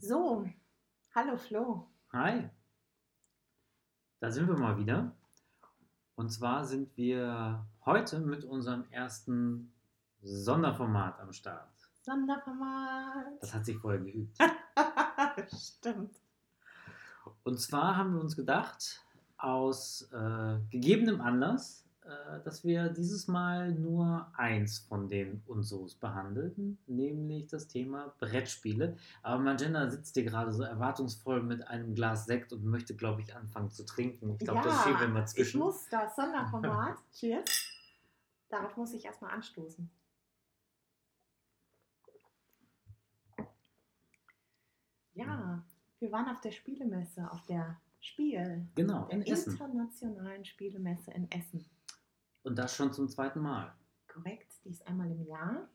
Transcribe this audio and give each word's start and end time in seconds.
So, 0.00 0.44
hallo 1.14 1.36
Flo. 1.36 1.88
Hi, 2.12 2.50
da 4.20 4.30
sind 4.30 4.46
wir 4.46 4.56
mal 4.58 4.76
wieder. 4.76 5.16
Und 6.16 6.30
zwar 6.30 6.64
sind 6.64 6.94
wir 6.96 7.66
heute 7.84 8.20
mit 8.20 8.44
unserem 8.44 8.84
ersten 8.90 9.72
Sonderformat 10.20 11.18
am 11.20 11.32
Start. 11.32 11.70
Sonderformat. 12.02 13.40
Das 13.40 13.54
hat 13.54 13.64
sich 13.64 13.78
vorher 13.78 14.00
geübt. 14.00 14.36
Stimmt. 15.56 16.14
Und 17.44 17.58
zwar 17.58 17.96
haben 17.96 18.14
wir 18.14 18.20
uns 18.20 18.36
gedacht, 18.36 19.02
aus 19.38 20.10
äh, 20.12 20.58
gegebenem 20.70 21.20
Anlass, 21.20 21.85
dass 22.44 22.64
wir 22.64 22.88
dieses 22.90 23.26
Mal 23.26 23.72
nur 23.72 24.26
eins 24.36 24.78
von 24.78 25.08
den 25.08 25.42
Unsos 25.46 25.94
behandeln, 25.94 26.78
nämlich 26.86 27.48
das 27.48 27.66
Thema 27.68 28.14
Brettspiele. 28.20 28.96
Aber 29.22 29.42
Magenta 29.42 29.90
sitzt 29.90 30.14
hier 30.14 30.24
gerade 30.24 30.52
so 30.52 30.62
erwartungsvoll 30.62 31.42
mit 31.42 31.66
einem 31.66 31.94
Glas 31.94 32.26
Sekt 32.26 32.52
und 32.52 32.64
möchte, 32.64 32.94
glaube 32.94 33.22
ich, 33.22 33.34
anfangen 33.34 33.70
zu 33.70 33.84
trinken. 33.84 34.36
Ich 34.38 34.46
glaube, 34.46 34.62
das 34.62 34.82
schieben 34.84 35.00
wir 35.00 35.08
mal 35.08 35.24
Ich 35.24 35.30
zwischen. 35.30 35.58
muss 35.60 35.88
das 35.88 36.14
Sonderformat. 36.14 36.96
Cheers. 37.12 37.72
Darauf 38.48 38.76
muss 38.76 38.92
ich 38.92 39.04
erstmal 39.04 39.32
anstoßen. 39.32 39.90
Ja, 45.14 45.64
wir 45.98 46.12
waren 46.12 46.28
auf 46.28 46.40
der 46.40 46.52
Spielemesse, 46.52 47.30
auf 47.30 47.42
der 47.46 47.80
Spiel, 48.00 48.66
Genau, 48.74 49.04
der 49.06 49.18
in 49.18 49.22
Essen. 49.26 49.52
internationalen 49.52 50.44
Spielemesse 50.44 51.10
in 51.12 51.30
Essen. 51.30 51.64
Und 52.46 52.56
das 52.56 52.76
schon 52.76 52.92
zum 52.92 53.08
zweiten 53.08 53.40
Mal. 53.40 53.74
Korrekt, 54.06 54.52
die 54.64 54.68
ist 54.68 54.86
einmal 54.86 55.10
im 55.10 55.26
Jahr, 55.26 55.68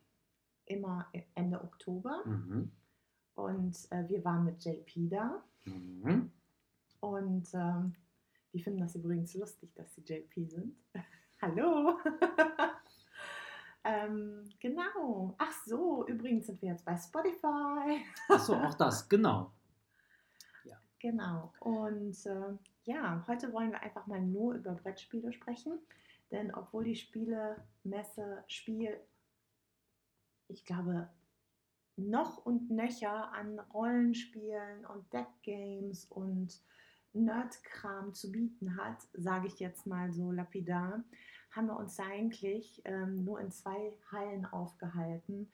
immer 0.66 1.05
Ende 1.35 1.61
Oktober. 1.61 2.23
Mhm. 2.25 2.71
Und 3.35 3.75
äh, 3.91 4.08
wir 4.08 4.23
waren 4.23 4.45
mit 4.45 4.63
JP 4.63 5.09
da. 5.09 5.44
Mhm. 5.66 6.31
Und 7.02 7.53
ähm, 7.53 7.94
die 8.53 8.63
finden 8.63 8.80
das 8.80 8.95
übrigens 8.95 9.33
lustig, 9.33 9.75
dass 9.75 9.94
sie 9.95 10.02
JP 10.02 10.45
sind. 10.45 10.78
Hallo! 11.41 12.00
ähm, 13.83 14.50
genau. 14.61 15.35
Ach 15.39 15.52
so, 15.66 16.08
übrigens 16.08 16.45
sind 16.45 16.61
wir 16.61 16.69
jetzt 16.69 16.85
bei 16.85 16.95
Spotify. 16.95 18.02
Achso, 18.30 18.53
auch 18.53 18.75
das, 18.75 19.09
genau. 19.09 19.52
Genau. 21.02 21.52
Und 21.59 22.25
äh, 22.28 22.53
ja, 22.83 23.23
heute 23.28 23.52
wollen 23.52 23.72
wir 23.72 23.81
einfach 23.81 24.06
mal 24.06 24.22
nur 24.22 24.53
über 24.53 24.73
Brettspiele 24.73 25.33
sprechen. 25.33 25.80
Denn 26.32 26.54
obwohl 26.54 26.86
die 26.86 26.96
Spielemesse 26.96 28.44
Spiel, 28.48 29.00
ich 30.48 30.66
glaube, 30.66 31.10
noch 31.98 32.46
und 32.46 32.70
nöcher 32.72 33.32
an 33.34 33.60
Rollenspielen 33.60 34.86
und 34.86 35.12
Deckgames 35.14 36.06
und 36.06 36.62
Nerdkram 37.14 38.14
zu 38.14 38.32
bieten 38.32 38.78
hat, 38.78 39.06
sage 39.14 39.48
ich 39.48 39.59
jetzt 39.59 39.86
mal 39.86 40.12
so 40.14 40.32
lapidar, 40.32 41.04
haben 41.52 41.68
wir 41.68 41.78
uns 41.78 42.00
eigentlich 42.00 42.82
ähm, 42.86 43.26
nur 43.26 43.40
in 43.42 43.52
zwei 43.52 43.94
Hallen 44.12 44.46
aufgehalten. 44.46 45.52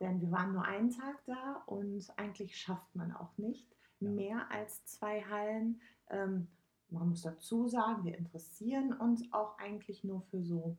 Denn 0.00 0.20
wir 0.20 0.30
waren 0.32 0.52
nur 0.52 0.64
einen 0.64 0.90
Tag 0.90 1.24
da 1.26 1.62
und 1.66 2.06
eigentlich 2.18 2.56
schafft 2.56 2.94
man 2.94 3.12
auch 3.12 3.38
nicht 3.38 3.70
Ja. 4.00 4.10
mehr 4.10 4.50
als 4.50 4.84
zwei 4.84 5.22
Hallen. 5.22 5.80
Ähm, 6.10 6.48
man 6.90 7.08
muss 7.08 7.22
dazu 7.22 7.68
sagen, 7.68 8.04
wir 8.04 8.16
interessieren 8.16 8.92
uns 8.92 9.24
auch 9.32 9.58
eigentlich 9.58 10.04
nur 10.04 10.22
für 10.22 10.42
so 10.42 10.76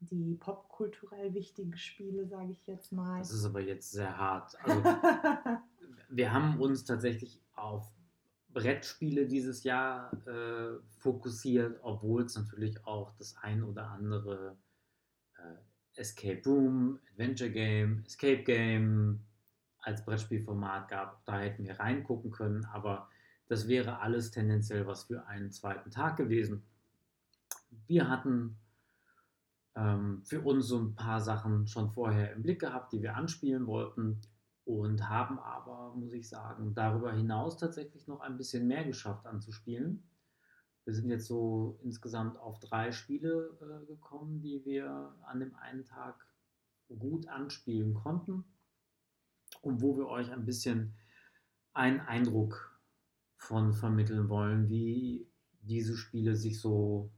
die 0.00 0.34
popkulturell 0.34 1.34
wichtigen 1.34 1.76
Spiele, 1.76 2.26
sage 2.26 2.52
ich 2.52 2.66
jetzt 2.66 2.92
mal. 2.92 3.18
Das 3.18 3.30
ist 3.30 3.44
aber 3.44 3.60
jetzt 3.60 3.92
sehr 3.92 4.16
hart. 4.16 4.56
Also, 4.62 4.82
wir 6.10 6.32
haben 6.32 6.60
uns 6.60 6.84
tatsächlich 6.84 7.40
auf 7.54 7.90
Brettspiele 8.52 9.26
dieses 9.26 9.64
Jahr 9.64 10.12
äh, 10.26 10.78
fokussiert, 10.98 11.78
obwohl 11.82 12.24
es 12.24 12.36
natürlich 12.36 12.84
auch 12.86 13.12
das 13.18 13.36
ein 13.42 13.62
oder 13.64 13.88
andere 13.88 14.56
äh, 15.36 16.00
Escape 16.00 16.42
Room, 16.46 16.98
Adventure 17.10 17.50
Game, 17.50 18.04
Escape 18.06 18.42
Game 18.42 19.20
als 19.78 20.04
Brettspielformat 20.04 20.88
gab. 20.88 21.24
Da 21.24 21.40
hätten 21.40 21.64
wir 21.64 21.78
reingucken 21.78 22.30
können, 22.30 22.64
aber 22.66 23.08
das 23.48 23.68
wäre 23.68 24.00
alles 24.00 24.30
tendenziell 24.30 24.86
was 24.86 25.04
für 25.04 25.26
einen 25.26 25.50
zweiten 25.52 25.90
Tag 25.90 26.16
gewesen. 26.16 26.62
Wir 27.86 28.08
hatten 28.08 28.56
ähm, 29.74 30.22
für 30.24 30.40
uns 30.40 30.68
so 30.68 30.78
ein 30.78 30.94
paar 30.94 31.20
Sachen 31.20 31.66
schon 31.66 31.90
vorher 31.90 32.32
im 32.32 32.42
Blick 32.42 32.60
gehabt, 32.60 32.92
die 32.92 33.02
wir 33.02 33.16
anspielen 33.16 33.66
wollten 33.66 34.20
und 34.64 35.08
haben 35.08 35.38
aber, 35.38 35.94
muss 35.94 36.12
ich 36.12 36.28
sagen, 36.28 36.74
darüber 36.74 37.12
hinaus 37.12 37.58
tatsächlich 37.58 38.06
noch 38.06 38.20
ein 38.20 38.36
bisschen 38.36 38.66
mehr 38.66 38.84
geschafft 38.84 39.26
anzuspielen. 39.26 40.08
Wir 40.84 40.94
sind 40.94 41.10
jetzt 41.10 41.26
so 41.26 41.78
insgesamt 41.82 42.38
auf 42.38 42.60
drei 42.60 42.92
Spiele 42.92 43.58
äh, 43.60 43.86
gekommen, 43.86 44.42
die 44.42 44.64
wir 44.64 45.14
an 45.26 45.40
dem 45.40 45.54
einen 45.56 45.84
Tag 45.84 46.26
gut 46.98 47.26
anspielen 47.28 47.94
konnten 47.94 48.44
und 49.62 49.80
wo 49.80 49.96
wir 49.96 50.08
euch 50.08 50.30
ein 50.30 50.44
bisschen 50.44 50.94
einen 51.72 52.00
Eindruck 52.00 52.73
von 53.44 53.72
vermitteln 53.72 54.28
wollen, 54.28 54.68
wie 54.68 55.28
diese 55.60 55.96
Spiele 55.96 56.34
sich 56.34 56.60
so 56.60 57.10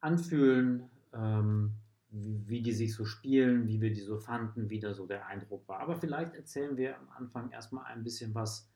anfühlen, 0.00 0.90
ähm, 1.12 1.74
wie, 2.10 2.48
wie 2.48 2.62
die 2.62 2.72
sich 2.72 2.94
so 2.94 3.04
spielen, 3.04 3.66
wie 3.66 3.80
wir 3.80 3.92
die 3.92 4.00
so 4.00 4.18
fanden, 4.18 4.70
wie 4.70 4.80
da 4.80 4.94
so 4.94 5.06
der 5.06 5.26
Eindruck 5.26 5.68
war. 5.68 5.80
Aber 5.80 5.96
vielleicht 5.96 6.34
erzählen 6.34 6.76
wir 6.76 6.98
am 6.98 7.08
Anfang 7.10 7.50
erstmal 7.50 7.84
ein 7.86 8.02
bisschen 8.02 8.34
was 8.34 8.70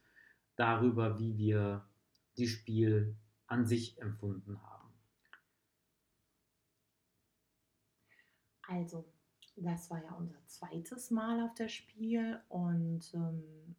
darüber, 0.56 1.19
wie 1.19 1.37
wir 1.37 1.84
die 2.37 2.49
Spiel 2.49 3.17
an 3.47 3.67
sich 3.67 4.00
empfunden 4.00 4.61
haben. 4.62 4.89
Also, 8.69 9.05
das 9.56 9.91
war 9.91 10.03
ja 10.03 10.12
unser 10.12 10.47
zweites 10.47 11.11
Mal 11.11 11.41
auf 11.44 11.55
der 11.55 11.69
Spiel 11.69 12.41
und 12.49 13.12
ähm, 13.15 13.77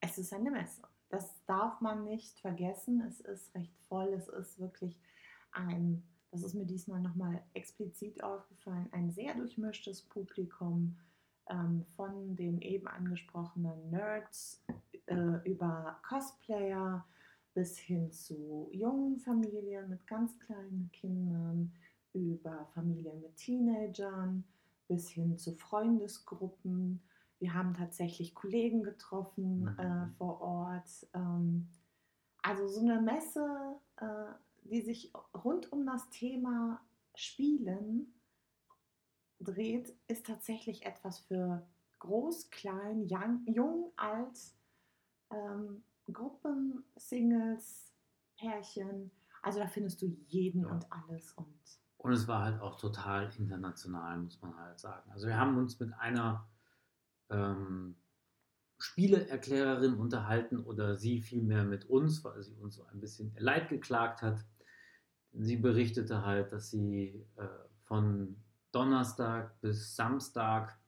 es 0.00 0.16
ist 0.16 0.32
eine 0.32 0.50
Messe. 0.50 0.89
Das 1.10 1.44
darf 1.46 1.80
man 1.80 2.04
nicht 2.04 2.40
vergessen. 2.40 3.02
Es 3.02 3.20
ist 3.20 3.54
recht 3.54 3.76
voll. 3.88 4.08
Es 4.14 4.28
ist 4.28 4.58
wirklich 4.58 4.96
ein, 5.52 6.02
das 6.30 6.42
ist 6.42 6.54
mir 6.54 6.64
diesmal 6.64 7.00
nochmal 7.00 7.42
explizit 7.54 8.22
aufgefallen, 8.22 8.88
ein 8.92 9.10
sehr 9.10 9.34
durchmischtes 9.34 10.02
Publikum 10.02 10.96
ähm, 11.48 11.84
von 11.96 12.36
den 12.36 12.62
eben 12.62 12.86
angesprochenen 12.86 13.90
Nerds 13.90 14.64
äh, 15.06 15.48
über 15.48 15.98
Cosplayer 16.08 17.04
bis 17.54 17.76
hin 17.78 18.12
zu 18.12 18.70
jungen 18.72 19.18
Familien 19.18 19.88
mit 19.88 20.06
ganz 20.06 20.38
kleinen 20.38 20.88
Kindern, 20.92 21.72
über 22.12 22.66
Familien 22.74 23.20
mit 23.20 23.36
Teenagern 23.36 24.44
bis 24.88 25.10
hin 25.10 25.36
zu 25.36 25.52
Freundesgruppen. 25.52 27.00
Wir 27.40 27.54
haben 27.54 27.74
tatsächlich 27.74 28.34
Kollegen 28.34 28.82
getroffen 28.82 29.62
Mhm. 29.64 29.78
äh, 29.78 30.06
vor 30.18 30.40
Ort. 30.40 31.06
Ähm, 31.14 31.68
also 32.42 32.68
so 32.68 32.80
eine 32.80 33.00
Messe, 33.00 33.76
äh, 33.96 34.32
die 34.64 34.82
sich 34.82 35.12
rund 35.34 35.72
um 35.72 35.84
das 35.86 36.08
Thema 36.10 36.80
Spielen 37.14 38.14
dreht, 39.40 39.94
ist 40.06 40.26
tatsächlich 40.26 40.84
etwas 40.86 41.18
für 41.18 41.66
groß, 41.98 42.50
klein, 42.50 43.06
young, 43.10 43.42
jung, 43.46 43.92
alt, 43.96 44.38
ähm, 45.30 45.82
Gruppen, 46.12 46.84
Singles, 46.96 47.92
Pärchen. 48.38 49.10
Also 49.42 49.60
da 49.60 49.66
findest 49.66 50.02
du 50.02 50.06
jeden 50.28 50.62
Ja. 50.64 50.70
und 50.72 50.92
alles 50.92 51.32
und 51.32 51.48
Und 51.98 52.12
es 52.12 52.26
war 52.28 52.44
halt 52.44 52.60
auch 52.60 52.78
total 52.78 53.30
international, 53.38 54.18
muss 54.18 54.40
man 54.40 54.56
halt 54.56 54.78
sagen. 54.80 55.10
Also 55.10 55.26
wir 55.26 55.36
haben 55.38 55.56
uns 55.58 55.78
mit 55.80 55.92
einer 55.94 56.46
ähm, 57.30 57.96
Spieleerklärerin 58.78 59.94
unterhalten 59.94 60.58
oder 60.58 60.96
sie 60.96 61.20
vielmehr 61.20 61.64
mit 61.64 61.84
uns, 61.84 62.24
weil 62.24 62.42
sie 62.42 62.54
uns 62.54 62.76
so 62.76 62.84
ein 62.86 63.00
bisschen 63.00 63.34
Leid 63.38 63.68
geklagt 63.68 64.22
hat. 64.22 64.44
Sie 65.32 65.56
berichtete 65.56 66.24
halt, 66.24 66.52
dass 66.52 66.70
sie 66.70 67.26
äh, 67.36 67.46
von 67.84 68.36
Donnerstag 68.72 69.60
bis 69.60 69.94
Samstag 69.96 70.78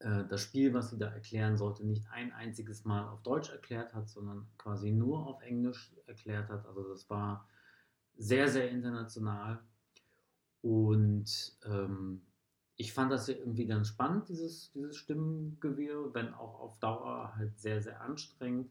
äh, 0.00 0.24
das 0.28 0.42
Spiel, 0.42 0.74
was 0.74 0.90
sie 0.90 0.98
da 0.98 1.08
erklären 1.08 1.56
sollte, 1.56 1.86
nicht 1.86 2.06
ein 2.10 2.32
einziges 2.32 2.84
Mal 2.84 3.08
auf 3.08 3.22
Deutsch 3.22 3.50
erklärt 3.50 3.94
hat, 3.94 4.08
sondern 4.08 4.46
quasi 4.58 4.92
nur 4.92 5.26
auf 5.26 5.40
Englisch 5.42 5.94
erklärt 6.06 6.48
hat. 6.48 6.66
Also 6.66 6.88
das 6.88 7.08
war 7.08 7.48
sehr, 8.16 8.48
sehr 8.48 8.70
international. 8.70 9.60
Und 10.60 11.56
ähm, 11.64 12.22
ich 12.76 12.92
fand 12.92 13.12
das 13.12 13.28
irgendwie 13.28 13.66
ganz 13.66 13.88
spannend, 13.88 14.28
dieses, 14.28 14.72
dieses 14.72 14.96
Stimmengewirr, 14.96 16.14
wenn 16.14 16.34
auch 16.34 16.60
auf 16.60 16.78
Dauer 16.78 17.34
halt 17.36 17.58
sehr, 17.58 17.80
sehr 17.82 18.00
anstrengend. 18.00 18.70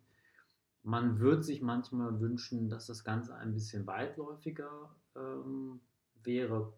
Man 0.83 1.19
würde 1.19 1.43
sich 1.43 1.61
manchmal 1.61 2.19
wünschen, 2.19 2.69
dass 2.69 2.87
das 2.87 3.03
Ganze 3.03 3.35
ein 3.35 3.53
bisschen 3.53 3.85
weitläufiger 3.85 4.95
ähm, 5.15 5.79
wäre. 6.23 6.73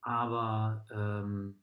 Aber 0.00 0.86
ähm, 0.90 1.60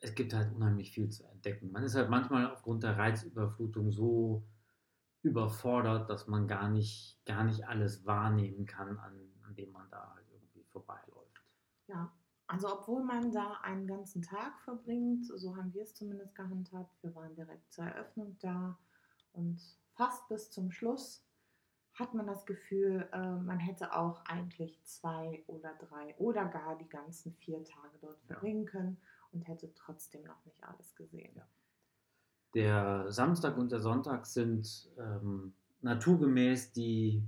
es 0.00 0.14
gibt 0.14 0.32
halt 0.32 0.54
unheimlich 0.54 0.92
viel 0.92 1.10
zu 1.10 1.24
entdecken. 1.24 1.70
Man 1.72 1.82
ist 1.82 1.94
halt 1.94 2.08
manchmal 2.08 2.50
aufgrund 2.50 2.82
der 2.84 2.96
Reizüberflutung 2.96 3.92
so 3.92 4.44
überfordert, 5.22 6.08
dass 6.08 6.26
man 6.28 6.46
gar 6.46 6.70
nicht, 6.70 7.20
gar 7.26 7.44
nicht 7.44 7.66
alles 7.68 8.06
wahrnehmen 8.06 8.64
kann, 8.64 8.98
an, 8.98 9.20
an 9.42 9.54
dem 9.54 9.72
man 9.72 9.90
da 9.90 10.14
halt 10.14 10.26
irgendwie 10.30 10.62
vorbeiläuft. 10.64 11.42
Ja, 11.88 12.12
also 12.48 12.72
obwohl 12.72 13.04
man 13.04 13.30
da 13.30 13.58
einen 13.62 13.86
ganzen 13.86 14.22
Tag 14.22 14.58
verbringt, 14.62 15.26
so 15.26 15.56
haben 15.56 15.72
wir 15.74 15.82
es 15.82 15.94
zumindest 15.94 16.34
gehandhabt, 16.34 17.02
wir 17.02 17.14
waren 17.14 17.34
direkt 17.34 17.72
zur 17.72 17.84
Eröffnung 17.84 18.36
da 18.40 18.78
und 19.32 19.60
fast 19.94 20.26
bis 20.28 20.50
zum 20.50 20.70
Schluss 20.70 21.22
hat 21.94 22.14
man 22.14 22.26
das 22.26 22.46
Gefühl, 22.46 23.08
äh, 23.12 23.32
man 23.32 23.58
hätte 23.58 23.92
auch 23.92 24.24
eigentlich 24.26 24.80
zwei 24.84 25.42
oder 25.46 25.74
drei 25.74 26.14
oder 26.18 26.46
gar 26.46 26.76
die 26.78 26.88
ganzen 26.88 27.34
vier 27.34 27.62
Tage 27.64 27.98
dort 28.00 28.20
verbringen 28.22 28.64
ja. 28.64 28.70
können 28.70 28.96
und 29.32 29.42
hätte 29.42 29.72
trotzdem 29.74 30.22
noch 30.22 30.42
nicht 30.44 30.62
alles 30.62 30.94
gesehen. 30.94 31.32
Ja. 31.34 31.46
Der 32.54 33.12
Samstag 33.12 33.58
und 33.58 33.72
der 33.72 33.80
Sonntag 33.80 34.26
sind 34.26 34.88
ähm, 34.96 35.52
naturgemäß 35.82 36.72
die, 36.72 37.22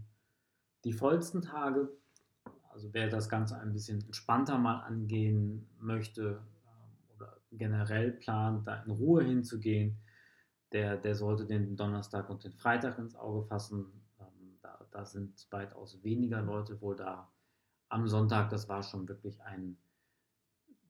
die 0.84 0.92
vollsten 0.92 1.42
Tage. 1.42 1.92
Also 2.70 2.92
wer 2.92 3.08
das 3.08 3.28
Ganze 3.28 3.58
ein 3.58 3.72
bisschen 3.72 4.02
entspannter 4.04 4.58
mal 4.58 4.80
angehen 4.80 5.66
möchte 5.78 6.40
ähm, 6.64 7.16
oder 7.16 7.36
generell 7.52 8.12
plant, 8.12 8.66
da 8.66 8.82
in 8.82 8.90
Ruhe 8.90 9.24
hinzugehen, 9.24 9.98
der, 10.72 10.96
der 10.96 11.14
sollte 11.14 11.46
den 11.46 11.76
Donnerstag 11.76 12.30
und 12.30 12.44
den 12.44 12.52
Freitag 12.52 12.98
ins 12.98 13.16
Auge 13.16 13.46
fassen. 13.46 13.86
Ähm, 14.20 14.58
da, 14.62 14.78
da 14.90 15.04
sind 15.04 15.46
weitaus 15.50 16.02
weniger 16.02 16.42
Leute 16.42 16.80
wohl 16.80 16.96
da. 16.96 17.30
Am 17.88 18.06
Sonntag, 18.06 18.50
das 18.50 18.68
war 18.68 18.82
schon 18.84 19.08
wirklich 19.08 19.42
ein 19.42 19.76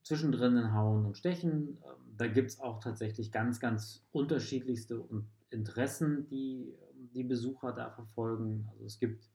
zwischendrin 0.02 0.74
Hauen 0.74 1.06
und 1.06 1.16
Stechen. 1.16 1.78
Ähm, 1.82 2.16
da 2.16 2.26
gibt 2.26 2.50
es 2.50 2.60
auch 2.60 2.80
tatsächlich 2.80 3.32
ganz, 3.32 3.58
ganz 3.58 4.06
unterschiedlichste 4.12 5.02
Interessen, 5.48 6.28
die 6.28 6.76
die 7.14 7.24
Besucher 7.24 7.72
da 7.72 7.90
verfolgen. 7.90 8.68
Also 8.70 8.84
es 8.84 8.98
gibt 8.98 9.30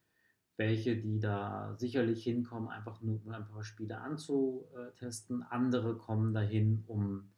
welche, 0.57 0.95
die 0.95 1.19
da 1.19 1.75
sicherlich 1.77 2.23
hinkommen, 2.23 2.69
einfach 2.69 3.01
nur 3.01 3.19
ein 3.29 3.47
paar 3.47 3.63
Spiele 3.63 3.99
anzutesten. 3.99 5.43
Andere 5.43 5.97
kommen 5.97 6.33
dahin, 6.33 6.83
um 6.87 7.29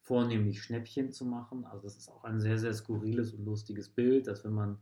vornehmlich 0.00 0.62
Schnäppchen 0.62 1.12
zu 1.12 1.24
machen. 1.24 1.64
Also 1.64 1.82
das 1.84 1.96
ist 1.96 2.08
auch 2.08 2.24
ein 2.24 2.40
sehr, 2.40 2.58
sehr 2.58 2.74
skurriles 2.74 3.32
und 3.32 3.44
lustiges 3.44 3.88
Bild, 3.88 4.26
dass 4.26 4.44
wenn 4.44 4.52
man 4.52 4.78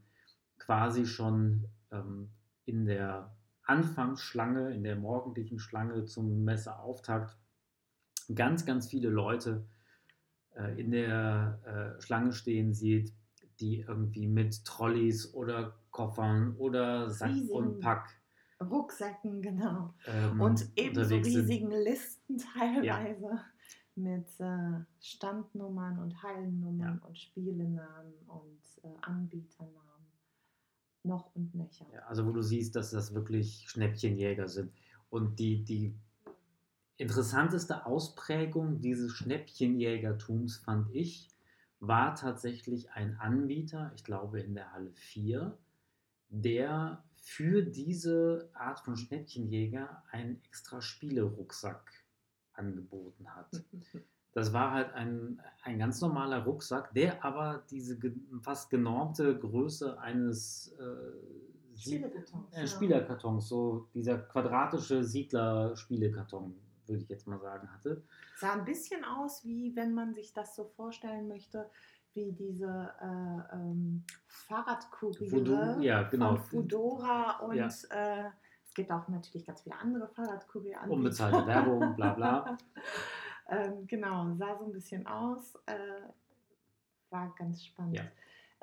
quasi 0.59 1.07
schon 1.07 1.69
ähm, 1.91 2.31
in 2.65 2.87
der 2.87 3.37
Anfangsschlange, 3.65 4.75
in 4.75 4.83
der 4.83 4.97
morgendlichen 4.97 5.59
Schlange 5.59 6.05
zum 6.05 6.45
Messeauftakt 6.45 7.37
ganz, 8.35 8.65
ganz 8.65 8.89
viele 8.89 9.11
Leute 9.11 9.67
äh, 10.57 10.81
in 10.81 10.91
der 10.91 11.61
äh, 11.99 12.03
Schlange 12.03 12.33
stehen 12.33 12.75
sieht, 12.75 13.13
die 13.63 13.81
irgendwie 13.81 14.27
mit 14.27 14.65
Trolleys 14.65 15.33
oder 15.35 15.79
Koffern 15.91 16.57
oder 16.57 17.09
Sack 17.09 17.31
riesigen 17.31 17.53
und 17.53 17.81
Pack. 17.81 18.21
Rucksäcken, 18.61 19.41
genau. 19.41 19.95
Ähm, 20.07 20.41
und 20.41 20.67
eben 20.77 21.05
so 21.05 21.15
riesigen 21.15 21.71
sind. 21.71 21.85
Listen 21.85 22.39
teilweise 22.59 23.27
ja. 23.27 23.45
mit 23.95 24.29
äh, 24.41 24.85
Standnummern 25.01 25.99
und 25.99 26.23
Hallennummern 26.23 27.01
ja. 27.01 27.07
und 27.07 27.19
Spielenamen 27.19 28.15
und 28.27 28.61
äh, 28.83 28.89
Anbieternamen. 29.03 29.79
Noch 31.05 31.35
und 31.35 31.55
nöcher. 31.55 31.87
Ja, 31.93 32.01
also 32.07 32.27
wo 32.27 32.31
du 32.31 32.43
siehst, 32.43 32.77
dass 32.77 32.91
das 32.91 33.13
wirklich 33.15 33.65
Schnäppchenjäger 33.69 34.47
sind. 34.47 34.73
Und 35.11 35.41
die, 35.41 35.65
die 35.65 35.95
interessanteste 36.97 37.87
Ausprägung 37.87 38.81
dieses 38.81 39.13
Schnäppchenjägertums 39.13 40.59
fand 40.59 40.95
ich, 40.95 41.32
war 41.83 42.15
tatsächlich 42.15 42.93
ein 42.93 43.19
Anbieter, 43.19 43.91
ich 43.97 44.05
glaube 44.05 44.41
in 44.41 44.55
der 44.55 44.73
Halle 44.73 44.93
4, 44.93 45.59
der 46.29 47.03
für 47.17 47.63
diese 47.63 48.51
Art 48.55 48.81
von 48.81 48.97
Schnäppchenjäger 48.97 50.05
einen 50.13 50.41
extra 50.45 50.81
Spielerucksack 50.81 51.93
angeboten 52.55 53.35
hat. 53.35 53.65
Das 54.35 54.55
war 54.55 54.73
halt 54.73 54.95
ein, 54.95 55.43
ein 55.63 55.79
ganz 55.79 56.01
normaler 56.01 56.45
Rucksack, 56.45 56.95
der 56.95 57.23
aber 57.23 57.67
diese 57.71 57.99
fast 58.41 58.71
genormte 58.71 59.39
Größe 59.39 60.01
eines 60.01 60.75
äh, 60.79 61.77
Spielerkartons, 61.79 62.57
äh, 62.57 62.67
Spielerkartons, 62.67 63.47
so 63.47 63.91
dieser 63.93 64.17
quadratische 64.17 65.05
Siedler-Spielekarton 65.05 66.55
würde 66.89 67.03
ich 67.03 67.09
jetzt 67.09 67.27
mal 67.27 67.39
sagen, 67.39 67.73
hatte. 67.73 68.03
Sah 68.37 68.53
ein 68.55 68.65
bisschen 68.65 69.05
aus, 69.05 69.45
wie 69.45 69.75
wenn 69.77 69.95
man 69.95 70.15
sich 70.15 70.33
das 70.33 70.55
so 70.55 70.65
vorstellen 70.65 71.29
möchte, 71.29 71.71
wie 72.15 72.33
diese 72.33 72.93
äh, 73.01 73.55
ähm, 73.55 74.05
Fahrradkuriere 74.27 75.79
ja, 75.81 76.03
genau. 76.03 76.37
von 76.37 76.45
Fudora 76.45 77.39
und 77.41 77.57
ja. 77.57 77.69
äh, 77.91 78.31
es 78.65 78.75
gibt 78.75 78.91
auch 78.91 79.09
natürlich 79.09 79.47
ganz 79.47 79.63
viele 79.63 79.77
andere 79.77 80.09
Fahrradkuriere. 80.09 80.89
Unbezahlte 80.89 81.47
Werbung, 81.47 81.95
bla 81.97 82.15
bla. 82.15 82.59
ähm, 83.49 83.87
genau, 83.87 84.35
sah 84.35 84.57
so 84.59 84.65
ein 84.65 84.73
bisschen 84.73 85.07
aus, 85.07 85.55
äh, 85.67 86.03
war 87.11 87.35
ganz 87.37 87.65
spannend. 87.65 87.99
Ja. 87.99 88.05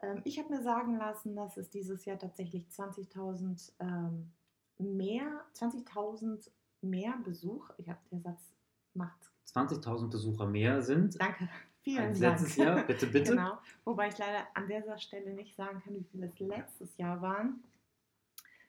Ähm, 0.02 0.22
ich 0.26 0.40
habe 0.40 0.50
mir 0.50 0.64
sagen 0.64 0.98
lassen, 0.98 1.36
dass 1.36 1.58
es 1.58 1.70
dieses 1.70 2.06
Jahr 2.06 2.18
tatsächlich 2.18 2.68
20.000 2.68 3.72
ähm, 3.80 4.32
mehr, 4.78 5.46
20.000 5.56 6.50
mehr 6.82 7.18
Besuch, 7.24 7.70
ich 7.78 7.90
habe 7.90 8.00
der 8.12 8.20
Satz 8.22 8.54
macht 8.94 9.20
20.000 9.54 10.10
Besucher 10.10 10.46
mehr 10.46 10.82
sind. 10.82 11.20
Danke. 11.20 11.50
Vielen 11.82 12.10
als 12.10 12.20
Dank. 12.20 12.40
letztes 12.40 12.56
Jahr, 12.58 12.84
bitte, 12.84 13.08
bitte. 13.08 13.32
Genau. 13.32 13.58
Wobei 13.86 14.10
ich 14.10 14.18
leider 14.18 14.46
an 14.54 14.68
dieser 14.68 14.98
Stelle 14.98 15.34
nicht 15.34 15.56
sagen 15.56 15.82
kann, 15.82 15.96
wie 15.96 16.04
viele 16.04 16.28
es 16.28 16.40
letztes 16.40 16.98
Jahr 16.98 17.22
waren. 17.22 17.64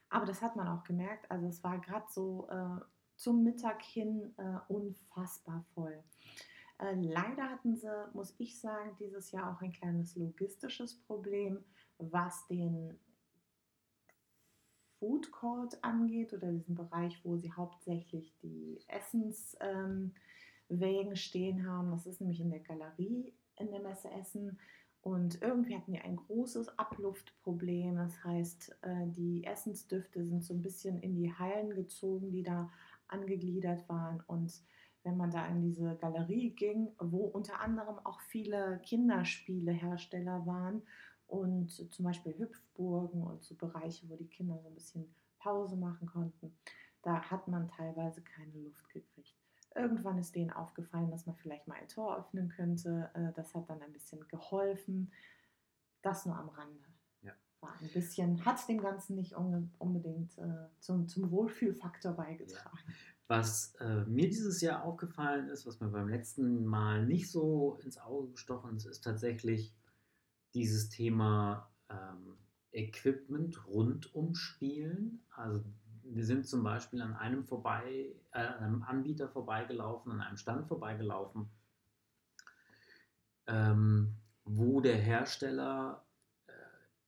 Aber 0.08 0.26
das 0.26 0.42
hat 0.42 0.56
man 0.56 0.68
auch 0.68 0.84
gemerkt. 0.84 1.30
Also 1.30 1.46
es 1.46 1.62
war 1.62 1.78
gerade 1.80 2.06
so 2.08 2.48
äh, 2.50 2.80
zum 3.16 3.42
Mittag 3.42 3.82
hin 3.82 4.32
äh, 4.38 4.58
unfassbar 4.68 5.64
voll. 5.74 6.02
Äh, 6.78 6.94
leider 6.94 7.50
hatten 7.50 7.76
sie, 7.76 7.90
muss 8.14 8.34
ich 8.38 8.58
sagen, 8.58 8.96
dieses 8.98 9.32
Jahr 9.32 9.54
auch 9.54 9.60
ein 9.60 9.72
kleines 9.72 10.16
logistisches 10.16 10.94
Problem, 11.02 11.64
was 11.98 12.46
den 12.46 12.98
Food 15.00 15.32
Court 15.32 15.82
angeht 15.82 16.32
oder 16.32 16.52
diesen 16.52 16.76
Bereich, 16.76 17.18
wo 17.24 17.36
sie 17.36 17.52
hauptsächlich 17.52 18.32
die 18.42 18.78
Essenswägen 18.86 20.12
ähm, 20.70 21.16
stehen 21.16 21.66
haben. 21.66 21.90
Das 21.90 22.06
ist 22.06 22.20
nämlich 22.20 22.40
in 22.40 22.50
der 22.50 22.60
Galerie 22.60 23.34
in 23.56 23.70
der 23.70 23.80
Messe 23.80 24.10
Essen. 24.10 24.58
Und 25.02 25.40
irgendwie 25.40 25.74
hatten 25.74 25.92
die 25.92 26.00
ein 26.00 26.16
großes 26.16 26.78
Abluftproblem. 26.78 27.96
Das 27.96 28.22
heißt, 28.22 28.76
äh, 28.82 29.06
die 29.06 29.44
Essensdüfte 29.44 30.24
sind 30.26 30.44
so 30.44 30.52
ein 30.54 30.62
bisschen 30.62 31.00
in 31.00 31.14
die 31.14 31.32
Hallen 31.32 31.74
gezogen, 31.74 32.30
die 32.30 32.42
da 32.42 32.70
angegliedert 33.08 33.88
waren. 33.88 34.22
Und 34.26 34.52
wenn 35.02 35.16
man 35.16 35.30
da 35.30 35.46
in 35.46 35.62
diese 35.62 35.96
Galerie 35.96 36.50
ging, 36.50 36.88
wo 36.98 37.24
unter 37.24 37.60
anderem 37.60 37.98
auch 38.00 38.20
viele 38.20 38.80
Kinderspielehersteller 38.84 40.44
waren 40.44 40.82
und 41.30 41.70
zum 41.70 42.04
Beispiel 42.04 42.36
Hüpfburgen 42.36 43.22
und 43.22 43.42
so 43.42 43.54
Bereiche, 43.54 44.08
wo 44.08 44.16
die 44.16 44.28
Kinder 44.28 44.58
so 44.58 44.68
ein 44.68 44.74
bisschen 44.74 45.14
Pause 45.38 45.76
machen 45.76 46.06
konnten. 46.06 46.52
Da 47.02 47.22
hat 47.22 47.48
man 47.48 47.68
teilweise 47.68 48.20
keine 48.22 48.58
Luft 48.58 48.88
gekriegt. 48.90 49.36
Irgendwann 49.74 50.18
ist 50.18 50.34
denen 50.34 50.50
aufgefallen, 50.50 51.10
dass 51.10 51.26
man 51.26 51.36
vielleicht 51.36 51.68
mal 51.68 51.76
ein 51.76 51.88
Tor 51.88 52.18
öffnen 52.18 52.48
könnte. 52.48 53.10
Äh, 53.14 53.32
das 53.34 53.54
hat 53.54 53.70
dann 53.70 53.80
ein 53.80 53.92
bisschen 53.92 54.26
geholfen. 54.28 55.12
Das 56.02 56.26
nur 56.26 56.36
am 56.36 56.48
Rande. 56.48 56.84
Ja. 57.22 57.32
War 57.60 57.74
ein 57.80 57.90
bisschen, 57.92 58.44
hat 58.44 58.68
dem 58.68 58.80
Ganzen 58.80 59.14
nicht 59.14 59.34
unbedingt 59.34 60.36
äh, 60.38 60.66
zum, 60.80 61.06
zum 61.06 61.30
Wohlfühlfaktor 61.30 62.12
beigetragen. 62.12 62.78
Ja. 62.86 62.94
Was 63.28 63.76
äh, 63.76 64.04
mir 64.06 64.28
dieses 64.28 64.60
Jahr 64.60 64.82
aufgefallen 64.82 65.48
ist, 65.50 65.64
was 65.64 65.78
mir 65.78 65.88
beim 65.88 66.08
letzten 66.08 66.64
Mal 66.64 67.06
nicht 67.06 67.30
so 67.30 67.78
ins 67.84 67.96
Auge 67.96 68.32
gestochen 68.32 68.76
ist, 68.76 68.86
ist 68.86 69.04
tatsächlich 69.04 69.72
dieses 70.54 70.88
Thema 70.90 71.70
ähm, 71.88 72.38
Equipment 72.72 73.66
rund 73.66 74.14
um 74.14 74.34
Spielen. 74.34 75.22
Also 75.30 75.64
wir 76.02 76.24
sind 76.24 76.46
zum 76.46 76.62
Beispiel 76.62 77.02
an 77.02 77.14
einem 77.14 77.44
vorbei, 77.44 78.14
äh, 78.32 78.38
einem 78.38 78.82
Anbieter 78.82 79.28
vorbeigelaufen, 79.28 80.12
an 80.12 80.20
einem 80.20 80.36
Stand 80.36 80.66
vorbeigelaufen, 80.66 81.50
ähm, 83.46 84.16
wo 84.44 84.80
der 84.80 84.96
Hersteller 84.96 86.04
äh, 86.46 86.52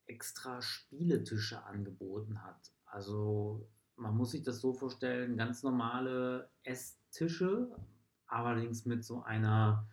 extra 0.06 0.62
Spieletische 0.62 1.64
angeboten 1.64 2.42
hat. 2.42 2.72
Also 2.86 3.68
man 3.96 4.16
muss 4.16 4.32
sich 4.32 4.42
das 4.42 4.60
so 4.60 4.72
vorstellen, 4.74 5.36
ganz 5.36 5.62
normale 5.62 6.50
Esstische, 6.62 7.74
allerdings 8.26 8.84
mit 8.84 9.04
so 9.04 9.22
einer 9.22 9.86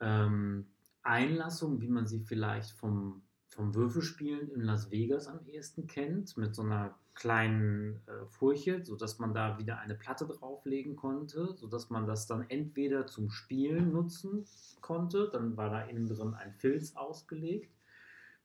ähm, 0.00 0.73
Einlassung, 1.04 1.80
wie 1.80 1.88
man 1.88 2.06
sie 2.06 2.20
vielleicht 2.20 2.72
vom 2.72 3.22
vom 3.54 3.74
Würfelspielen 3.74 4.50
in 4.50 4.62
Las 4.62 4.90
Vegas 4.90 5.28
am 5.28 5.46
ehesten 5.46 5.86
kennt, 5.86 6.36
mit 6.36 6.54
so 6.54 6.62
einer 6.62 6.98
kleinen 7.14 8.00
äh, 8.08 8.26
Furche, 8.26 8.84
sodass 8.84 9.20
man 9.20 9.32
da 9.32 9.58
wieder 9.58 9.78
eine 9.78 9.94
Platte 9.94 10.26
drauflegen 10.26 10.96
konnte, 10.96 11.54
sodass 11.56 11.88
man 11.88 12.06
das 12.06 12.26
dann 12.26 12.50
entweder 12.50 13.06
zum 13.06 13.30
Spielen 13.30 13.92
nutzen 13.92 14.44
konnte, 14.80 15.30
dann 15.32 15.56
war 15.56 15.70
da 15.70 15.82
innen 15.82 16.08
drin 16.08 16.34
ein 16.34 16.52
Filz 16.54 16.96
ausgelegt, 16.96 17.72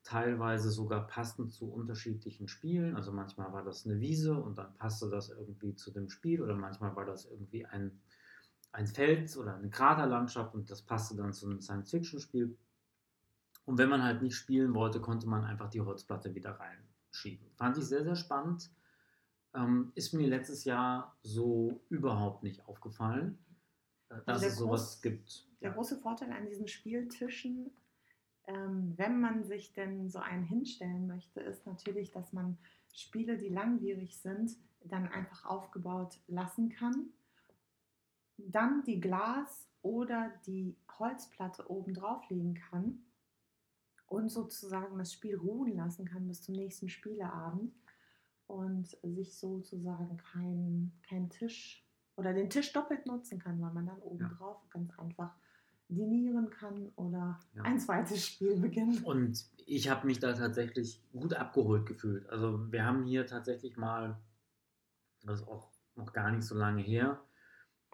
teilweise 0.04 0.70
sogar 0.70 1.08
passend 1.08 1.52
zu 1.52 1.72
unterschiedlichen 1.72 2.48
Spielen, 2.48 2.96
also 2.96 3.12
manchmal 3.12 3.52
war 3.52 3.64
das 3.64 3.88
eine 3.88 4.00
Wiese 4.00 4.40
und 4.40 4.60
dann 4.60 4.76
passte 4.76 5.10
das 5.10 5.30
irgendwie 5.30 5.74
zu 5.74 5.92
dem 5.92 6.10
Spiel 6.10 6.44
oder 6.44 6.56
manchmal 6.56 6.96
war 6.96 7.06
das 7.06 7.26
irgendwie 7.26 7.66
ein, 7.66 8.00
ein 8.80 8.88
Feld 8.88 9.36
oder 9.36 9.56
eine 9.56 9.70
Kraterlandschaft 9.70 10.56
und 10.56 10.70
das 10.72 10.82
passte 10.82 11.16
dann 11.16 11.34
zu 11.34 11.46
einem 11.48 11.62
Science-Fiction-Spiel. 11.62 12.58
Und 13.66 13.78
wenn 13.78 13.90
man 13.90 14.02
halt 14.04 14.22
nicht 14.22 14.36
spielen 14.36 14.74
wollte, 14.74 15.02
konnte 15.02 15.28
man 15.28 15.44
einfach 15.44 15.70
die 15.70 15.82
Holzplatte 15.82 16.34
wieder 16.34 16.58
reinschieben. 16.60 17.46
Fand 17.58 17.78
ich 17.78 17.84
sehr, 17.86 18.04
sehr 18.04 18.16
spannend. 18.16 18.72
Ähm, 19.54 19.92
ist 19.96 20.14
mir 20.14 20.28
letztes 20.28 20.64
Jahr 20.64 21.18
so 21.24 21.82
überhaupt 21.90 22.42
nicht 22.44 22.66
aufgefallen, 22.68 23.38
äh, 24.10 24.16
dass 24.26 24.44
Also 24.44 24.46
es 24.48 24.56
sowas 24.58 24.98
groß- 24.98 25.02
gibt. 25.04 25.48
Der 25.62 25.70
Ja. 25.70 25.76
große 25.76 25.98
Vorteil 25.98 26.32
an 26.32 26.46
diesen 26.46 26.68
Spieltischen, 26.68 27.72
ähm, 28.46 28.94
wenn 28.96 29.20
man 29.20 29.44
sich 29.44 29.74
denn 29.74 30.10
so 30.10 30.20
einen 30.20 30.46
hinstellen 30.46 31.06
möchte, 31.08 31.42
ist 31.42 31.66
natürlich, 31.68 32.12
dass 32.12 32.32
man 32.32 32.58
Spiele, 32.94 33.38
die 33.38 33.50
langwierig 33.50 34.18
sind, 34.18 34.56
dann 34.86 35.08
einfach 35.10 35.46
aufgebaut 35.46 36.20
lassen 36.28 36.70
kann. 36.70 37.10
Dann 38.48 38.84
die 38.84 39.00
Glas- 39.00 39.68
oder 39.82 40.32
die 40.46 40.76
Holzplatte 40.98 41.70
oben 41.70 41.94
drauflegen 41.94 42.54
kann 42.56 43.00
und 44.08 44.30
sozusagen 44.30 44.98
das 44.98 45.14
Spiel 45.14 45.36
ruhen 45.38 45.76
lassen 45.76 46.06
kann 46.06 46.28
bis 46.28 46.42
zum 46.42 46.56
nächsten 46.56 46.90
Spieleabend 46.90 47.74
und 48.48 48.98
sich 49.04 49.38
sozusagen 49.38 50.18
kein, 50.18 50.92
kein 51.08 51.30
Tisch 51.30 51.86
oder 52.16 52.34
den 52.34 52.50
Tisch 52.50 52.74
doppelt 52.74 53.06
nutzen 53.06 53.40
kann, 53.40 53.62
weil 53.62 53.72
man 53.72 53.86
dann 53.86 54.00
oben 54.00 54.20
Ja. 54.24 54.30
drauf 54.30 54.70
ganz 54.70 54.98
einfach 55.00 55.34
dinieren 55.88 56.50
kann 56.50 56.92
oder 56.96 57.40
Ja. 57.54 57.64
ein 57.64 57.80
zweites 57.80 58.26
Spiel 58.28 58.60
beginnen. 58.60 59.04
Und 59.04 59.46
ich 59.66 59.90
habe 59.90 60.06
mich 60.06 60.20
da 60.20 60.34
tatsächlich 60.34 61.02
gut 61.12 61.34
abgeholt 61.34 61.86
gefühlt. 61.86 62.28
Also 62.30 62.72
wir 62.72 62.84
haben 62.86 63.06
hier 63.06 63.26
tatsächlich 63.26 63.78
mal, 63.78 64.20
das 65.24 65.42
ist 65.42 65.48
auch 65.48 65.70
noch 65.96 66.12
gar 66.14 66.32
nicht 66.32 66.44
so 66.44 66.56
lange 66.56 66.82
her, 66.82 67.22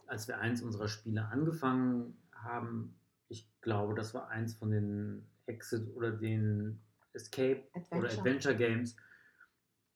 als 0.08 0.28
wir 0.28 0.40
eins 0.40 0.62
unserer 0.62 0.88
Spiele 0.88 1.26
angefangen 1.26 2.18
haben, 2.34 2.96
ich 3.28 3.50
glaube, 3.62 3.96
das 3.96 4.14
war 4.14 4.30
eins 4.30 4.56
von 4.56 4.72
den 4.72 5.28
Exit 5.46 5.94
oder 5.96 6.12
den 6.12 6.80
Escape 7.14 7.64
oder 7.92 8.08
Adventure. 8.10 8.20
Adventure 8.20 8.56
Games. 8.56 8.96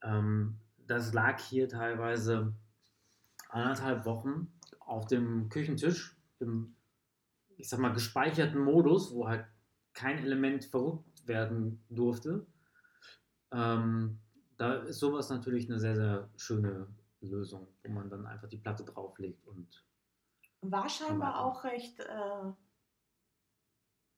Ähm, 0.04 0.60
das 0.88 1.13
lag 1.13 1.39
hier 1.39 1.68
teilweise 1.70 2.54
anderthalb 3.50 4.06
Wochen 4.06 4.51
auf 4.80 5.06
dem 5.06 5.50
Küchentisch 5.50 6.18
im, 6.39 6.75
ich 7.58 7.70
sag 7.70 7.80
mal, 7.80 7.94
gespeicherten 7.94 8.60
Modus, 8.63 9.13
wo 9.13 9.28
halt 9.28 9.46
kein 9.94 10.18
Element 10.20 10.66
verrückt 10.66 11.28
werden 11.28 11.84
durfte. 11.89 12.46
Ähm, 13.51 14.20
da 14.58 14.75
ist 14.75 15.00
sowas 15.00 15.30
natürlich 15.30 15.70
eine 15.70 15.80
sehr, 15.80 15.96
sehr 15.96 16.30
schöne 16.38 16.88
Lösung, 17.22 17.68
wo 17.84 17.92
man 17.92 18.10
dann 18.10 18.25
einfach 18.25 18.48
die 18.48 18.58
Platte 18.58 18.84
drauflegt 18.84 19.46
und 19.46 19.84
War 20.62 20.89
scheinbar 20.89 21.46
auch 21.46 21.63
recht, 21.63 22.00
äh, 22.00 22.51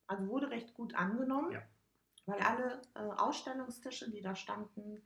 also 0.07 0.27
wurde 0.27 0.49
recht 0.49 0.73
gut 0.73 0.95
angenommen, 0.95 1.51
Ja. 1.51 1.61
weil 2.25 2.39
alle 2.41 2.81
äh, 2.95 2.99
Ausstellungstische, 3.17 4.09
die 4.11 4.21
da 4.21 4.35
standen, 4.35 5.01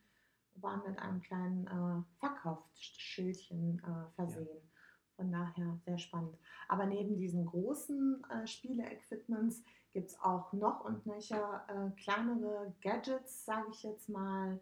waren 0.55 0.81
mit 0.87 0.97
einem 0.99 1.21
kleinen 1.21 1.67
äh, 1.67 2.03
Verkaufsschildchen 2.19 3.79
äh, 3.83 4.05
versehen. 4.15 4.71
Von 5.17 5.31
daher 5.31 5.77
sehr 5.85 5.97
spannend. 5.97 6.37
Aber 6.67 6.85
neben 6.85 7.15
diesen 7.17 7.45
großen 7.45 8.23
äh, 8.29 8.45
Spiele-Equipments 8.47 9.63
gibt 9.93 10.09
es 10.11 10.19
auch 10.21 10.51
noch 10.53 10.83
und 10.83 11.05
nöcher 11.05 11.65
äh, 11.69 11.91
kleinere 12.01 12.73
Gadgets, 12.81 13.45
sage 13.45 13.67
ich 13.71 13.83
jetzt 13.83 14.09
mal, 14.09 14.59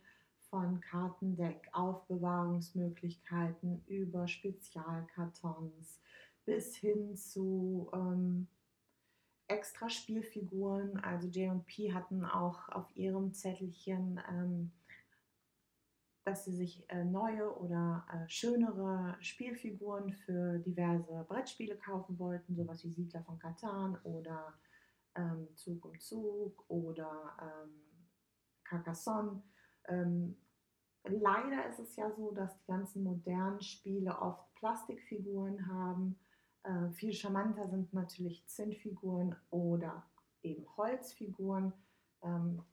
von 0.49 0.79
Kartendeck, 0.81 1.67
Aufbewahrungsmöglichkeiten 1.71 3.83
über 3.87 4.27
Spezialkartons 4.27 5.99
bis 6.45 6.75
hin 6.75 7.15
zu 7.15 7.89
ähm, 7.93 8.47
extra 9.47 9.89
Spielfiguren. 9.89 10.99
Also 10.99 11.27
J&P 11.27 11.93
hatten 11.93 12.25
auch 12.25 12.69
auf 12.69 12.95
ihrem 12.95 13.33
Zettelchen, 13.33 14.19
ähm, 14.29 14.71
dass 16.25 16.45
sie 16.45 16.53
sich 16.53 16.89
äh, 16.89 17.03
neue 17.03 17.53
oder 17.57 18.05
äh, 18.11 18.29
schönere 18.29 19.17
Spielfiguren 19.19 20.13
für 20.13 20.59
diverse 20.59 21.25
Brettspiele 21.27 21.75
kaufen 21.77 22.17
wollten, 22.17 22.55
sowas 22.55 22.83
wie 22.83 22.91
Siedler 22.91 23.23
von 23.23 23.39
Katan 23.39 23.97
oder 24.03 24.53
ähm, 25.15 25.47
Zug 25.55 25.85
um 25.85 25.99
Zug 25.99 26.63
oder 26.69 27.35
ähm, 27.41 27.73
Carcassonne. 28.63 29.43
Ähm, 29.87 30.37
leider 31.03 31.67
ist 31.67 31.79
es 31.79 31.95
ja 31.97 32.09
so, 32.11 32.31
dass 32.31 32.57
die 32.57 32.67
ganzen 32.67 33.03
modernen 33.03 33.61
Spiele 33.61 34.17
oft 34.17 34.53
Plastikfiguren 34.55 35.67
haben. 35.67 36.17
Äh, 36.63 36.89
viel 36.91 37.13
charmanter 37.13 37.67
sind 37.67 37.93
natürlich 37.93 38.45
Zinnfiguren 38.47 39.35
oder 39.49 40.05
eben 40.43 40.65
Holzfiguren. 40.77 41.73
Ähm, 42.21 42.63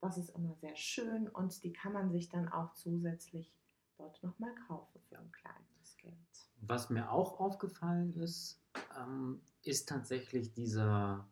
das 0.00 0.18
ist 0.18 0.30
immer 0.30 0.54
sehr 0.54 0.76
schön 0.76 1.28
und 1.28 1.62
die 1.64 1.72
kann 1.72 1.92
man 1.92 2.10
sich 2.10 2.28
dann 2.28 2.48
auch 2.48 2.74
zusätzlich 2.74 3.52
dort 3.96 4.22
nochmal 4.22 4.54
kaufen 4.66 5.00
für 5.08 5.18
ein 5.18 5.32
kleines 5.32 5.96
Geld. 5.96 6.14
Was 6.60 6.90
mir 6.90 7.10
auch 7.10 7.40
aufgefallen 7.40 8.14
ist, 8.14 8.60
ähm, 8.96 9.40
ist 9.62 9.88
tatsächlich 9.88 10.52
dieser 10.52 11.26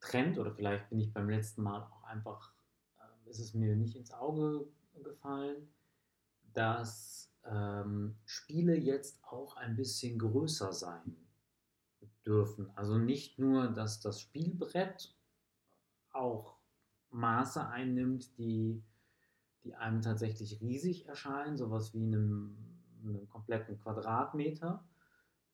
Trend, 0.00 0.38
oder 0.38 0.52
vielleicht 0.52 0.88
bin 0.88 1.00
ich 1.00 1.12
beim 1.12 1.28
letzten 1.28 1.62
Mal 1.62 1.82
auch 1.82 2.04
einfach, 2.04 2.54
äh, 2.98 3.30
ist 3.30 3.40
es 3.40 3.52
mir 3.52 3.74
nicht 3.76 3.96
ins 3.96 4.12
Auge 4.12 4.68
gefallen, 5.02 5.68
dass 6.54 7.30
ähm, 7.44 8.16
Spiele 8.24 8.76
jetzt 8.76 9.22
auch 9.24 9.56
ein 9.56 9.76
bisschen 9.76 10.18
größer 10.18 10.72
sein 10.72 11.27
dürfen. 12.28 12.70
Also 12.76 12.98
nicht 12.98 13.38
nur, 13.38 13.68
dass 13.68 14.00
das 14.00 14.20
Spielbrett 14.20 15.14
auch 16.12 16.58
Maße 17.10 17.66
einnimmt, 17.66 18.36
die, 18.38 18.82
die 19.64 19.74
einem 19.74 20.02
tatsächlich 20.02 20.60
riesig 20.60 21.06
erscheinen, 21.06 21.56
sowas 21.56 21.94
wie 21.94 22.02
einem, 22.02 22.56
einem 23.02 23.28
kompletten 23.28 23.78
Quadratmeter. 23.80 24.84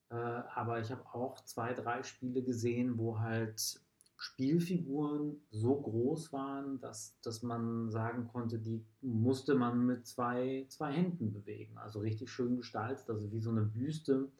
Äh, 0.09 0.15
aber 0.15 0.81
ich 0.81 0.91
habe 0.91 1.05
auch 1.13 1.39
zwei, 1.45 1.73
drei 1.73 2.03
Spiele 2.03 2.43
gesehen, 2.43 2.97
wo 2.97 3.19
halt 3.19 3.79
Spielfiguren 4.17 5.41
so 5.51 5.81
groß 5.81 6.31
waren, 6.33 6.79
dass, 6.79 7.19
dass 7.21 7.43
man 7.43 7.89
sagen 7.91 8.27
konnte, 8.27 8.59
die 8.59 8.85
musste 9.01 9.55
man 9.55 9.85
mit 9.85 10.07
zwei, 10.07 10.65
zwei 10.69 10.91
Händen 10.91 11.31
bewegen. 11.31 11.77
Also 11.77 11.99
richtig 11.99 12.29
schön 12.29 12.57
gestaltet, 12.57 13.09
also 13.09 13.31
wie 13.31 13.41
so 13.41 13.51
eine 13.51 13.63
Büste. 13.63 14.31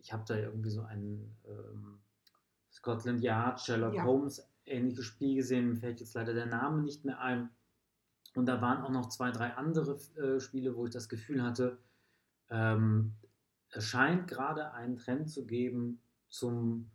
Ich 0.00 0.12
habe 0.12 0.24
da 0.26 0.36
irgendwie 0.36 0.70
so 0.70 0.82
ein 0.82 1.36
ähm, 1.46 2.00
Scotland 2.70 3.20
Yard, 3.20 3.60
Sherlock 3.60 3.94
Ja. 3.94 4.04
Holmes 4.04 4.48
ähnliches 4.64 5.04
Spiel 5.04 5.36
gesehen. 5.36 5.68
Mir 5.68 5.76
fällt 5.76 6.00
jetzt 6.00 6.14
leider 6.14 6.34
der 6.34 6.46
Name 6.46 6.82
nicht 6.82 7.04
mehr 7.04 7.20
ein. 7.20 7.50
Und 8.34 8.46
da 8.46 8.60
waren 8.60 8.82
auch 8.82 8.90
noch 8.90 9.08
zwei, 9.08 9.30
drei 9.30 9.54
andere 9.54 9.98
äh, 10.16 10.40
Spiele, 10.40 10.76
wo 10.76 10.86
ich 10.86 10.92
das 10.92 11.08
Gefühl 11.08 11.42
hatte, 11.42 11.78
ähm, 12.50 13.14
es 13.70 13.86
scheint 13.86 14.28
gerade 14.28 14.72
einen 14.72 14.96
Trend 14.96 15.30
zu 15.30 15.46
geben 15.46 16.00
zum, 16.28 16.90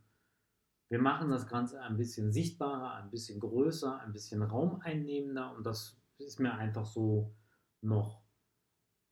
wir 0.89 0.99
machen 0.99 1.29
das 1.29 1.47
Ganze 1.47 1.81
ein 1.81 1.97
bisschen 1.97 2.31
sichtbarer, 2.31 2.95
ein 2.95 3.09
bisschen 3.09 3.39
größer, 3.39 3.99
ein 3.99 4.13
bisschen 4.13 4.41
raumeinnehmender 4.41 5.55
und 5.55 5.65
das 5.65 5.99
ist 6.17 6.39
mir 6.39 6.53
einfach 6.53 6.85
so 6.85 7.35
noch 7.81 8.23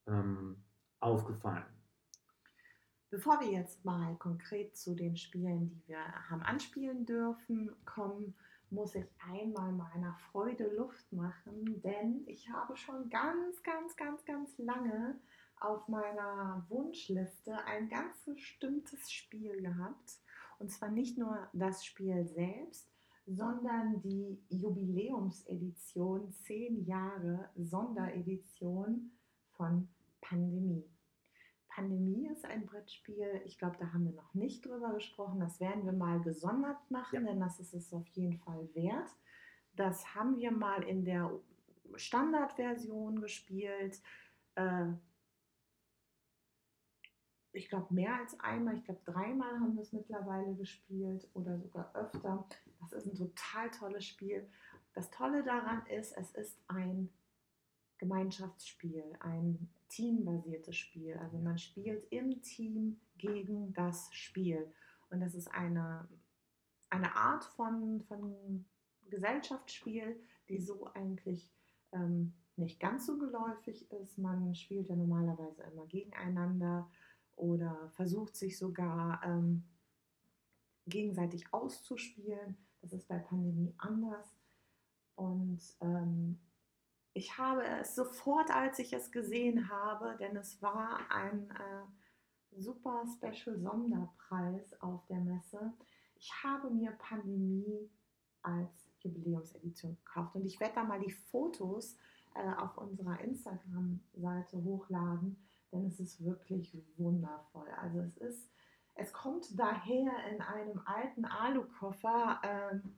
ähm, 0.07 0.63
aufgefallen. 0.99 1.65
Bevor 3.11 3.41
wir 3.41 3.51
jetzt 3.51 3.83
mal 3.83 4.15
konkret 4.15 4.77
zu 4.77 4.95
den 4.95 5.17
Spielen, 5.17 5.69
die 5.69 5.89
wir 5.89 5.99
haben 6.29 6.41
anspielen 6.43 7.05
dürfen, 7.05 7.69
kommen, 7.83 8.33
muss 8.69 8.95
ich 8.95 9.05
einmal 9.29 9.73
meiner 9.73 10.13
Freude 10.31 10.73
Luft 10.73 11.11
machen, 11.11 11.81
denn 11.81 12.23
ich 12.25 12.49
habe 12.49 12.77
schon 12.77 13.09
ganz, 13.09 13.61
ganz, 13.63 13.97
ganz, 13.97 14.23
ganz 14.23 14.57
lange 14.57 15.19
auf 15.59 15.89
meiner 15.89 16.65
Wunschliste 16.69 17.57
ein 17.65 17.89
ganz 17.89 18.15
bestimmtes 18.23 19.11
Spiel 19.11 19.61
gehabt. 19.61 20.21
Und 20.59 20.71
zwar 20.71 20.89
nicht 20.89 21.17
nur 21.17 21.49
das 21.51 21.83
Spiel 21.83 22.25
selbst, 22.25 22.89
sondern 23.25 24.01
die 24.01 24.41
Jubiläumsedition 24.47 26.31
10 26.31 26.85
Jahre 26.85 27.49
Sonderedition 27.57 29.11
von 29.57 29.89
Pandemie. 30.21 30.90
Pandemie 31.73 32.27
ist 32.27 32.45
ein 32.45 32.65
Brettspiel, 32.65 33.41
ich 33.45 33.57
glaube, 33.57 33.77
da 33.79 33.93
haben 33.93 34.05
wir 34.05 34.13
noch 34.13 34.33
nicht 34.33 34.65
drüber 34.65 34.93
gesprochen. 34.93 35.39
Das 35.39 35.59
werden 35.59 35.85
wir 35.85 35.93
mal 35.93 36.19
gesondert 36.21 36.89
machen, 36.91 37.25
Ja. 37.25 37.31
denn 37.31 37.39
das 37.39 37.59
ist 37.59 37.73
es 37.73 37.93
auf 37.93 38.07
jeden 38.09 38.37
Fall 38.39 38.69
wert. 38.75 39.09
Das 39.73 40.13
haben 40.15 40.37
wir 40.37 40.51
mal 40.51 40.83
in 40.83 41.05
der 41.05 41.31
Standardversion 41.95 43.21
gespielt. 43.21 44.01
Äh, 44.55 44.87
ich 47.53 47.69
glaube, 47.69 47.93
mehr 47.93 48.15
als 48.15 48.39
einmal, 48.39 48.75
ich 48.75 48.83
glaube, 48.83 49.01
dreimal 49.05 49.59
haben 49.59 49.75
wir 49.75 49.81
es 49.81 49.91
mittlerweile 49.93 50.53
gespielt 50.55 51.29
oder 51.33 51.57
sogar 51.59 51.93
öfter. 51.95 52.45
Das 52.79 52.93
ist 52.93 53.05
ein 53.05 53.15
total 53.15 53.69
tolles 53.71 54.05
Spiel. 54.05 54.49
Das 54.93 55.09
Tolle 55.09 55.43
daran 55.43 55.85
ist, 55.87 56.17
es 56.17 56.31
ist 56.31 56.57
ein 56.67 57.09
Gemeinschaftsspiel, 58.01 59.15
ein 59.19 59.69
teambasiertes 59.87 60.75
Spiel. 60.75 61.13
Also 61.17 61.37
man 61.37 61.59
spielt 61.59 62.03
im 62.11 62.41
Team 62.41 62.99
gegen 63.17 63.73
das 63.73 64.09
Spiel. 64.11 64.73
Und 65.11 65.19
das 65.19 65.35
ist 65.35 65.47
eine, 65.53 66.07
eine 66.89 67.15
Art 67.15 67.45
von, 67.45 68.01
von 68.01 68.65
Gesellschaftsspiel, 69.07 70.19
die 70.49 70.59
so 70.59 70.87
eigentlich 70.95 71.51
ähm, 71.91 72.33
nicht 72.55 72.79
ganz 72.79 73.05
so 73.05 73.19
geläufig 73.19 73.91
ist. 73.91 74.17
Man 74.17 74.55
spielt 74.55 74.89
ja 74.89 74.95
normalerweise 74.95 75.61
immer 75.71 75.85
gegeneinander 75.85 76.89
oder 77.35 77.91
versucht 77.91 78.35
sich 78.35 78.57
sogar 78.57 79.21
ähm, 79.23 79.63
gegenseitig 80.87 81.53
auszuspielen. 81.53 82.57
Das 82.81 82.93
ist 82.93 83.07
bei 83.07 83.19
Pandemie 83.19 83.75
anders. 83.77 84.35
Und 85.13 85.61
ähm, 85.81 86.39
ich 87.13 87.37
habe 87.37 87.63
es 87.65 87.95
sofort, 87.95 88.51
als 88.51 88.79
ich 88.79 88.93
es 88.93 89.11
gesehen 89.11 89.69
habe, 89.69 90.15
denn 90.19 90.35
es 90.35 90.61
war 90.61 90.99
ein 91.09 91.49
äh, 91.51 92.59
super 92.61 93.03
Special 93.15 93.59
Sonderpreis 93.59 94.81
auf 94.81 95.05
der 95.07 95.19
Messe. 95.19 95.73
Ich 96.15 96.31
habe 96.43 96.69
mir 96.69 96.91
Pandemie 96.91 97.89
als 98.41 98.87
Jubiläumsedition 98.99 99.97
gekauft 99.97 100.35
und 100.35 100.45
ich 100.45 100.59
werde 100.59 100.75
da 100.75 100.83
mal 100.83 100.99
die 100.99 101.11
Fotos 101.11 101.97
äh, 102.35 102.53
auf 102.53 102.77
unserer 102.77 103.19
Instagram-Seite 103.19 104.63
hochladen, 104.63 105.35
denn 105.71 105.87
es 105.87 105.99
ist 105.99 106.23
wirklich 106.23 106.73
wundervoll. 106.97 107.67
Also 107.81 107.99
es 107.99 108.17
ist, 108.17 108.49
es 108.95 109.11
kommt 109.11 109.59
daher 109.59 110.11
in 110.31 110.41
einem 110.41 110.81
alten 110.85 111.25
Alukoffer. 111.25 112.39
Ähm, 112.43 112.95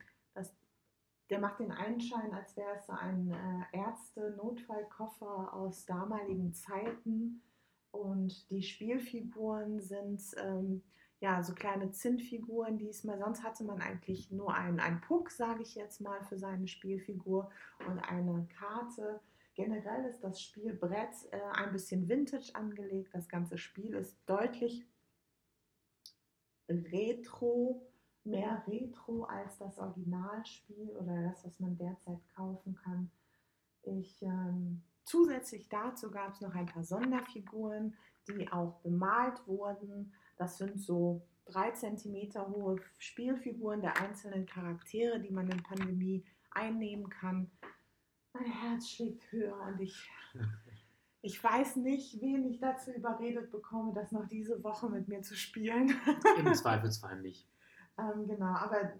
der 1.30 1.38
macht 1.38 1.60
den 1.60 1.72
Einschein, 1.72 2.32
als 2.34 2.56
wäre 2.56 2.76
es 2.78 2.86
so 2.86 2.92
ein 2.92 3.30
äh, 3.30 3.78
Ärzte-Notfallkoffer 3.78 5.54
aus 5.54 5.86
damaligen 5.86 6.52
Zeiten. 6.52 7.42
Und 7.90 8.50
die 8.50 8.62
Spielfiguren 8.62 9.80
sind 9.80 10.20
ähm, 10.36 10.82
ja 11.20 11.42
so 11.42 11.54
kleine 11.54 11.90
Zinnfiguren 11.92 12.76
diesmal. 12.76 13.18
Sonst 13.18 13.42
hatte 13.42 13.64
man 13.64 13.80
eigentlich 13.80 14.30
nur 14.30 14.54
einen, 14.54 14.80
einen 14.80 15.00
Puck, 15.00 15.30
sage 15.30 15.62
ich 15.62 15.74
jetzt 15.74 16.00
mal, 16.00 16.22
für 16.24 16.38
seine 16.38 16.68
Spielfigur 16.68 17.50
und 17.88 17.98
eine 18.00 18.46
Karte. 18.58 19.20
Generell 19.54 20.04
ist 20.04 20.22
das 20.22 20.42
Spielbrett 20.42 21.14
äh, 21.30 21.40
ein 21.54 21.72
bisschen 21.72 22.08
vintage 22.08 22.54
angelegt. 22.54 23.14
Das 23.14 23.28
ganze 23.28 23.56
Spiel 23.56 23.94
ist 23.94 24.18
deutlich 24.26 24.84
retro 26.68 27.86
mehr 28.24 28.62
Retro 28.66 29.24
als 29.24 29.58
das 29.58 29.78
Originalspiel 29.78 30.90
oder 30.98 31.22
das, 31.22 31.44
was 31.44 31.60
man 31.60 31.76
derzeit 31.76 32.18
kaufen 32.34 32.74
kann. 32.74 33.10
Ich, 33.82 34.22
ähm, 34.22 34.82
zusätzlich 35.04 35.68
dazu 35.68 36.10
gab 36.10 36.32
es 36.32 36.40
noch 36.40 36.54
ein 36.54 36.66
paar 36.66 36.84
Sonderfiguren, 36.84 37.94
die 38.28 38.50
auch 38.50 38.80
bemalt 38.80 39.46
wurden. 39.46 40.12
Das 40.36 40.58
sind 40.58 40.80
so 40.80 41.22
drei 41.46 41.70
Zentimeter 41.72 42.48
hohe 42.48 42.80
Spielfiguren 42.98 43.82
der 43.82 44.00
einzelnen 44.00 44.46
Charaktere, 44.46 45.20
die 45.20 45.30
man 45.30 45.50
in 45.50 45.62
Pandemie 45.62 46.24
einnehmen 46.50 47.10
kann. 47.10 47.50
Mein 48.32 48.46
Herz 48.46 48.88
schlägt 48.88 49.30
höher 49.30 49.60
und 49.66 49.80
ich, 49.80 50.10
ich 51.22 51.42
weiß 51.42 51.76
nicht, 51.76 52.20
wen 52.22 52.44
ich 52.46 52.58
dazu 52.58 52.90
überredet 52.90 53.50
bekomme, 53.50 53.92
das 53.92 54.12
noch 54.12 54.26
diese 54.26 54.62
Woche 54.64 54.88
mit 54.88 55.08
mir 55.08 55.22
zu 55.22 55.36
spielen. 55.36 55.94
Im 56.38 56.54
Zweifelsfall 56.54 57.20
nicht. 57.20 57.46
Ähm, 57.98 58.26
genau, 58.26 58.54
aber 58.54 58.92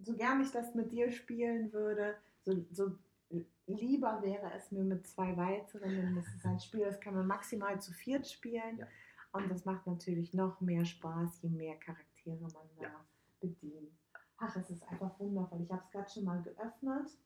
so 0.00 0.14
gern 0.16 0.40
ich 0.40 0.50
das 0.50 0.74
mit 0.74 0.92
dir 0.92 1.10
spielen 1.10 1.72
würde, 1.72 2.16
so, 2.44 2.64
so 2.70 2.98
lieber 3.66 4.20
wäre 4.22 4.52
es 4.54 4.72
mir 4.72 4.84
mit 4.84 5.06
zwei 5.06 5.36
weiteren, 5.36 5.90
denn 5.90 6.16
das 6.16 6.26
ist 6.26 6.44
ein 6.44 6.60
Spiel, 6.60 6.84
das 6.84 7.00
kann 7.00 7.14
man 7.14 7.26
maximal 7.26 7.80
zu 7.80 7.92
viert 7.92 8.26
spielen. 8.26 8.78
Ja. 8.78 8.86
Und 9.32 9.50
das 9.50 9.64
macht 9.64 9.86
natürlich 9.86 10.34
noch 10.34 10.60
mehr 10.60 10.84
Spaß, 10.84 11.42
je 11.42 11.48
mehr 11.48 11.76
Charaktere 11.76 12.36
man 12.36 12.68
da 12.76 12.82
ja. 12.82 13.04
bedient. 13.40 13.90
Ach, 14.36 14.54
es 14.56 14.70
ist 14.70 14.82
einfach 14.88 15.18
wundervoll. 15.18 15.62
Ich 15.62 15.70
habe 15.70 15.82
es 15.84 15.90
gerade 15.90 16.10
schon 16.10 16.24
mal 16.24 16.42
geöffnet. 16.42 17.16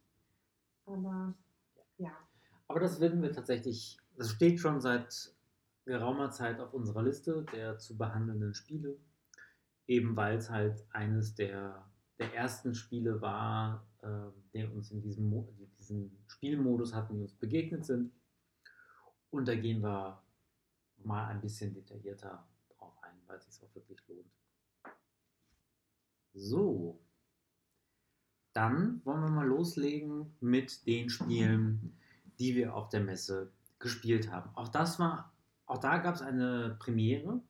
Aber 0.85 1.35
ja. 1.99 2.13
Aber 2.69 2.81
das 2.81 3.01
werden 3.01 3.23
wir 3.23 3.33
tatsächlich, 3.33 3.99
das 4.17 4.31
steht 4.31 4.61
schon 4.61 4.81
seit 4.81 5.35
geraumer 5.85 6.31
Zeit 6.31 6.61
auf 6.61 6.75
unserer 6.75 7.03
Liste 7.03 7.45
der 7.53 7.79
zu 7.79 7.97
behandelnden 7.97 8.55
Spiele 8.55 8.99
eben 9.87 10.17
weil 10.17 10.37
es 10.37 10.51
halt 10.51 10.85
eines 10.91 11.35
der, 11.35 11.89
der 12.19 12.35
ersten 12.35 12.75
Spiele 12.75 13.21
war, 13.21 13.87
äh, 14.03 14.31
der 14.53 14.73
uns 14.73 14.91
in 14.91 15.01
diesem, 15.03 15.29
Mo 15.29 15.49
diesen 15.79 16.25
Spielmodus 16.27 16.95
hatten, 16.95 17.15
die 17.15 17.23
uns 17.23 17.35
begegnet 17.35 17.85
sind. 17.85 18.13
Und 19.31 19.47
da 19.49 19.55
gehen 19.55 19.83
wir 19.83 20.23
mal 20.99 21.27
ein 21.29 21.41
bisschen 21.41 21.75
detaillierter 21.75 22.47
drauf 22.77 22.97
ein, 23.03 23.15
weil 23.27 23.39
es 23.39 23.47
sich 23.47 23.63
auch 23.63 23.75
wirklich 23.75 24.03
lohnt. 24.09 24.33
So, 26.33 27.01
dann 28.53 29.01
wollen 29.05 29.23
wir 29.23 29.31
mal 29.31 29.47
loslegen 29.47 30.35
mit 30.41 30.87
den 30.87 31.11
Spielen, 31.11 31.99
die 32.39 32.55
wir 32.55 32.75
auf 32.75 32.89
der 32.89 33.01
Messe 33.01 33.53
gespielt 33.79 34.31
haben. 34.31 34.51
Auch 34.55 34.69
das 34.69 34.99
war, 34.99 35.33
auch 35.67 35.79
da 35.79 35.99
gab 35.99 36.15
es 36.15 36.23
eine 36.23 36.77
Premiere. 36.79 37.41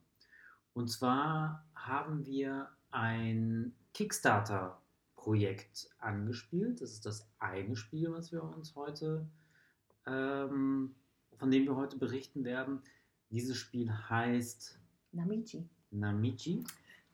Und 0.76 0.88
zwar 0.88 1.64
haben 1.74 2.26
wir 2.26 2.68
ein 2.90 3.72
Kickstarter-Projekt 3.94 5.88
angespielt. 6.00 6.82
Das 6.82 6.92
ist 6.92 7.06
das 7.06 7.30
eine 7.38 7.76
Spiel, 7.76 8.12
was 8.12 8.30
wir 8.30 8.44
uns 8.44 8.74
heute, 8.76 9.26
ähm, 10.06 10.94
von 11.38 11.50
dem 11.50 11.64
wir 11.64 11.76
heute 11.76 11.96
berichten 11.96 12.44
werden. 12.44 12.82
Dieses 13.30 13.56
Spiel 13.56 13.90
heißt 13.90 14.78
Namichi. 15.12 15.66
Namichi. 15.92 16.62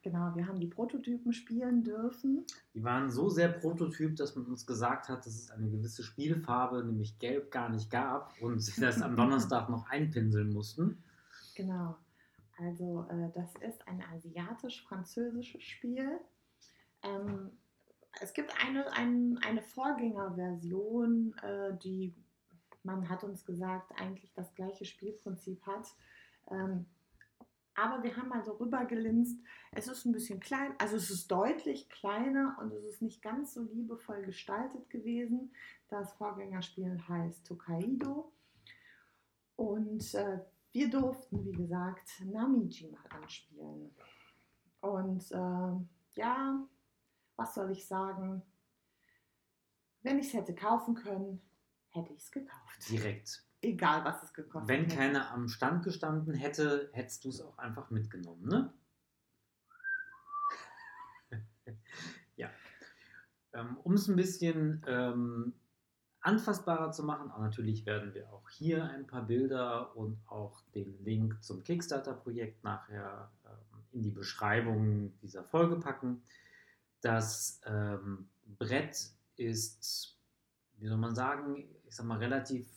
Genau, 0.02 0.34
wir 0.34 0.48
haben 0.48 0.58
die 0.58 0.66
Prototypen 0.66 1.32
spielen 1.32 1.84
dürfen. 1.84 2.44
Die 2.74 2.82
waren 2.82 3.12
so 3.12 3.28
sehr 3.28 3.48
Prototyp, 3.48 4.16
dass 4.16 4.34
man 4.34 4.46
uns 4.46 4.66
gesagt 4.66 5.08
hat, 5.08 5.24
dass 5.24 5.36
es 5.36 5.52
eine 5.52 5.70
gewisse 5.70 6.02
Spielfarbe, 6.02 6.82
nämlich 6.82 7.16
Gelb, 7.20 7.52
gar 7.52 7.68
nicht 7.68 7.92
gab 7.92 8.34
und 8.42 8.58
sie 8.58 8.80
das 8.80 9.00
am 9.00 9.14
Donnerstag 9.16 9.68
noch 9.68 9.88
einpinseln 9.88 10.52
mussten. 10.52 11.00
Genau. 11.54 11.96
Also 12.64 13.06
äh, 13.10 13.30
das 13.34 13.54
ist 13.56 13.86
ein 13.88 14.02
asiatisch-französisches 14.14 15.62
Spiel. 15.62 16.20
Ähm, 17.02 17.50
es 18.20 18.32
gibt 18.34 18.52
eine, 18.64 18.92
ein, 18.92 19.38
eine 19.44 19.62
Vorgängerversion, 19.62 21.34
äh, 21.42 21.76
die, 21.78 22.14
man 22.82 23.08
hat 23.08 23.24
uns 23.24 23.44
gesagt, 23.44 23.92
eigentlich 23.98 24.32
das 24.34 24.54
gleiche 24.54 24.84
Spielprinzip 24.84 25.64
hat. 25.66 25.86
Ähm, 26.50 26.86
aber 27.74 28.02
wir 28.02 28.14
haben 28.16 28.28
mal 28.28 28.44
so 28.44 28.52
rübergelinst. 28.52 29.42
Es 29.72 29.88
ist 29.88 30.04
ein 30.04 30.12
bisschen 30.12 30.40
klein, 30.40 30.74
also 30.78 30.96
es 30.96 31.10
ist 31.10 31.30
deutlich 31.30 31.88
kleiner 31.88 32.58
und 32.60 32.70
es 32.72 32.84
ist 32.84 33.00
nicht 33.00 33.22
ganz 33.22 33.54
so 33.54 33.62
liebevoll 33.62 34.22
gestaltet 34.22 34.90
gewesen. 34.90 35.54
Das 35.88 36.12
Vorgängerspiel 36.12 37.00
heißt 37.08 37.46
Tokaido. 37.46 38.30
Und 39.56 40.14
äh, 40.14 40.40
wir 40.72 40.90
durften, 40.90 41.44
wie 41.44 41.52
gesagt, 41.52 42.22
Namiji 42.24 42.90
mal 42.90 43.04
anspielen. 43.10 43.94
Und 44.80 45.30
äh, 45.30 46.20
ja, 46.20 46.66
was 47.36 47.54
soll 47.54 47.70
ich 47.70 47.86
sagen? 47.86 48.42
Wenn 50.02 50.18
ich 50.18 50.28
es 50.28 50.34
hätte 50.34 50.54
kaufen 50.54 50.94
können, 50.94 51.40
hätte 51.90 52.12
ich 52.12 52.20
es 52.20 52.30
gekauft. 52.30 52.88
Direkt. 52.90 53.44
Egal, 53.60 54.04
was 54.04 54.22
es 54.24 54.34
gekostet 54.34 54.68
Wenn 54.68 54.84
hätte. 54.84 54.96
keiner 54.96 55.30
am 55.30 55.46
Stand 55.48 55.84
gestanden 55.84 56.34
hätte, 56.34 56.90
hättest 56.92 57.24
du 57.24 57.28
es 57.28 57.40
auch 57.40 57.58
einfach 57.58 57.90
mitgenommen, 57.90 58.48
ne? 58.48 58.74
ja. 62.36 62.50
Ähm, 63.52 63.76
um 63.84 63.92
es 63.92 64.08
ein 64.08 64.16
bisschen 64.16 64.82
ähm, 64.88 65.54
anfassbarer 66.22 66.92
zu 66.92 67.02
machen. 67.02 67.30
Aber 67.30 67.42
natürlich 67.44 67.84
werden 67.84 68.14
wir 68.14 68.32
auch 68.32 68.48
hier 68.48 68.84
ein 68.84 69.06
paar 69.06 69.22
Bilder 69.22 69.94
und 69.96 70.18
auch 70.26 70.62
den 70.74 71.02
Link 71.04 71.42
zum 71.42 71.62
Kickstarter-Projekt 71.62 72.64
nachher 72.64 73.30
ähm, 73.44 73.82
in 73.92 74.02
die 74.02 74.10
Beschreibung 74.10 75.12
dieser 75.20 75.44
Folge 75.44 75.76
packen. 75.76 76.22
Das 77.00 77.60
ähm, 77.66 78.28
Brett 78.58 79.10
ist, 79.36 80.16
wie 80.78 80.86
soll 80.86 80.98
man 80.98 81.14
sagen, 81.14 81.68
ich 81.84 81.96
sag 81.96 82.06
mal, 82.06 82.18
relativ 82.18 82.68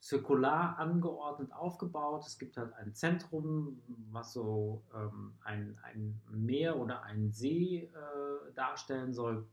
zirkular 0.00 0.78
angeordnet 0.78 1.52
aufgebaut. 1.52 2.24
Es 2.26 2.38
gibt 2.38 2.56
halt 2.56 2.72
ein 2.74 2.94
Zentrum, 2.94 3.82
was 4.12 4.32
so 4.32 4.84
ähm, 4.94 5.34
ein, 5.44 5.76
ein 5.82 6.20
Meer 6.30 6.76
oder 6.78 7.02
einen 7.02 7.32
See 7.32 7.90
äh, 7.92 8.52
darstellen 8.54 9.12
soll. 9.12 9.46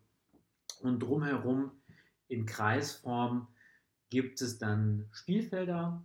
Und 0.82 1.00
drumherum 1.00 1.72
in 2.34 2.46
Kreisform 2.46 3.48
gibt 4.10 4.42
es 4.42 4.58
dann 4.58 5.08
Spielfelder, 5.12 6.04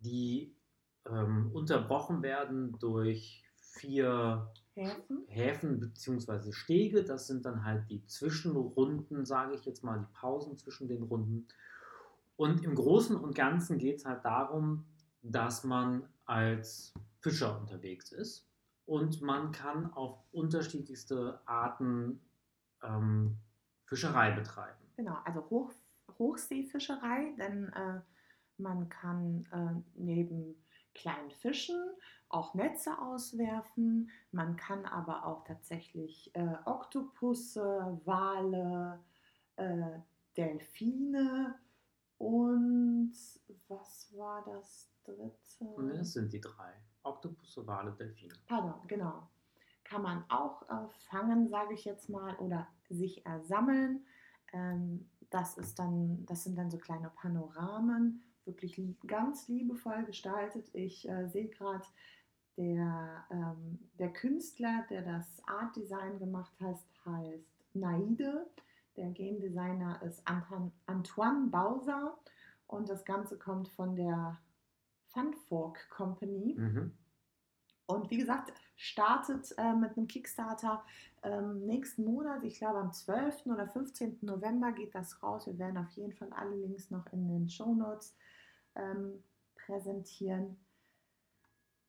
die 0.00 0.54
ähm, 1.06 1.50
unterbrochen 1.52 2.22
werden 2.22 2.78
durch 2.78 3.44
vier 3.56 4.50
Häfen. 4.74 5.24
Häfen 5.28 5.80
bzw. 5.80 6.52
Stege. 6.52 7.04
Das 7.04 7.26
sind 7.26 7.46
dann 7.46 7.64
halt 7.64 7.88
die 7.90 8.04
Zwischenrunden, 8.06 9.24
sage 9.24 9.54
ich 9.54 9.64
jetzt 9.64 9.84
mal, 9.84 10.00
die 10.00 10.12
Pausen 10.18 10.56
zwischen 10.58 10.88
den 10.88 11.02
Runden. 11.02 11.46
Und 12.36 12.64
im 12.64 12.74
Großen 12.74 13.14
und 13.16 13.34
Ganzen 13.34 13.78
geht 13.78 13.98
es 13.98 14.04
halt 14.04 14.24
darum, 14.24 14.84
dass 15.22 15.62
man 15.62 16.08
als 16.24 16.92
Fischer 17.20 17.60
unterwegs 17.60 18.10
ist 18.12 18.48
und 18.86 19.22
man 19.22 19.52
kann 19.52 19.92
auf 19.92 20.18
unterschiedlichste 20.32 21.40
Arten 21.46 22.20
ähm, 22.82 23.38
Fischerei 23.86 24.32
betreiben. 24.32 24.83
Genau, 24.96 25.16
also 25.24 25.48
Hoch, 25.50 25.72
Hochseefischerei, 26.18 27.34
denn 27.38 27.72
äh, 27.72 28.00
man 28.58 28.88
kann 28.88 29.46
äh, 29.52 29.82
neben 29.94 30.56
kleinen 30.94 31.30
Fischen 31.30 31.76
auch 32.28 32.54
Netze 32.54 32.98
auswerfen. 32.98 34.10
Man 34.30 34.56
kann 34.56 34.86
aber 34.86 35.26
auch 35.26 35.44
tatsächlich 35.44 36.30
äh, 36.34 36.56
Oktopusse, 36.64 38.00
Wale, 38.04 39.00
äh, 39.56 39.98
Delfine 40.36 41.54
und 42.18 43.12
was 43.68 44.12
war 44.16 44.44
das 44.44 44.90
dritte? 45.04 45.64
Und 45.76 45.88
das 45.90 46.12
sind 46.12 46.32
die 46.32 46.40
drei. 46.40 46.72
Oktopusse, 47.02 47.66
Wale, 47.66 47.92
Delfine. 47.92 48.34
Pardon, 48.46 48.74
genau. 48.86 49.28
Kann 49.84 50.02
man 50.02 50.24
auch 50.30 50.62
äh, 50.62 50.88
fangen, 51.10 51.48
sage 51.48 51.74
ich 51.74 51.84
jetzt 51.84 52.08
mal, 52.08 52.34
oder 52.36 52.66
sich 52.88 53.24
ersammeln. 53.26 54.06
Ähm, 54.54 55.06
das, 55.30 55.58
ist 55.58 55.78
dann, 55.78 56.24
das 56.26 56.44
sind 56.44 56.56
dann 56.56 56.70
so 56.70 56.78
kleine 56.78 57.10
Panoramen, 57.10 58.22
wirklich 58.44 58.80
ganz 59.06 59.48
liebevoll 59.48 60.04
gestaltet. 60.04 60.68
Ich 60.74 61.08
äh, 61.08 61.26
sehe 61.28 61.48
gerade, 61.48 61.84
der, 62.56 63.26
ähm, 63.30 63.80
der 63.98 64.12
Künstler, 64.12 64.84
der 64.88 65.02
das 65.02 65.26
Art 65.46 65.74
Design 65.74 66.18
gemacht 66.18 66.52
hat, 66.60 66.78
heißt 67.04 67.48
Naide. 67.74 68.46
Der 68.96 69.10
Game 69.10 69.40
Designer 69.40 70.00
ist 70.02 70.22
Antoine 70.86 71.48
Bauser 71.48 72.16
und 72.68 72.88
das 72.88 73.04
Ganze 73.04 73.36
kommt 73.36 73.68
von 73.68 73.96
der 73.96 74.38
Funfork 75.08 75.90
Company. 75.90 76.54
Mhm. 76.56 76.92
Und 77.86 78.10
wie 78.10 78.18
gesagt, 78.18 78.52
startet 78.76 79.54
äh, 79.58 79.74
mit 79.74 79.96
einem 79.96 80.06
Kickstarter 80.06 80.84
ähm, 81.22 81.66
nächsten 81.66 82.04
Monat. 82.04 82.44
Ich 82.44 82.58
glaube, 82.58 82.78
am 82.78 82.92
12. 82.92 83.46
oder 83.46 83.66
15. 83.66 84.18
November 84.22 84.72
geht 84.72 84.94
das 84.94 85.22
raus. 85.22 85.46
Wir 85.46 85.58
werden 85.58 85.78
auf 85.78 85.90
jeden 85.90 86.12
Fall 86.12 86.32
alle 86.32 86.56
Links 86.56 86.90
noch 86.90 87.06
in 87.12 87.28
den 87.28 87.48
Show 87.48 87.74
Notes 87.74 88.14
ähm, 88.74 89.22
präsentieren. 89.54 90.56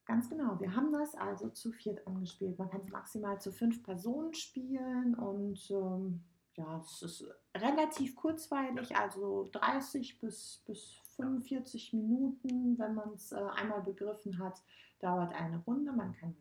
Ganz 0.05 0.29
genau, 0.29 0.59
wir 0.59 0.75
haben 0.75 0.93
das 0.93 1.15
also 1.15 1.49
zu 1.49 1.71
viert 1.71 2.05
angespielt. 2.05 2.59
Man 2.59 2.69
kann 2.69 2.81
es 2.81 2.91
maximal 2.91 3.41
zu 3.41 3.51
fünf 3.51 3.81
Personen 3.81 4.35
spielen 4.35 5.15
und 5.15 5.59
ähm, 5.71 6.23
ja, 6.53 6.79
es 6.79 7.01
ist 7.01 7.25
relativ 7.55 8.15
kurzweilig, 8.15 8.95
also 8.95 9.49
30 9.51 10.19
bis, 10.19 10.61
bis 10.65 11.01
45 11.15 11.93
Minuten, 11.93 12.77
wenn 12.77 12.93
man 12.93 13.13
es 13.13 13.31
äh, 13.31 13.35
einmal 13.55 13.81
begriffen 13.81 14.37
hat, 14.39 14.61
dauert 14.99 15.33
eine 15.33 15.57
Runde. 15.63 15.91
Man 15.91 16.13
kann 16.13 16.35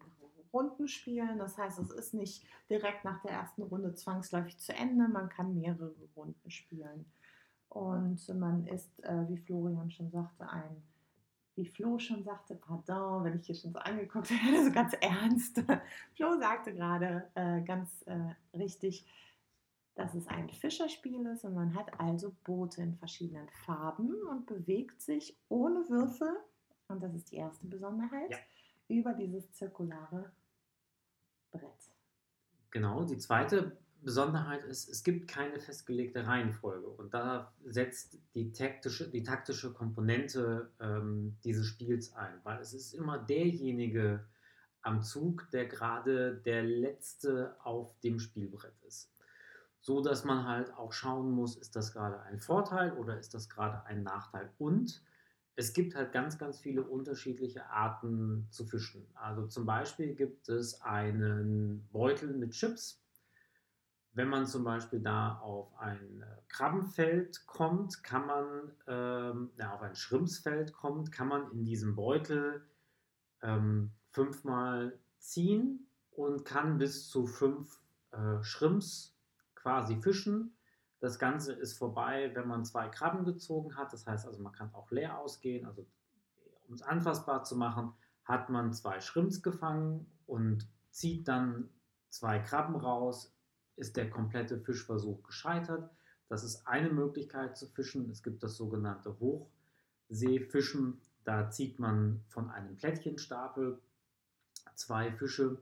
Runden 0.54 0.88
spielen, 0.88 1.38
das 1.38 1.58
heißt, 1.58 1.78
es 1.80 1.90
ist 1.90 2.14
nicht 2.14 2.46
direkt 2.70 3.04
nach 3.04 3.20
der 3.22 3.32
ersten 3.32 3.62
Runde 3.62 3.94
zwangsläufig 3.94 4.58
zu 4.58 4.72
Ende, 4.72 5.08
man 5.08 5.28
kann 5.28 5.54
mehrere 5.54 5.92
Runden 6.16 6.50
spielen. 6.50 7.04
Und 7.68 8.26
man 8.38 8.66
ist, 8.68 9.02
äh, 9.04 9.28
wie 9.28 9.36
Florian 9.36 9.90
schon 9.90 10.10
sagte, 10.10 10.48
ein 10.48 10.82
wie 11.56 11.66
Flo 11.66 11.98
schon 12.00 12.24
sagte, 12.24 12.56
pardon, 12.56 13.22
wenn 13.24 13.36
ich 13.38 13.46
hier 13.46 13.54
schon 13.54 13.72
so 13.72 13.78
angeguckt 13.78 14.28
werde, 14.30 14.64
so 14.64 14.72
ganz 14.72 14.92
ernst. 15.00 15.62
Flo 16.14 16.36
sagte 16.38 16.74
gerade 16.74 17.30
äh, 17.34 17.62
ganz 17.62 18.02
äh, 18.06 18.34
richtig, 18.56 19.06
dass 19.94 20.14
es 20.14 20.26
ein 20.26 20.48
Fischerspiel 20.50 21.24
ist 21.26 21.44
und 21.44 21.54
man 21.54 21.74
hat 21.76 22.00
also 22.00 22.34
Boote 22.42 22.82
in 22.82 22.96
verschiedenen 22.96 23.48
Farben 23.64 24.12
und 24.30 24.46
bewegt 24.46 25.00
sich 25.00 25.38
ohne 25.48 25.88
Würfel, 25.88 26.34
und 26.88 27.00
das 27.00 27.14
ist 27.14 27.30
die 27.30 27.36
erste 27.36 27.66
Besonderheit, 27.68 28.32
Ja. 28.32 28.38
über 28.88 29.12
dieses 29.14 29.52
zirkulare 29.52 30.32
Brett. 31.54 31.90
Genau, 32.70 33.04
die 33.04 33.18
zweite 33.18 33.76
Besonderheit 34.02 34.64
ist, 34.64 34.88
es 34.88 35.02
gibt 35.02 35.28
keine 35.28 35.58
festgelegte 35.58 36.26
Reihenfolge 36.26 36.88
und 36.88 37.14
da 37.14 37.52
setzt 37.64 38.18
die 38.34 38.52
taktische, 38.52 39.08
die 39.08 39.22
taktische 39.22 39.72
Komponente 39.72 40.70
ähm, 40.80 41.36
dieses 41.42 41.66
Spiels 41.66 42.12
ein, 42.14 42.38
weil 42.42 42.60
es 42.60 42.74
ist 42.74 42.92
immer 42.92 43.18
derjenige 43.18 44.24
am 44.82 45.02
Zug, 45.02 45.48
der 45.52 45.66
gerade 45.66 46.36
der 46.44 46.62
letzte 46.62 47.56
auf 47.64 47.98
dem 48.00 48.20
Spielbrett 48.20 48.78
ist. 48.82 49.10
So 49.80 50.02
dass 50.02 50.24
man 50.24 50.46
halt 50.46 50.74
auch 50.74 50.92
schauen 50.92 51.30
muss, 51.30 51.56
ist 51.56 51.76
das 51.76 51.92
gerade 51.92 52.20
ein 52.22 52.38
Vorteil 52.38 52.92
oder 52.92 53.18
ist 53.18 53.34
das 53.34 53.48
gerade 53.48 53.84
ein 53.86 54.02
Nachteil. 54.02 54.50
Und 54.58 55.02
es 55.56 55.72
gibt 55.72 55.94
halt 55.94 56.12
ganz, 56.12 56.38
ganz 56.38 56.58
viele 56.58 56.82
unterschiedliche 56.82 57.66
Arten 57.70 58.46
zu 58.50 58.66
fischen. 58.66 59.06
Also 59.14 59.46
zum 59.46 59.66
Beispiel 59.66 60.14
gibt 60.14 60.48
es 60.48 60.80
einen 60.82 61.88
Beutel 61.92 62.34
mit 62.34 62.52
Chips. 62.52 63.00
Wenn 64.12 64.28
man 64.28 64.46
zum 64.46 64.64
Beispiel 64.64 65.00
da 65.00 65.38
auf 65.38 65.76
ein 65.78 66.22
äh, 66.22 66.26
Krabbenfeld 66.48 67.46
kommt, 67.46 68.02
kann 68.04 68.26
man, 68.26 68.72
ähm, 68.86 69.50
ja, 69.56 69.74
auf 69.74 69.82
ein 69.82 69.96
Schrimpsfeld 69.96 70.72
kommt, 70.72 71.10
kann 71.10 71.28
man 71.28 71.50
in 71.50 71.64
diesem 71.64 71.96
Beutel 71.96 72.64
ähm, 73.42 73.90
fünfmal 74.10 74.98
ziehen 75.18 75.88
und 76.12 76.44
kann 76.44 76.78
bis 76.78 77.08
zu 77.08 77.26
fünf 77.26 77.80
äh, 78.12 78.42
Schrimps 78.42 79.16
quasi 79.56 79.96
fischen. 80.00 80.56
Das 81.04 81.18
Ganze 81.18 81.52
ist 81.52 81.76
vorbei, 81.76 82.30
wenn 82.32 82.48
man 82.48 82.64
zwei 82.64 82.88
Krabben 82.88 83.26
gezogen 83.26 83.76
hat. 83.76 83.92
Das 83.92 84.06
heißt 84.06 84.26
also, 84.26 84.42
man 84.42 84.54
kann 84.54 84.72
auch 84.72 84.90
leer 84.90 85.18
ausgehen. 85.18 85.66
Also, 85.66 85.84
um 86.66 86.76
es 86.76 86.80
anfassbar 86.80 87.44
zu 87.44 87.56
machen, 87.56 87.92
hat 88.24 88.48
man 88.48 88.72
zwei 88.72 89.00
Schrimps 89.00 89.42
gefangen 89.42 90.06
und 90.24 90.66
zieht 90.88 91.28
dann 91.28 91.68
zwei 92.08 92.38
Krabben 92.38 92.76
raus, 92.76 93.36
ist 93.76 93.98
der 93.98 94.08
komplette 94.08 94.58
Fischversuch 94.58 95.22
gescheitert. 95.24 95.90
Das 96.30 96.42
ist 96.42 96.66
eine 96.66 96.88
Möglichkeit 96.88 97.58
zu 97.58 97.66
fischen. 97.66 98.08
Es 98.08 98.22
gibt 98.22 98.42
das 98.42 98.56
sogenannte 98.56 99.14
Hochseefischen. 99.20 101.02
Da 101.24 101.50
zieht 101.50 101.78
man 101.78 102.24
von 102.28 102.48
einem 102.48 102.78
Plättchenstapel 102.78 103.78
zwei 104.74 105.12
Fische, 105.12 105.58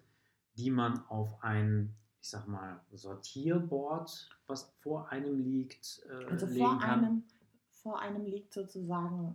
die 0.57 0.71
man 0.71 1.05
auf 1.09 1.43
ein, 1.43 1.97
ich 2.23 2.29
sag 2.31 2.47
mal, 2.47 2.81
Sortierboard, 2.93 4.29
was 4.47 4.73
vor 4.81 5.09
einem 5.11 5.41
liegt, 5.41 6.03
äh, 6.09 6.25
Also 6.31 6.47
vor 6.47 6.79
kann. 6.79 7.05
einem, 7.05 7.25
vor 7.71 7.99
einem 7.99 8.25
liegt 8.25 8.53
sozusagen 8.55 9.35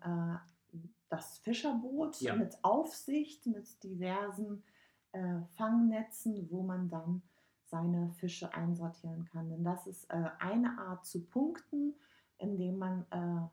äh, 0.73 0.77
das 1.09 1.37
Fischerboot 1.39 2.21
Ja. 2.21 2.35
mit 2.35 2.57
Aufsicht, 2.63 3.45
mit 3.45 3.83
diversen 3.83 4.63
äh, 5.11 5.41
Fangnetzen, 5.57 6.49
wo 6.49 6.63
man 6.63 6.89
dann 6.89 7.21
seine 7.65 8.09
Fische 8.13 8.53
einsortieren 8.53 9.25
kann. 9.25 9.49
Denn 9.49 9.65
das 9.65 9.85
ist 9.85 10.05
äh, 10.09 10.29
eine 10.39 10.77
Art 10.79 11.05
zu 11.05 11.25
punkten, 11.25 11.93
indem 12.37 12.77
man 12.77 13.05
äh, 13.11 13.49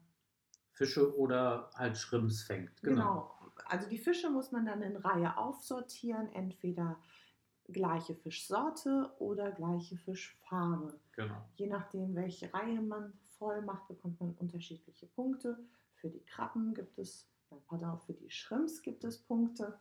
Fische 0.70 1.16
oder 1.18 1.70
halt 1.74 1.96
Schrimps 1.98 2.42
fängt. 2.42 2.80
Genau. 2.82 2.94
Genau. 2.94 3.34
Also 3.66 3.88
die 3.88 3.98
Fische 3.98 4.30
muss 4.30 4.52
man 4.52 4.64
dann 4.66 4.82
in 4.82 4.96
Reihe 4.96 5.36
aufsortieren, 5.36 6.32
entweder 6.32 6.98
gleiche 7.72 8.14
Fischsorte 8.14 9.10
oder 9.18 9.50
gleiche 9.52 9.96
Fischfarbe. 9.96 10.98
genau. 11.12 11.36
Je 11.56 11.66
nachdem, 11.66 12.14
welche 12.14 12.52
Reihe 12.52 12.80
man 12.80 13.12
voll 13.38 13.62
macht, 13.62 13.88
bekommt 13.88 14.20
man 14.20 14.32
unterschiedliche 14.34 15.06
Punkte. 15.06 15.58
Für 15.94 16.10
die 16.10 16.24
Krabben 16.24 16.74
gibt 16.74 16.98
es, 16.98 17.26
pardon, 17.66 17.98
für 18.00 18.12
die 18.12 18.30
Shrimps 18.30 18.82
gibt 18.82 19.04
es 19.04 19.18
Punkte. 19.18 19.78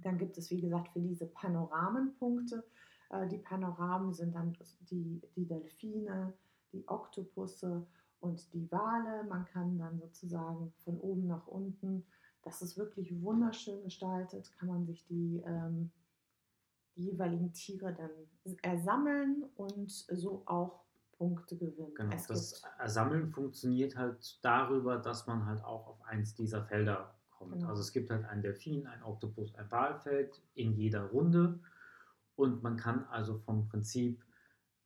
Dann 0.00 0.18
gibt 0.18 0.38
es, 0.38 0.50
wie 0.50 0.60
gesagt, 0.60 0.88
für 0.92 1.00
diese 1.00 1.26
Panoramenpunkte. 1.26 2.56
Punkte. 2.56 2.70
Äh, 3.10 3.28
Die 3.28 3.38
Panoramen 3.38 4.12
sind 4.12 4.34
dann 4.34 4.56
die, 4.90 5.20
die 5.36 5.46
Delfine, 5.46 6.32
die 6.72 6.88
Oktopusse 6.88 7.86
und 8.20 8.52
die 8.54 8.70
Wale. 8.72 9.24
Man 9.24 9.44
kann 9.44 9.78
dann 9.78 9.98
sozusagen 9.98 10.72
von 10.84 10.98
oben 10.98 11.26
nach 11.26 11.46
unten, 11.46 12.04
das 12.42 12.62
ist 12.62 12.76
wirklich 12.76 13.22
wunderschön 13.22 13.82
gestaltet, 13.84 14.50
kann 14.58 14.68
man 14.68 14.84
sich 14.86 15.04
die, 15.06 15.42
ähm, 15.46 15.90
die 16.96 17.10
jeweiligen 17.10 17.52
Tiere 17.52 17.94
dann 17.94 18.10
ersammeln 18.62 19.44
und 19.56 19.90
so 19.90 20.42
auch 20.46 20.82
Punkte 21.12 21.56
gewinnen. 21.56 21.94
Genau, 21.94 22.14
Es 22.14 22.26
das 22.26 22.62
gibt, 22.62 22.90
Sammeln 22.90 23.30
funktioniert 23.30 23.96
halt 23.96 24.38
darüber, 24.42 24.98
dass 24.98 25.26
man 25.26 25.46
halt 25.46 25.62
auch 25.62 25.86
auf 25.86 26.02
eins 26.04 26.34
dieser 26.34 26.64
Felder 26.64 27.14
kommt. 27.30 27.52
Genau. 27.52 27.68
Also 27.68 27.82
es 27.82 27.92
gibt 27.92 28.10
halt 28.10 28.24
ein 28.24 28.42
Delfin, 28.42 28.86
ein 28.86 29.02
Oktopus, 29.02 29.54
ein 29.54 29.70
Walfeld 29.70 30.42
in 30.54 30.72
jeder 30.72 31.04
Runde 31.04 31.60
und 32.34 32.62
man 32.62 32.76
kann 32.76 33.04
also 33.04 33.38
vom 33.38 33.68
Prinzip 33.68 34.24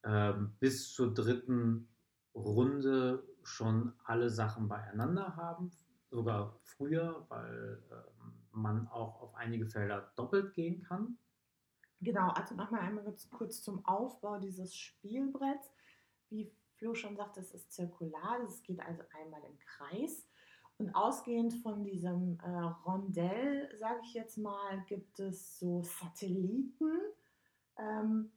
ähm, 0.05 0.53
bis 0.61 0.93
zur 0.93 1.15
dritten 1.15 1.89
Runde 2.35 3.27
schon 3.43 3.93
alle 4.05 4.29
Sachen 4.29 4.69
beieinander 4.69 5.37
haben, 5.37 5.71
sogar 6.11 6.59
früher, 6.65 7.25
weil 7.29 7.83
ähm, 7.91 8.33
man 8.51 8.89
auch 8.89 9.23
auf 9.23 9.35
einige 9.35 9.67
Felder 9.67 10.13
doppelt 10.17 10.53
gehen 10.53 10.83
kann. 10.83 11.19
Genau, 12.01 12.29
also 12.31 12.55
nochmal 12.55 12.83
einmal 12.83 13.05
kurz, 13.31 13.63
zum 13.63 13.85
Aufbau 13.87 14.39
dieses 14.39 14.75
Spielbretts. 14.77 15.71
Wie 16.29 16.53
Flo 16.77 16.95
schon 16.95 17.17
sagt, 17.17 17.39
es 17.39 17.55
ist 17.55 17.73
zirkular, 17.73 18.41
es 18.45 18.63
geht 18.63 18.81
also 18.81 19.03
einmal 19.19 19.43
im 19.45 19.59
Kreis. 19.59 20.27
Und 20.79 20.95
ausgehend 20.95 21.55
von 21.63 21.85
diesem 21.85 22.39
äh, 22.41 22.51
Rondell, 22.85 23.75
sage 23.79 24.01
ich 24.05 24.13
jetzt 24.13 24.37
mal, 24.37 24.85
gibt 24.87 25.19
es 25.21 25.59
so 25.59 25.83
Satelliten, 25.83 27.01
ähm, 27.79 28.31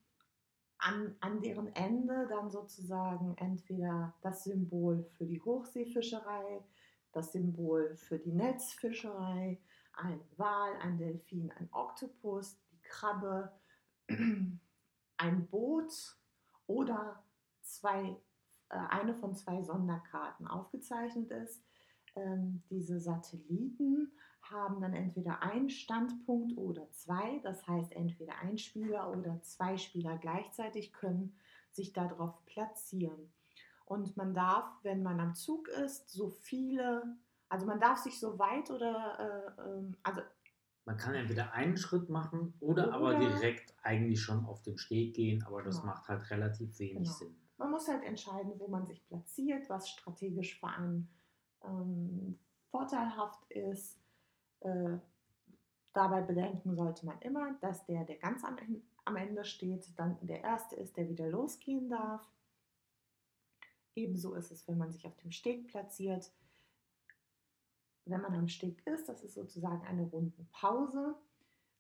an, 0.77 1.15
an 1.19 1.41
deren 1.41 1.75
Ende 1.75 2.27
dann 2.29 2.49
sozusagen 2.49 3.35
entweder 3.37 4.13
das 4.21 4.45
Symbol 4.45 5.03
für 5.17 5.25
die 5.25 5.41
Hochseefischerei, 5.41 6.63
das 7.11 7.33
Symbol 7.33 7.97
für 7.97 8.17
die 8.17 8.31
Netzfischerei, 8.31 9.59
ein 9.93 10.21
Wal, 10.37 10.77
ein 10.81 10.97
Delfin, 10.97 11.51
ein 11.51 11.67
Oktopus, 11.73 12.57
Krabbe, 12.89 13.53
ein 15.17 15.47
Boot 15.47 15.93
oder 16.67 17.23
zwei, 17.61 18.17
äh, 18.69 18.77
eine 18.89 19.15
von 19.15 19.33
zwei 19.33 19.61
Sonderkarten 19.63 20.47
aufgezeichnet 20.47 21.31
ist. 21.31 21.63
Ähm, 22.15 22.63
diese 22.69 22.99
Satelliten 22.99 24.11
haben 24.41 24.81
dann 24.81 24.93
entweder 24.93 25.41
einen 25.43 25.69
Standpunkt 25.69 26.57
oder 26.57 26.89
zwei. 26.91 27.39
Das 27.43 27.67
heißt, 27.67 27.93
entweder 27.93 28.37
ein 28.39 28.57
Spieler 28.57 29.11
oder 29.11 29.41
zwei 29.41 29.77
Spieler 29.77 30.17
gleichzeitig 30.17 30.91
können 30.91 31.37
sich 31.71 31.93
darauf 31.93 32.43
platzieren. 32.45 33.31
Und 33.85 34.17
man 34.17 34.33
darf, 34.33 34.65
wenn 34.83 35.03
man 35.03 35.19
am 35.19 35.35
Zug 35.35 35.67
ist, 35.67 36.09
so 36.09 36.29
viele, 36.29 37.17
also 37.47 37.65
man 37.65 37.79
darf 37.79 37.97
sich 37.99 38.19
so 38.19 38.37
weit 38.37 38.69
oder, 38.69 39.55
äh, 39.57 39.61
ähm, 39.61 39.97
also 40.03 40.21
man 40.89 40.97
kann 40.97 41.13
entweder 41.13 41.53
einen 41.53 41.77
Schritt 41.77 42.09
machen 42.09 42.55
oder, 42.59 42.87
oder, 42.87 42.93
aber 42.95 43.19
direkt 43.19 43.75
eigentlich 43.83 44.19
schon 44.23 44.43
auf 44.45 44.63
den 44.63 44.79
Steg 44.79 45.13
gehen, 45.13 45.43
aber 45.43 45.61
das 45.61 45.81
genau. 45.81 45.93
macht 45.93 46.07
halt 46.07 46.27
relativ 46.31 46.79
wenig 46.79 47.03
genau. 47.03 47.11
Sinn. 47.11 47.35
Man 47.57 47.69
muss 47.69 47.87
halt 47.87 48.03
entscheiden, 48.03 48.53
wo 48.57 48.67
man 48.67 48.87
sich 48.87 49.05
platziert, 49.05 49.69
was 49.69 49.87
strategisch 49.87 50.59
für 50.59 50.65
einen 50.65 51.07
ähm, 51.63 52.39
vorteilhaft 52.71 53.45
ist. 53.51 53.99
Äh, 54.61 54.97
dabei 55.93 56.21
bedenken 56.21 56.75
sollte 56.75 57.05
man 57.05 57.21
immer, 57.21 57.53
dass 57.61 57.85
der, 57.85 58.03
der 58.05 58.17
ganz 58.17 58.43
am, 58.43 58.57
am 59.05 59.15
Ende 59.15 59.45
steht, 59.45 59.93
dann 59.95 60.17
der 60.25 60.41
Erste 60.41 60.75
ist, 60.75 60.97
der 60.97 61.07
wieder 61.07 61.29
losgehen 61.29 61.87
darf. 61.87 62.27
Ebenso 63.93 64.33
ist 64.33 64.49
es, 64.51 64.67
wenn 64.67 64.79
man 64.79 64.91
sich 64.91 65.05
auf 65.05 65.17
dem 65.17 65.29
Steg 65.29 65.67
platziert. 65.67 66.31
Wenn 68.09 68.21
man 68.21 68.33
am 68.35 68.47
Steg 68.47 68.85
ist, 68.87 69.07
das 69.07 69.23
ist 69.23 69.35
sozusagen 69.35 69.85
eine 69.85 70.03
Rundenpause. 70.03 71.15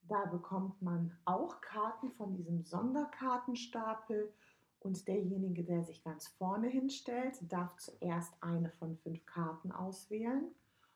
Da 0.03 0.25
bekommt 0.25 0.81
man 0.81 1.17
auch 1.25 1.61
Karten 1.61 2.11
von 2.11 2.33
diesem 2.35 2.63
Sonderkartenstapel 2.63 4.31
und 4.79 5.07
derjenige, 5.07 5.63
der 5.63 5.83
sich 5.83 6.03
ganz 6.03 6.27
vorne 6.27 6.67
hinstellt, 6.67 7.37
darf 7.51 7.75
zuerst 7.77 8.33
eine 8.41 8.69
von 8.71 8.97
fünf 8.97 9.25
Karten 9.25 9.71
auswählen 9.71 10.45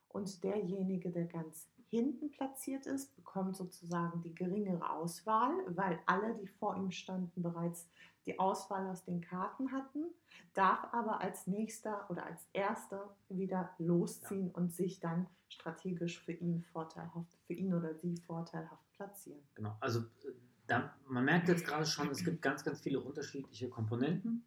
und 0.09 0.43
derjenige, 0.43 1.11
der 1.11 1.25
ganz 1.25 1.67
hinten 1.89 2.31
platziert 2.31 2.85
ist, 2.87 3.15
bekommt 3.15 3.55
sozusagen 3.55 4.21
die 4.21 4.33
geringere 4.33 4.89
Auswahl, 4.89 5.53
weil 5.67 5.99
alle, 6.05 6.33
die 6.35 6.47
vor 6.47 6.75
ihm 6.75 6.91
standen, 6.91 7.43
bereits 7.43 7.87
die 8.25 8.39
Auswahl 8.39 8.87
aus 8.87 9.03
den 9.03 9.21
Karten 9.21 9.71
hatten, 9.71 10.05
darf 10.53 10.93
aber 10.93 11.21
als 11.21 11.47
nächster 11.47 12.09
oder 12.09 12.25
als 12.25 12.47
erster 12.53 13.15
wieder 13.29 13.73
losziehen 13.77 14.47
ja. 14.47 14.53
und 14.53 14.73
sich 14.73 14.99
dann 14.99 15.27
strategisch 15.49 16.23
für 16.23 16.31
ihn 16.31 16.61
vorteilhaft, 16.61 17.37
für 17.45 17.53
ihn 17.53 17.73
oder 17.73 17.93
sie 17.95 18.17
vorteilhaft 18.17 18.91
platzieren. 18.93 19.41
Genau, 19.55 19.75
also 19.79 19.99
äh, 19.99 20.33
da, 20.67 20.95
man 21.07 21.25
merkt 21.25 21.49
jetzt 21.49 21.65
gerade 21.65 21.85
schon, 21.85 22.09
es 22.09 22.23
gibt 22.23 22.41
ganz, 22.41 22.63
ganz 22.63 22.81
viele 22.81 22.99
unterschiedliche 22.99 23.69
Komponenten. 23.69 24.45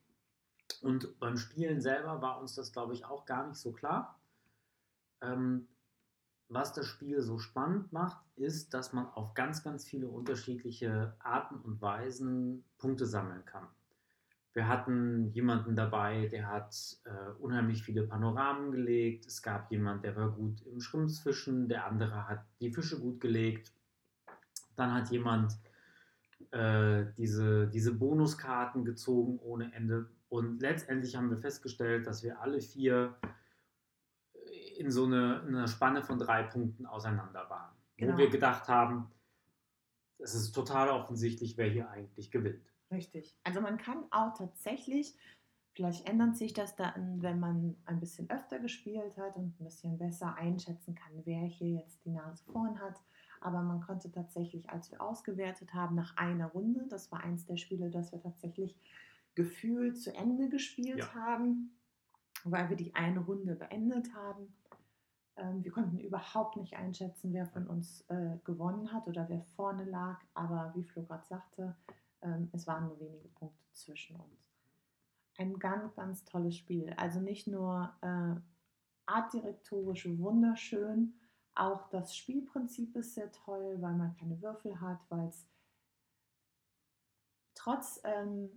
Und 0.82 1.18
beim 1.20 1.36
Spielen 1.36 1.80
selber 1.80 2.20
war 2.22 2.40
uns 2.40 2.54
das, 2.54 2.72
glaube 2.72 2.94
ich, 2.94 3.04
auch 3.04 3.24
gar 3.24 3.46
nicht 3.46 3.58
so 3.58 3.72
klar. 3.72 4.18
Ähm, 5.20 5.68
was 6.48 6.72
das 6.72 6.86
Spiel 6.86 7.20
so 7.22 7.38
spannend 7.38 7.92
macht, 7.92 8.24
ist, 8.36 8.74
dass 8.74 8.92
man 8.92 9.06
auf 9.06 9.34
ganz, 9.34 9.64
ganz 9.64 9.84
viele 9.84 10.08
unterschiedliche 10.08 11.14
Arten 11.18 11.56
und 11.56 11.80
Weisen 11.80 12.64
Punkte 12.78 13.06
sammeln 13.06 13.44
kann. 13.44 13.66
Wir 14.52 14.68
hatten 14.68 15.32
jemanden 15.32 15.76
dabei, 15.76 16.28
der 16.28 16.48
hat 16.48 16.74
äh, 17.04 17.32
unheimlich 17.40 17.82
viele 17.82 18.04
Panoramen 18.04 18.72
gelegt. 18.72 19.26
Es 19.26 19.42
gab 19.42 19.70
jemanden, 19.70 20.02
der 20.02 20.16
war 20.16 20.30
gut 20.30 20.62
im 20.62 20.80
Schrimpsfischen, 20.80 21.68
der 21.68 21.84
andere 21.84 22.26
hat 22.26 22.42
die 22.60 22.72
Fische 22.72 22.98
gut 22.98 23.20
gelegt. 23.20 23.74
Dann 24.74 24.94
hat 24.94 25.10
jemand 25.10 25.58
äh, 26.52 27.04
diese, 27.18 27.68
diese 27.68 27.92
Bonuskarten 27.92 28.86
gezogen 28.86 29.38
ohne 29.40 29.74
Ende. 29.74 30.08
Und 30.30 30.62
letztendlich 30.62 31.16
haben 31.16 31.28
wir 31.28 31.38
festgestellt, 31.38 32.06
dass 32.06 32.22
wir 32.22 32.40
alle 32.40 32.62
vier 32.62 33.14
in 34.78 34.90
so 34.90 35.04
eine, 35.04 35.40
in 35.46 35.54
einer 35.54 35.68
Spanne 35.68 36.02
von 36.02 36.18
drei 36.18 36.42
Punkten 36.42 36.86
auseinander 36.86 37.48
waren. 37.48 37.74
Genau. 37.96 38.14
Wo 38.14 38.18
wir 38.18 38.30
gedacht 38.30 38.68
haben, 38.68 39.10
es 40.18 40.34
ist 40.34 40.52
total 40.52 40.90
offensichtlich, 40.90 41.56
wer 41.56 41.68
hier 41.68 41.90
eigentlich 41.90 42.30
gewinnt. 42.30 42.72
Richtig. 42.90 43.36
Also 43.44 43.60
man 43.60 43.78
kann 43.78 44.04
auch 44.10 44.32
tatsächlich, 44.36 45.16
vielleicht 45.72 46.08
ändert 46.08 46.36
sich 46.36 46.52
das 46.52 46.76
dann, 46.76 47.22
wenn 47.22 47.40
man 47.40 47.76
ein 47.84 48.00
bisschen 48.00 48.30
öfter 48.30 48.58
gespielt 48.58 49.16
hat 49.18 49.36
und 49.36 49.60
ein 49.60 49.64
bisschen 49.64 49.98
besser 49.98 50.34
einschätzen 50.36 50.94
kann, 50.94 51.12
wer 51.24 51.42
hier 51.42 51.80
jetzt 51.80 52.04
die 52.04 52.10
Nase 52.10 52.44
vorn 52.44 52.80
hat. 52.80 53.00
Aber 53.40 53.62
man 53.62 53.80
konnte 53.80 54.10
tatsächlich, 54.10 54.70
als 54.70 54.90
wir 54.90 55.00
ausgewertet 55.00 55.74
haben, 55.74 55.94
nach 55.94 56.16
einer 56.16 56.46
Runde, 56.46 56.86
das 56.88 57.12
war 57.12 57.22
eins 57.22 57.44
der 57.44 57.56
Spiele, 57.56 57.90
das 57.90 58.12
wir 58.12 58.20
tatsächlich 58.20 58.76
gefühlt 59.34 59.98
zu 60.00 60.14
Ende 60.14 60.48
gespielt 60.48 60.98
ja. 60.98 61.14
haben, 61.14 61.78
weil 62.44 62.70
wir 62.70 62.76
die 62.76 62.94
eine 62.94 63.20
Runde 63.20 63.54
beendet 63.54 64.14
haben, 64.14 64.54
wir 65.36 65.70
konnten 65.70 65.98
überhaupt 65.98 66.56
nicht 66.56 66.74
einschätzen, 66.74 67.32
wer 67.32 67.46
von 67.46 67.66
uns 67.66 68.02
äh, 68.08 68.38
gewonnen 68.44 68.92
hat 68.92 69.06
oder 69.06 69.28
wer 69.28 69.42
vorne 69.56 69.84
lag. 69.84 70.20
Aber 70.34 70.72
wie 70.74 70.84
Flo 70.84 71.02
gerade 71.02 71.26
sagte, 71.26 71.76
ähm, 72.22 72.48
es 72.52 72.66
waren 72.66 72.86
nur 72.86 72.98
wenige 72.98 73.28
Punkte 73.28 73.64
zwischen 73.72 74.16
uns. 74.16 74.50
Ein 75.38 75.58
ganz, 75.58 75.94
ganz 75.94 76.24
tolles 76.24 76.56
Spiel. 76.56 76.92
Also 76.96 77.20
nicht 77.20 77.46
nur 77.46 77.92
äh, 78.00 78.40
artdirektorisch 79.06 80.08
wunderschön, 80.18 81.14
auch 81.54 81.88
das 81.88 82.14
Spielprinzip 82.14 82.94
ist 82.96 83.14
sehr 83.14 83.32
toll, 83.32 83.76
weil 83.80 83.94
man 83.94 84.14
keine 84.14 84.40
Würfel 84.42 84.78
hat, 84.80 85.00
weil 85.08 85.28
es 85.28 85.46
trotz, 87.54 88.00
ähm, 88.04 88.50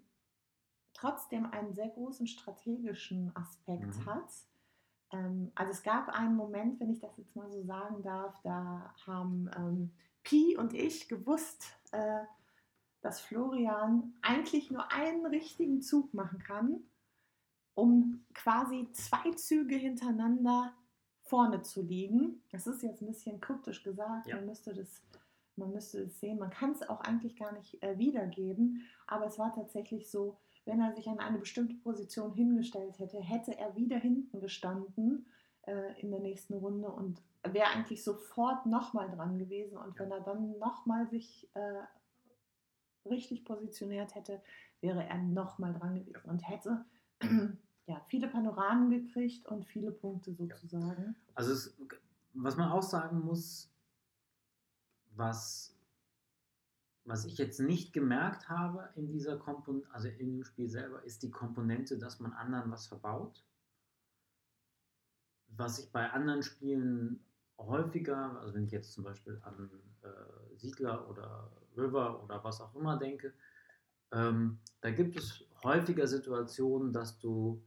trotzdem 0.94 1.46
einen 1.46 1.74
sehr 1.74 1.90
großen 1.90 2.28
strategischen 2.28 3.34
Aspekt 3.36 3.96
mhm. 3.96 4.06
hat 4.06 4.26
ähm, 4.26 4.50
also 5.56 5.72
es 5.72 5.84
gab 5.84 6.10
einen 6.10 6.36
Moment, 6.36 6.80
wenn 6.80 6.92
ich 6.92 7.00
das 7.00 7.18
jetzt 7.18 7.36
mal 7.36 7.50
so 7.52 7.64
sagen 7.64 8.02
darf, 8.04 8.40
da 8.44 8.94
haben 9.06 9.50
ähm, 9.58 9.92
Pi 10.24 10.56
und 10.58 10.74
ich 10.74 11.08
gewusst, 11.08 11.66
äh, 11.92 12.24
dass 13.02 13.22
Florian 13.22 14.14
eigentlich 14.22 14.72
nur 14.72 14.92
einen 14.92 15.26
richtigen 15.26 15.82
Zug 15.82 16.14
machen 16.14 16.40
kann, 16.40 16.84
um 17.74 18.26
quasi 18.34 18.90
zwei 18.92 19.32
Züge 19.32 19.76
hintereinander 19.76 20.74
vorne 21.24 21.62
zu 21.62 21.82
liegen. 21.82 22.44
Das 22.52 22.68
ist 22.68 22.84
jetzt 22.84 23.02
ein 23.02 23.08
bisschen 23.08 23.40
kryptisch 23.40 23.84
gesagt, 23.84 24.28
ja. 24.28 24.36
man 24.36 24.48
müsste 24.48 24.74
das 24.74 25.02
man 25.60 25.74
müsste 25.74 26.04
es 26.04 26.20
sehen. 26.20 26.40
Man 26.40 26.50
kann 26.50 26.72
es 26.72 26.88
auch 26.88 27.02
eigentlich 27.02 27.36
gar 27.36 27.52
nicht 27.52 27.84
äh, 27.84 27.98
wiedergeben, 27.98 28.88
aber 29.06 29.28
es 29.28 29.38
war 29.38 29.54
tatsächlich 29.54 30.10
so, 30.10 30.38
wenn 30.66 30.82
er 30.82 30.94
sich 30.94 31.08
an 31.08 31.20
eine 31.20 31.40
bestimmte 31.40 31.76
Position 31.76 32.34
hingestellt 32.34 33.00
hätte, 33.00 33.20
hätte 33.20 33.58
er 33.58 33.76
wieder 33.76 33.98
hinten 33.98 34.40
gestanden 34.40 35.26
äh, 35.64 36.00
in 36.00 36.12
der 36.12 36.20
nächsten 36.20 36.54
Runde 36.54 36.90
und 36.90 37.22
wäre 37.44 37.68
eigentlich 37.68 38.04
sofort 38.04 38.66
nochmal 38.66 39.10
dran 39.10 39.38
gewesen. 39.38 39.78
Und 39.78 39.98
wenn 40.00 40.12
er 40.12 40.22
dann 40.22 40.58
nochmal 40.60 41.08
sich 41.08 41.50
äh, 41.54 43.10
richtig 43.10 43.46
positioniert 43.46 44.16
hätte, 44.16 44.42
wäre 44.82 45.04
er 45.04 45.18
nochmal 45.18 45.74
dran 45.74 45.96
gewesen 45.96 46.30
und 46.30 46.48
hätte 46.48 46.86
ja, 47.88 48.02
viele 48.08 48.28
Panoramen 48.28 48.90
gekriegt 48.90 49.48
und 49.48 49.66
viele 49.66 49.92
Punkte 49.92 50.34
sozusagen. 50.34 51.16
Also 51.36 51.54
es, 51.54 51.78
was 52.34 52.58
man 52.58 52.72
auch 52.72 52.84
sagen 52.84 53.22
muss, 53.22 53.72
was 55.16 55.76
was 57.10 57.26
ich 57.26 57.40
jetzt 57.40 57.60
nicht 57.60 57.92
gemerkt 57.92 58.50
habe 58.50 58.88
in 58.96 59.12
dieser 59.12 59.36
Komponente, 59.36 59.92
also 59.92 60.08
in 60.10 60.32
dem 60.32 60.44
Spiel 60.44 60.70
selber, 60.70 61.04
ist 61.04 61.24
die 61.24 61.32
Komponente, 61.32 61.98
dass 61.98 62.20
man 62.20 62.34
anderen 62.34 62.70
was 62.70 62.86
verbaut. 62.86 63.44
Was 65.48 65.80
ich 65.80 65.92
bei 65.92 66.08
anderen 66.12 66.44
Spielen 66.44 67.26
häufiger, 67.58 68.40
also 68.40 68.54
wenn 68.54 68.66
ich 68.66 68.72
jetzt 68.72 68.94
zum 68.94 69.04
Beispiel 69.04 69.42
an 69.44 69.72
äh, 70.04 70.56
Siedler 70.56 71.10
oder 71.10 71.52
River 71.76 72.24
oder 72.24 72.44
was 72.44 72.62
auch 72.62 72.76
immer 72.76 72.98
denke, 72.98 73.34
ähm, 74.12 74.60
da 74.82 74.92
gibt 74.92 75.18
es 75.18 75.44
häufiger 75.64 76.06
Situationen, 76.06 76.94
dass 76.94 77.18
du 77.18 77.66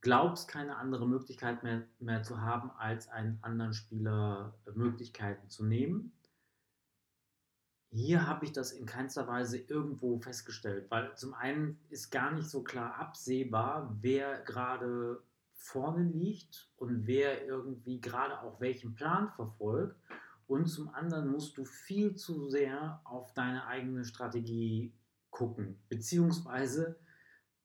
glaubst, 0.00 0.46
keine 0.46 0.76
andere 0.76 1.08
Möglichkeit 1.08 1.64
mehr, 1.64 1.82
mehr 1.98 2.22
zu 2.22 2.40
haben, 2.40 2.70
als 2.78 3.08
einen 3.08 3.40
anderen 3.42 3.74
Spieler 3.74 4.54
Möglichkeiten 4.76 5.50
zu 5.50 5.64
nehmen. 5.64 6.12
Hier 7.90 8.26
habe 8.26 8.44
ich 8.44 8.52
das 8.52 8.72
in 8.72 8.84
keinster 8.84 9.26
Weise 9.26 9.58
irgendwo 9.58 10.18
festgestellt, 10.18 10.90
weil 10.90 11.14
zum 11.16 11.32
einen 11.32 11.80
ist 11.88 12.10
gar 12.10 12.32
nicht 12.32 12.48
so 12.48 12.62
klar 12.62 12.96
absehbar, 12.96 13.96
wer 14.00 14.42
gerade 14.42 15.22
vorne 15.54 16.04
liegt 16.04 16.68
und 16.76 17.06
wer 17.06 17.46
irgendwie 17.46 18.00
gerade 18.00 18.40
auch 18.42 18.60
welchen 18.60 18.94
Plan 18.94 19.30
verfolgt. 19.30 19.96
Und 20.46 20.66
zum 20.66 20.88
anderen 20.90 21.30
musst 21.30 21.56
du 21.58 21.64
viel 21.64 22.14
zu 22.14 22.48
sehr 22.48 23.00
auf 23.04 23.34
deine 23.34 23.66
eigene 23.66 24.04
Strategie 24.04 24.94
gucken. 25.30 25.78
Beziehungsweise, 25.88 26.98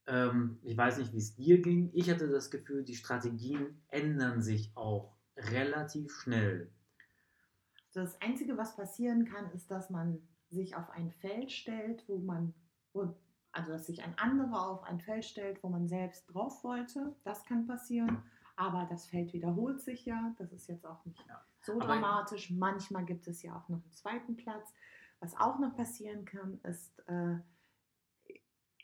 ähm, 0.06 0.60
ich 0.64 0.76
weiß 0.76 0.98
nicht, 0.98 1.14
wie 1.14 1.18
es 1.18 1.36
dir 1.36 1.62
ging, 1.62 1.92
ich 1.94 2.10
hatte 2.10 2.30
das 2.30 2.52
Gefühl, 2.52 2.84
die 2.84 2.96
Strategien 2.96 3.82
ändern 3.88 4.42
sich 4.42 4.72
auch 4.76 5.16
relativ 5.38 6.12
schnell. 6.12 6.72
Das 7.94 8.20
Einzige, 8.22 8.58
was 8.58 8.76
passieren 8.76 9.26
kann, 9.26 9.52
ist, 9.52 9.70
dass 9.72 9.90
man 9.90 10.22
sich 10.50 10.76
auf 10.76 10.90
ein 10.90 11.12
Feld 11.12 11.52
stellt, 11.52 12.08
wo 12.08 12.18
man, 12.18 12.54
wo, 12.92 13.16
also 13.52 13.72
dass 13.72 13.86
sich 13.86 14.04
ein 14.04 14.18
anderer 14.18 14.68
auf 14.68 14.84
ein 14.84 15.00
Feld 15.00 15.26
stellt, 15.26 15.64
wo 15.64 15.70
man 15.70 15.88
selbst 15.88 16.26
drauf 16.28 16.64
wollte. 16.64 17.16
Das 17.24 17.46
kann 17.46 17.68
passieren. 17.68 18.24
Aber 18.56 18.86
das 18.90 19.08
Feld 19.08 19.34
wiederholt 19.34 19.82
sich 19.82 20.06
ja. 20.06 20.34
Das 20.38 20.52
ist 20.52 20.68
jetzt 20.68 20.86
auch 20.86 21.04
nicht 21.06 21.24
ja. 21.28 21.44
so 21.62 21.74
Aber 21.74 21.86
dramatisch. 21.86 22.52
Manchmal 22.52 23.06
gibt 23.06 23.28
es 23.28 23.42
ja 23.42 23.56
auch 23.56 23.70
noch 23.70 23.82
einen 23.82 23.94
zweiten 23.94 24.36
Platz. 24.36 24.74
Was 25.20 25.36
auch 25.40 25.60
noch 25.60 25.76
passieren 25.76 26.26
kann, 26.26 26.60
ist 26.64 27.00
äh, 27.08 27.38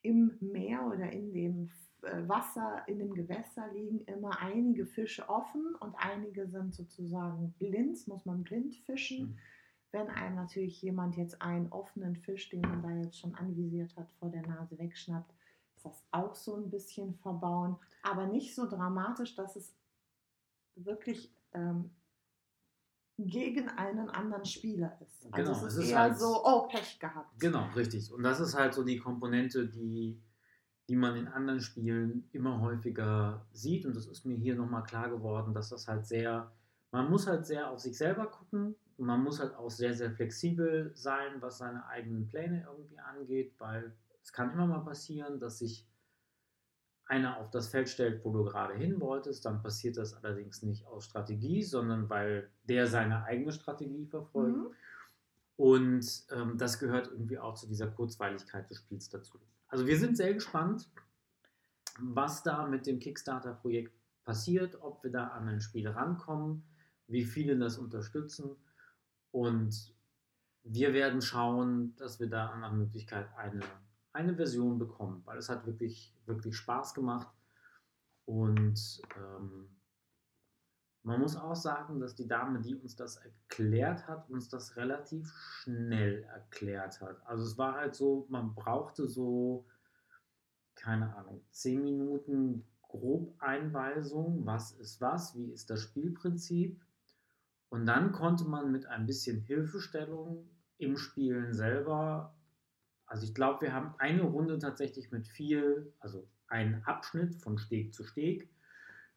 im 0.02 0.38
Meer 0.40 0.86
oder 0.86 1.12
in 1.12 1.34
dem 1.34 1.70
äh, 2.02 2.28
Wasser, 2.28 2.84
in 2.88 3.00
dem 3.00 3.14
Gewässer 3.14 3.72
liegen 3.74 4.02
immer 4.06 4.40
einige 4.40 4.86
Fische 4.86 5.28
offen 5.28 5.76
und 5.80 5.96
einige 5.96 6.48
sind 6.48 6.74
sozusagen 6.74 7.54
blind, 7.60 8.08
muss 8.08 8.26
man 8.26 8.44
blind 8.44 8.76
fischen. 8.76 9.22
Mhm. 9.22 9.38
Wenn 9.92 10.08
einem 10.08 10.36
natürlich 10.36 10.82
jemand 10.82 11.18
jetzt 11.18 11.42
einen 11.42 11.72
offenen 11.72 12.16
Fisch, 12.16 12.50
den 12.50 12.62
man 12.62 12.84
da 12.84 12.92
jetzt 12.92 13.20
schon 13.20 13.34
anvisiert 13.36 13.96
hat, 13.98 14.10
vor 14.20 14.30
der 14.30 14.46
Nase 14.46 14.78
wegschnappt, 14.78 15.34
ist 15.76 15.86
das 15.86 16.04
auch 16.12 16.36
so 16.36 16.56
ein 16.56 16.70
bisschen 16.70 17.16
verbauen. 17.16 17.76
Aber 18.04 18.28
nicht 18.28 18.54
so 18.54 18.70
dramatisch, 18.70 19.36
dass 19.36 19.56
es 19.56 19.76
wirklich 20.76 21.34
ähm, 21.54 21.90
gegen 23.28 23.70
einen 23.70 24.10
anderen 24.10 24.46
Spieler 24.46 24.98
ist. 25.02 25.28
Also 25.32 25.52
genau, 25.52 25.52
es 25.52 25.74
ist, 25.74 25.78
es 25.78 25.86
ist 25.86 25.92
eher 25.92 26.00
halt, 26.00 26.20
so, 26.20 26.42
oh, 26.44 26.68
Pech 26.68 27.00
gehabt. 27.00 27.40
Genau, 27.40 27.66
richtig. 27.76 28.12
Und 28.12 28.24
das 28.24 28.40
ist 28.40 28.56
halt 28.56 28.74
so 28.74 28.84
die 28.84 28.98
Komponente, 28.98 29.68
die, 29.68 30.22
die 30.88 30.96
man 30.96 31.16
in 31.16 31.28
anderen 31.28 31.62
Spielen 31.62 32.30
immer 32.32 32.62
häufiger 32.62 33.46
sieht. 33.52 33.86
Und 33.86 33.96
das 33.96 34.08
ist 34.08 34.26
mir 34.26 34.36
hier 34.36 34.56
nochmal 34.56 34.84
klar 34.84 35.10
geworden, 35.10 35.54
dass 35.54 35.70
das 35.70 35.88
halt 35.88 36.06
sehr, 36.06 36.52
man 36.92 37.10
muss 37.10 37.28
halt 37.28 37.46
sehr 37.46 37.70
auf 37.70 37.80
sich 37.80 37.98
selber 37.98 38.28
gucken, 38.28 38.76
und 39.00 39.06
man 39.06 39.24
muss 39.24 39.40
halt 39.40 39.56
auch 39.56 39.70
sehr, 39.70 39.94
sehr 39.94 40.12
flexibel 40.12 40.92
sein, 40.94 41.36
was 41.40 41.60
seine 41.60 41.86
eigenen 41.88 42.28
Pläne 42.28 42.66
irgendwie 42.68 43.00
angeht, 43.00 43.54
weil 43.58 43.96
es 44.22 44.34
kann 44.34 44.52
immer 44.52 44.68
mal 44.68 44.84
passieren, 44.84 45.40
dass 45.40 45.60
sich 45.60 45.88
einer 47.10 47.38
auf 47.38 47.50
das 47.50 47.68
Feld 47.68 47.90
stellt, 47.90 48.24
wo 48.24 48.32
du 48.32 48.44
gerade 48.44 48.76
hin 48.76 49.00
wolltest. 49.02 49.46
Dann 49.46 49.62
passiert 49.62 49.98
das 49.98 50.14
allerdings 50.14 50.62
nicht 50.64 50.86
aus 50.88 51.06
Strategie, 51.06 51.64
sondern 51.64 52.10
weil 52.10 52.50
der 52.64 52.88
seine 52.88 53.24
eigene 53.24 53.52
Strategie 53.52 54.06
verfolgt. 54.06 54.58
Mhm. 54.58 54.74
Und 55.58 56.24
ähm, 56.32 56.58
das 56.58 56.80
gehört 56.80 57.08
irgendwie 57.12 57.40
auch 57.40 57.56
zu 57.56 57.68
dieser 57.68 57.88
Kurzweiligkeit 57.88 58.70
des 58.70 58.78
Spiels 58.78 59.10
dazu. 59.10 59.40
Also 59.68 59.86
wir 59.88 59.98
sind 59.98 60.16
sehr 60.16 60.34
gespannt, 60.34 60.90
was 62.00 62.44
da 62.44 62.66
mit 62.66 62.86
dem 62.86 63.00
Kickstarter-Projekt 63.00 63.94
passiert, 64.24 64.78
ob 64.82 65.04
wir 65.04 65.12
da 65.12 65.28
an 65.28 65.50
ein 65.50 65.60
Spiel 65.60 65.88
rankommen, 65.88 66.64
wie 67.08 67.26
viele 67.26 67.58
das 67.58 67.78
unterstützen 67.78 68.56
und 69.32 69.94
wir 70.64 70.94
werden 70.94 71.22
schauen, 71.22 71.96
dass 71.96 72.20
wir 72.20 72.30
da 72.30 72.48
an 72.48 72.78
Möglichkeit 72.78 73.28
eine, 73.36 73.62
eine 74.14 74.36
Version 74.36 74.78
bekommen, 74.78 75.22
weil 75.26 75.38
es 75.38 75.50
hat 75.50 75.66
wirklich, 75.66 76.16
wirklich 76.26 76.56
Spaß 76.56 76.94
gemacht. 76.94 77.28
Und 78.26 79.02
ähm, 79.18 79.70
man 81.04 81.22
muss 81.22 81.36
auch 81.36 81.56
sagen, 81.56 82.00
dass 82.00 82.16
die 82.16 82.28
Dame, 82.28 82.62
die 82.62 82.76
uns 82.76 82.96
das 82.96 83.18
erklärt 83.18 84.08
hat, 84.08 84.30
uns 84.30 84.50
das 84.50 84.76
relativ 84.76 85.32
schnell 85.34 86.24
erklärt 86.24 87.02
hat. 87.02 87.26
Also 87.26 87.44
es 87.46 87.58
war 87.58 87.76
halt 87.76 87.96
so, 87.96 88.28
man 88.30 88.54
brauchte 88.54 89.08
so, 89.08 89.66
keine 90.76 91.16
Ahnung, 91.16 91.44
zehn 91.52 91.84
Minuten 91.84 92.66
grob 92.82 93.36
Einweisung, 93.40 94.46
was 94.46 94.72
ist 94.74 95.00
was, 95.00 95.36
wie 95.36 95.52
ist 95.52 95.70
das 95.70 95.82
Spielprinzip. 95.82 96.82
Und 97.70 97.86
dann 97.86 98.12
konnte 98.12 98.46
man 98.46 98.72
mit 98.72 98.86
ein 98.88 99.06
bisschen 99.06 99.42
Hilfestellung 99.42 100.50
im 100.78 100.98
Spielen 100.98 101.54
selber, 101.54 102.36
also 103.10 103.26
ich 103.26 103.34
glaube, 103.34 103.62
wir 103.62 103.74
haben 103.74 103.96
eine 103.98 104.22
Runde 104.22 104.60
tatsächlich 104.60 105.12
mit 105.12 105.28
viel, 105.28 105.92
also 106.00 106.28
einen 106.48 106.84
Abschnitt 106.84 107.36
von 107.36 107.58
Steg 107.58 107.94
zu 107.94 108.04
Steg, 108.04 108.50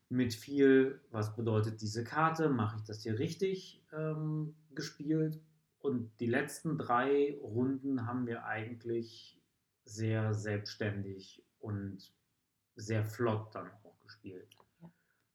mit 0.09 0.35
viel, 0.35 1.00
was 1.11 1.37
bedeutet 1.37 1.81
diese 1.83 2.02
Karte, 2.02 2.48
mache 2.48 2.76
ich 2.76 2.85
das 2.85 3.02
hier 3.02 3.18
richtig 3.18 3.83
ähm, 3.92 4.55
gespielt. 4.74 5.40
Und 5.78 6.11
die 6.20 6.26
letzten 6.26 6.78
drei 6.78 7.38
Runden 7.42 8.07
haben 8.07 8.26
wir 8.26 8.46
eigentlich 8.46 9.38
sehr 9.85 10.33
selbstständig 10.33 11.44
und 11.61 12.12
sehr 12.76 13.05
flott 13.05 13.55
dann 13.55 13.70
auch 13.85 14.00
gespielt. 14.00 14.57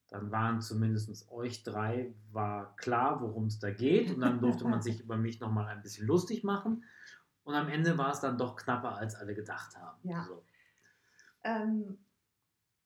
Dann 0.09 0.31
waren 0.31 0.61
zumindest 0.61 1.29
euch 1.29 1.63
drei, 1.63 2.13
war 2.31 2.75
klar, 2.77 3.21
worum 3.21 3.47
es 3.47 3.59
da 3.59 3.69
geht. 3.69 4.11
Und 4.11 4.21
dann 4.21 4.39
durfte 4.39 4.63
man 4.63 4.81
sich 4.81 5.01
über 5.01 5.17
mich 5.17 5.39
nochmal 5.39 5.67
ein 5.67 5.81
bisschen 5.81 6.07
lustig 6.07 6.43
machen. 6.43 6.83
Und 7.47 7.55
am 7.55 7.69
Ende 7.69 7.97
war 7.97 8.11
es 8.11 8.19
dann 8.19 8.37
doch 8.37 8.57
knapper, 8.57 8.97
als 8.97 9.15
alle 9.15 9.33
gedacht 9.33 9.77
haben. 9.77 9.97
Ja. 10.03 10.25
So. 10.25 10.43
Ähm, 11.45 11.97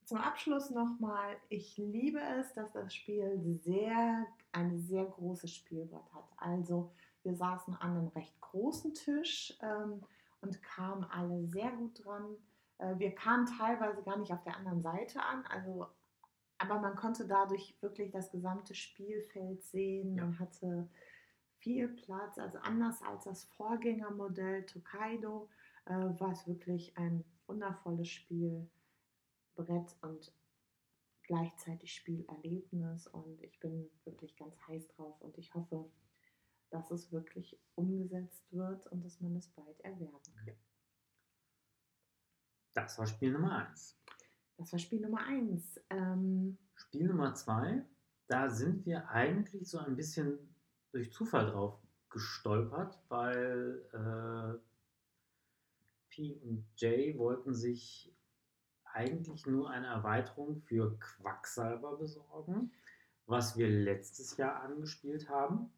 zum 0.06 0.20
Abschluss 0.20 0.70
nochmal, 0.70 1.36
ich 1.50 1.80
liebe 1.80 2.20
es, 2.20 2.54
dass 2.54 2.72
das 2.72 2.94
Spiel 2.94 3.40
sehr, 3.64 4.24
ein 4.52 4.78
sehr 4.78 5.06
großes 5.06 5.52
Spielbrett 5.52 6.14
hat. 6.14 6.26
Also 6.38 6.92
wir 7.24 7.34
saßen 7.34 7.74
an 7.78 7.98
einem 7.98 8.08
recht 8.10 8.40
großen 8.40 8.94
Tisch 8.94 9.58
ähm, 9.64 10.04
und 10.42 10.62
kamen 10.62 11.06
alle 11.06 11.44
sehr 11.48 11.72
gut 11.72 12.06
dran. 12.06 12.36
Äh, 12.78 13.00
wir 13.00 13.16
kamen 13.16 13.48
teilweise 13.48 14.04
gar 14.04 14.20
nicht 14.20 14.32
auf 14.32 14.44
der 14.44 14.58
anderen 14.58 14.84
Seite 14.84 15.24
an. 15.24 15.44
Also 15.48 15.88
aber 16.60 16.80
man 16.80 16.96
konnte 16.96 17.26
dadurch 17.26 17.76
wirklich 17.82 18.12
das 18.12 18.30
gesamte 18.30 18.76
Spielfeld 18.76 19.64
sehen. 19.64 20.18
Ja. 20.18 20.26
Man 20.26 20.38
hatte 20.38 20.88
viel 21.62 21.88
Platz, 21.90 22.38
also 22.38 22.58
anders 22.60 23.02
als 23.04 23.24
das 23.24 23.46
Vorgängermodell 23.46 24.66
Tokaido 24.66 25.50
äh, 25.86 25.94
war 25.94 26.32
es 26.32 26.48
wirklich 26.48 26.98
ein 26.98 27.24
wundervolles 27.48 28.10
Spielbrett 28.10 28.70
und 30.02 30.34
gleichzeitig 31.24 31.94
Spielerlebnis 31.94 33.08
und 33.08 33.42
ich 33.42 33.60
bin 33.60 33.90
wirklich 34.06 34.36
ganz 34.36 34.56
heiß 34.68 34.88
drauf 34.90 35.22
und 35.22 35.38
ich 35.38 35.54
hoffe, 35.54 35.90
dass 36.72 36.90
es 36.92 37.12
wirklich 37.12 37.60
umgesetzt 37.76 38.52
wird 38.52 38.88
und 38.88 39.04
dass 39.06 39.20
man 39.22 39.36
es 39.36 39.48
bald 39.50 39.80
erwerben 39.82 40.36
kann. 40.46 40.56
Das 42.74 42.98
war 42.98 43.06
Spiel 43.06 43.34
Nummer 43.34 43.68
1. 43.68 44.00
Das 44.58 44.72
war 44.72 44.80
Spiel 44.80 45.02
Nummer 45.02 45.26
1. 45.26 45.80
Ähm, 45.90 46.58
Spiel 46.76 47.08
Nummer 47.08 47.34
2, 47.34 47.86
da 48.28 48.50
sind 48.50 48.86
wir 48.86 49.10
eigentlich 49.10 49.70
so 49.70 49.80
ein 49.80 49.96
bisschen 49.96 50.51
durch 50.92 51.12
Zufall 51.12 51.48
drauf 51.48 51.80
gestolpert, 52.10 53.00
weil 53.10 53.82
äh, 53.94 54.60
P 56.10 56.36
und 56.44 56.66
J 56.78 57.18
wollten 57.18 57.54
sich 57.54 58.14
eigentlich 58.94 59.46
nur 59.46 59.70
eine 59.70 59.88
Erweiterung 59.88 60.62
für 60.62 60.98
Quacksalber 61.00 61.96
besorgen, 61.98 62.72
was 63.26 63.58
wir 63.58 63.70
letztes 63.70 64.36
Jahr 64.38 64.62
angespielt 64.62 65.30
haben. 65.30 65.72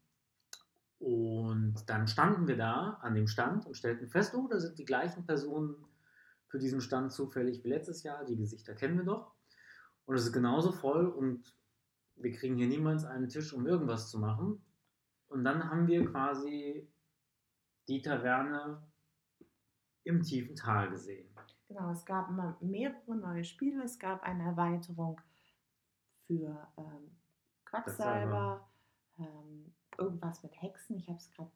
Und 0.99 1.75
dann 1.87 2.07
standen 2.07 2.47
wir 2.47 2.57
da 2.57 2.97
an 3.01 3.13
dem 3.13 3.27
Stand 3.27 3.65
und 3.65 3.75
stellten 3.75 4.07
fest, 4.07 4.33
oh, 4.33 4.47
da 4.47 4.59
sind 4.59 4.79
die 4.79 4.85
gleichen 4.85 5.25
Personen 5.25 5.75
für 6.47 6.59
diesen 6.59 6.81
Stand 6.81 7.11
zufällig 7.11 7.63
wie 7.63 7.69
letztes 7.69 8.03
Jahr. 8.03 8.25
Die 8.25 8.37
Gesichter 8.37 8.73
kennen 8.73 8.97
wir 8.97 9.05
doch. 9.05 9.33
Und 10.05 10.15
es 10.15 10.25
ist 10.25 10.33
genauso 10.33 10.71
voll 10.71 11.05
und 11.07 11.53
wir 12.15 12.31
kriegen 12.31 12.57
hier 12.57 12.67
niemals 12.67 13.05
einen 13.05 13.29
Tisch, 13.29 13.53
um 13.53 13.65
irgendwas 13.67 14.09
zu 14.09 14.19
machen. 14.19 14.61
Und 15.33 15.43
dann 15.43 15.67
haben 15.67 15.87
wir 15.87 16.05
quasi 16.05 16.87
die 17.87 18.01
Taverne 18.03 18.83
im 20.03 20.21
tiefen 20.21 20.55
Tal 20.55 20.91
gesehen. 20.91 21.27
Genau, 21.67 21.89
es 21.89 22.05
gab 22.05 22.29
mehrere 22.61 23.15
neue 23.15 23.43
Spiele. 23.43 23.83
Es 23.83 23.97
gab 23.97 24.21
eine 24.21 24.43
Erweiterung 24.43 25.19
für 26.27 26.67
ähm, 26.77 27.17
Quacksalber, 27.65 28.69
ähm, 29.17 29.73
irgendwas 29.97 30.43
mit 30.43 30.61
Hexen. 30.61 30.97
Ich 30.97 31.07
habe 31.07 31.17
es 31.17 31.31
gerade 31.31 31.51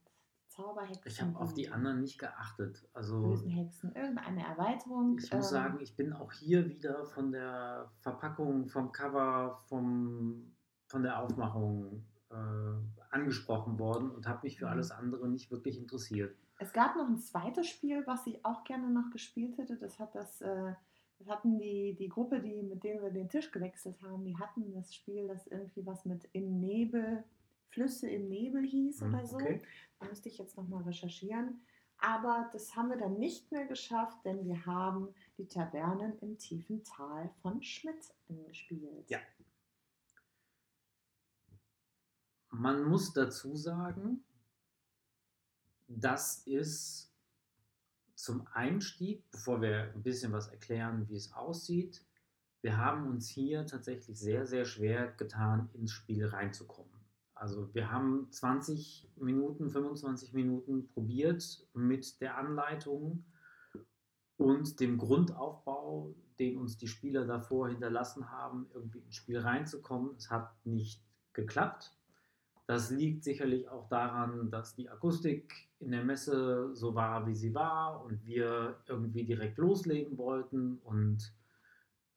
Zauberhexen. 0.47 1.03
Ich 1.05 1.21
habe 1.21 1.37
auf 1.37 1.53
die 1.53 1.69
anderen 1.69 2.01
nicht 2.01 2.17
geachtet. 2.17 2.89
Also 2.93 3.21
bösen 3.21 3.51
Hexen, 3.51 3.93
irgendeine 3.93 4.43
Erweiterung. 4.43 5.19
Ich 5.19 5.31
muss 5.31 5.51
ähm, 5.51 5.57
sagen, 5.57 5.79
ich 5.81 5.95
bin 5.95 6.13
auch 6.13 6.31
hier 6.31 6.67
wieder 6.67 7.05
von 7.05 7.31
der 7.31 7.91
Verpackung, 7.99 8.67
vom 8.67 8.91
Cover, 8.91 9.61
vom, 9.67 10.55
von 10.87 11.03
der 11.03 11.21
Aufmachung 11.21 12.03
äh, 12.31 12.96
angesprochen 13.17 13.79
worden 13.79 14.09
und 14.11 14.27
habe 14.27 14.41
mich 14.43 14.57
für 14.57 14.65
Mhm. 14.65 14.71
alles 14.71 14.91
andere 14.91 15.27
nicht 15.29 15.51
wirklich 15.51 15.77
interessiert. 15.77 16.35
Es 16.59 16.73
gab 16.73 16.95
noch 16.95 17.07
ein 17.07 17.17
zweites 17.19 17.67
Spiel, 17.67 18.05
was 18.07 18.25
ich 18.27 18.43
auch 18.45 18.63
gerne 18.63 18.89
noch 18.89 19.09
gespielt 19.11 19.57
hätte. 19.57 19.75
Das 19.77 19.99
hat 19.99 20.15
das, 20.15 20.41
äh, 20.41 20.73
das 21.19 21.27
hatten 21.27 21.59
die, 21.59 21.95
die 21.95 22.09
Gruppe, 22.09 22.39
die, 22.41 22.63
mit 22.63 22.83
denen 22.83 23.01
wir 23.01 23.11
den 23.11 23.29
Tisch 23.29 23.51
gewechselt 23.51 24.01
haben, 24.01 24.23
die 24.25 24.37
hatten 24.37 24.73
das 24.73 24.93
Spiel, 24.93 25.27
das 25.27 25.47
irgendwie 25.47 25.85
was 25.85 26.05
mit 26.05 26.27
im 26.33 26.59
Nebel, 26.59 27.23
Flüsse 27.69 28.09
im 28.09 28.27
Nebel 28.29 28.63
hieß 28.65 29.01
Hm, 29.01 29.13
oder 29.13 29.25
so. 29.25 29.35
okay. 29.37 29.61
Da 29.99 30.07
müsste 30.07 30.29
ich 30.29 30.37
jetzt 30.37 30.57
nochmal 30.57 30.83
recherchieren. 30.83 31.59
Aber 31.99 32.49
das 32.53 32.75
haben 32.75 32.89
wir 32.89 32.97
dann 32.97 33.17
nicht 33.17 33.51
mehr 33.51 33.65
geschafft, 33.65 34.17
denn 34.23 34.45
wir 34.45 34.65
haben 34.67 35.07
die 35.39 35.47
Tavernen 35.47 36.17
im 36.19 36.37
tiefen 36.37 36.83
Tal 36.83 37.29
von 37.41 37.61
Schmidt 37.63 38.13
gespielt. 38.47 39.09
Ja. 39.09 39.17
Man 42.57 42.85
muss 42.85 43.13
dazu 43.13 43.55
sagen, 43.55 44.23
das 45.87 46.39
ist 46.47 47.13
zum 48.15 48.47
Einstieg, 48.51 49.29
bevor 49.29 49.61
wir 49.61 49.93
ein 49.93 50.01
bisschen 50.01 50.31
was 50.31 50.47
erklären, 50.47 51.07
wie 51.07 51.17
es 51.17 51.33
aussieht, 51.33 52.03
wir 52.61 52.77
haben 52.77 53.05
uns 53.05 53.29
hier 53.29 53.67
tatsächlich 53.67 54.19
sehr, 54.19 54.47
sehr 54.47 54.65
schwer 54.65 55.11
getan, 55.11 55.69
ins 55.73 55.91
Spiel 55.91 56.25
reinzukommen. 56.25 56.91
Also 57.35 57.71
wir 57.75 57.91
haben 57.91 58.31
20 58.31 59.11
Minuten, 59.17 59.69
25 59.69 60.33
Minuten 60.33 60.87
probiert 60.87 61.63
mit 61.75 62.19
der 62.21 62.37
Anleitung 62.37 63.23
und 64.37 64.79
dem 64.79 64.97
Grundaufbau, 64.97 66.15
den 66.39 66.57
uns 66.57 66.77
die 66.77 66.87
Spieler 66.87 67.27
davor 67.27 67.69
hinterlassen 67.69 68.31
haben, 68.31 68.67
irgendwie 68.73 68.99
ins 69.01 69.15
Spiel 69.15 69.37
reinzukommen. 69.37 70.15
Es 70.15 70.31
hat 70.31 70.55
nicht 70.65 71.05
geklappt. 71.33 71.96
Das 72.67 72.91
liegt 72.91 73.23
sicherlich 73.23 73.69
auch 73.69 73.87
daran, 73.87 74.51
dass 74.51 74.75
die 74.75 74.89
Akustik 74.89 75.69
in 75.79 75.91
der 75.91 76.03
Messe 76.03 76.75
so 76.75 76.93
war, 76.93 77.25
wie 77.25 77.35
sie 77.35 77.53
war 77.53 78.03
und 78.03 78.25
wir 78.25 78.77
irgendwie 78.87 79.23
direkt 79.23 79.57
loslegen 79.57 80.17
wollten 80.17 80.77
und 80.83 81.33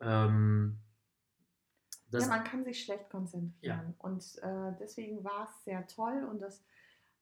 ähm, 0.01 0.79
das, 2.11 2.25
ja, 2.25 2.31
man 2.31 2.45
kann 2.45 2.65
sich 2.65 2.85
schlecht 2.85 3.09
konzentrieren. 3.09 3.95
Und 3.99 4.39
äh, 4.43 4.73
deswegen 4.81 5.23
war 5.23 5.45
es 5.45 5.65
sehr 5.65 5.87
toll. 5.87 6.27
Und 6.29 6.41
das, 6.41 6.65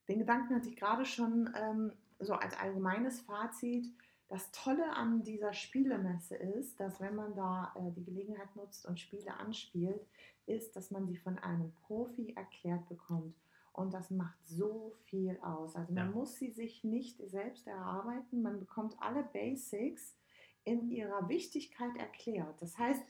den 0.08 0.18
Gedanken 0.18 0.54
hatte 0.54 0.68
ich 0.68 0.76
gerade 0.76 1.04
schon 1.04 1.50
ähm, 1.54 1.92
so 2.18 2.32
als 2.34 2.56
allgemeines 2.58 3.20
Fazit. 3.20 3.86
Das 4.28 4.50
Tolle 4.52 4.92
an 4.94 5.22
dieser 5.22 5.52
Spielemesse 5.52 6.36
ist, 6.36 6.80
dass 6.80 7.00
wenn 7.00 7.14
man 7.14 7.34
da 7.34 7.74
äh, 7.76 7.90
die 7.92 8.04
Gelegenheit 8.04 8.54
nutzt 8.56 8.86
und 8.86 8.98
Spiele 8.98 9.34
anspielt, 9.38 10.06
ist, 10.48 10.74
dass 10.76 10.90
man 10.90 11.06
sie 11.06 11.16
von 11.16 11.38
einem 11.38 11.72
Profi 11.86 12.32
erklärt 12.36 12.88
bekommt. 12.88 13.34
Und 13.72 13.94
das 13.94 14.10
macht 14.10 14.44
so 14.44 14.92
viel 15.04 15.38
aus. 15.40 15.76
Also 15.76 15.92
man 15.92 16.08
Ja. 16.08 16.12
muss 16.12 16.34
sie 16.36 16.50
sich 16.50 16.82
nicht 16.82 17.20
selbst 17.30 17.66
erarbeiten. 17.66 18.42
Man 18.42 18.58
bekommt 18.58 18.96
alle 19.00 19.22
Basics 19.22 20.16
in 20.64 20.90
ihrer 20.90 21.28
Wichtigkeit 21.28 21.96
erklärt. 21.96 22.60
Das 22.60 22.76
heißt, 22.76 23.02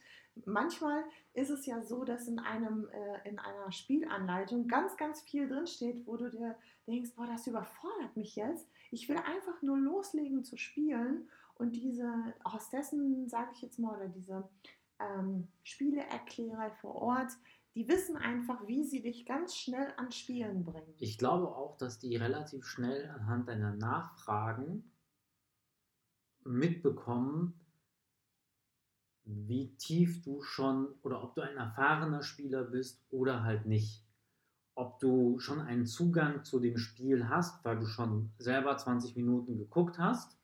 manchmal 0.44 1.02
ist 1.32 1.50
es 1.50 1.64
ja 1.66 1.80
so, 1.82 2.04
dass 2.04 2.28
in, 2.28 2.38
einem, 2.38 2.88
äh, 2.90 3.28
in 3.28 3.38
einer 3.38 3.72
Spielanleitung 3.72 4.68
ganz, 4.68 4.96
ganz 4.96 5.22
viel 5.22 5.48
drinsteht, 5.48 6.06
wo 6.06 6.16
du 6.16 6.30
dir 6.30 6.54
denkst, 6.86 7.12
boah, 7.16 7.26
das 7.26 7.46
überfordert 7.46 8.16
mich 8.16 8.36
jetzt. 8.36 8.68
Ich 8.90 9.08
will 9.08 9.16
einfach 9.18 9.62
nur 9.62 9.78
loslegen 9.78 10.44
zu 10.44 10.56
spielen 10.56 11.28
und 11.54 11.74
diese 11.74 12.34
Hostessen, 12.44 13.28
sage 13.28 13.50
ich 13.54 13.62
jetzt 13.62 13.78
mal, 13.78 13.96
oder 13.96 14.08
diese 14.08 14.48
ähm, 15.00 15.48
Spieleerklärer 15.62 16.70
vor 16.80 16.94
Ort, 16.96 17.32
die 17.74 17.88
wissen 17.88 18.16
einfach, 18.16 18.66
wie 18.66 18.84
sie 18.84 19.02
dich 19.02 19.24
ganz 19.24 19.54
schnell 19.54 19.92
an 19.96 20.10
Spielen 20.10 20.64
bringen. 20.64 20.94
ich 20.98 21.18
glaube 21.18 21.48
auch, 21.48 21.76
dass 21.76 21.98
die 21.98 22.16
relativ 22.16 22.66
schnell 22.66 23.08
anhand 23.10 23.48
deiner 23.48 23.72
Nachfragen 23.72 24.90
mitbekommen, 26.44 27.54
wie 29.24 29.76
tief 29.76 30.22
du 30.22 30.40
schon 30.42 30.88
oder 31.02 31.22
ob 31.22 31.34
du 31.34 31.42
ein 31.42 31.56
erfahrener 31.56 32.22
Spieler 32.22 32.64
bist 32.64 33.04
oder 33.10 33.44
halt 33.44 33.66
nicht. 33.66 34.04
Ob 34.74 35.00
du 35.00 35.38
schon 35.38 35.60
einen 35.60 35.86
Zugang 35.86 36.44
zu 36.44 36.60
dem 36.60 36.78
Spiel 36.78 37.28
hast, 37.28 37.64
weil 37.64 37.78
du 37.78 37.86
schon 37.86 38.32
selber 38.38 38.76
20 38.76 39.16
Minuten 39.16 39.58
geguckt 39.58 39.98
hast, 39.98 40.37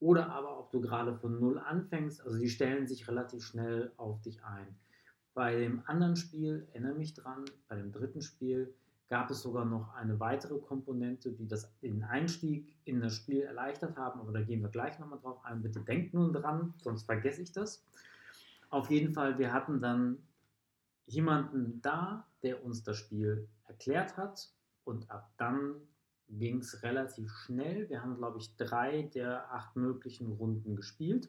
oder 0.00 0.30
aber 0.30 0.58
ob 0.58 0.70
du 0.70 0.80
gerade 0.80 1.14
von 1.14 1.38
Null 1.38 1.58
anfängst. 1.58 2.22
Also 2.22 2.38
die 2.38 2.48
stellen 2.48 2.86
sich 2.86 3.06
relativ 3.06 3.44
schnell 3.44 3.92
auf 3.96 4.20
dich 4.22 4.42
ein. 4.44 4.66
Bei 5.34 5.56
dem 5.56 5.82
anderen 5.86 6.16
Spiel, 6.16 6.66
erinnere 6.72 6.94
mich 6.94 7.14
dran, 7.14 7.44
bei 7.68 7.76
dem 7.76 7.92
dritten 7.92 8.22
Spiel 8.22 8.74
gab 9.08 9.30
es 9.30 9.42
sogar 9.42 9.64
noch 9.64 9.94
eine 9.94 10.18
weitere 10.20 10.58
Komponente, 10.58 11.32
die 11.32 11.46
das, 11.46 11.70
den 11.80 12.02
Einstieg 12.04 12.76
in 12.84 13.00
das 13.00 13.14
Spiel 13.14 13.42
erleichtert 13.42 13.96
haben, 13.96 14.20
aber 14.20 14.32
da 14.32 14.40
gehen 14.40 14.62
wir 14.62 14.68
gleich 14.68 14.98
nochmal 14.98 15.18
drauf 15.18 15.44
ein. 15.44 15.62
Bitte 15.62 15.80
denkt 15.80 16.14
nun 16.14 16.32
dran, 16.32 16.74
sonst 16.82 17.04
vergesse 17.04 17.42
ich 17.42 17.52
das. 17.52 17.84
Auf 18.70 18.88
jeden 18.88 19.12
Fall, 19.12 19.38
wir 19.38 19.52
hatten 19.52 19.80
dann 19.80 20.18
jemanden 21.06 21.82
da, 21.82 22.26
der 22.44 22.64
uns 22.64 22.84
das 22.84 22.98
Spiel 22.98 23.48
erklärt 23.66 24.16
hat 24.16 24.48
und 24.84 25.10
ab 25.10 25.32
dann 25.36 25.74
ging 26.38 26.58
es 26.58 26.82
relativ 26.82 27.30
schnell. 27.30 27.88
Wir 27.88 28.02
haben, 28.02 28.16
glaube 28.16 28.38
ich, 28.38 28.56
drei 28.56 29.02
der 29.02 29.52
acht 29.52 29.76
möglichen 29.76 30.32
Runden 30.32 30.76
gespielt 30.76 31.28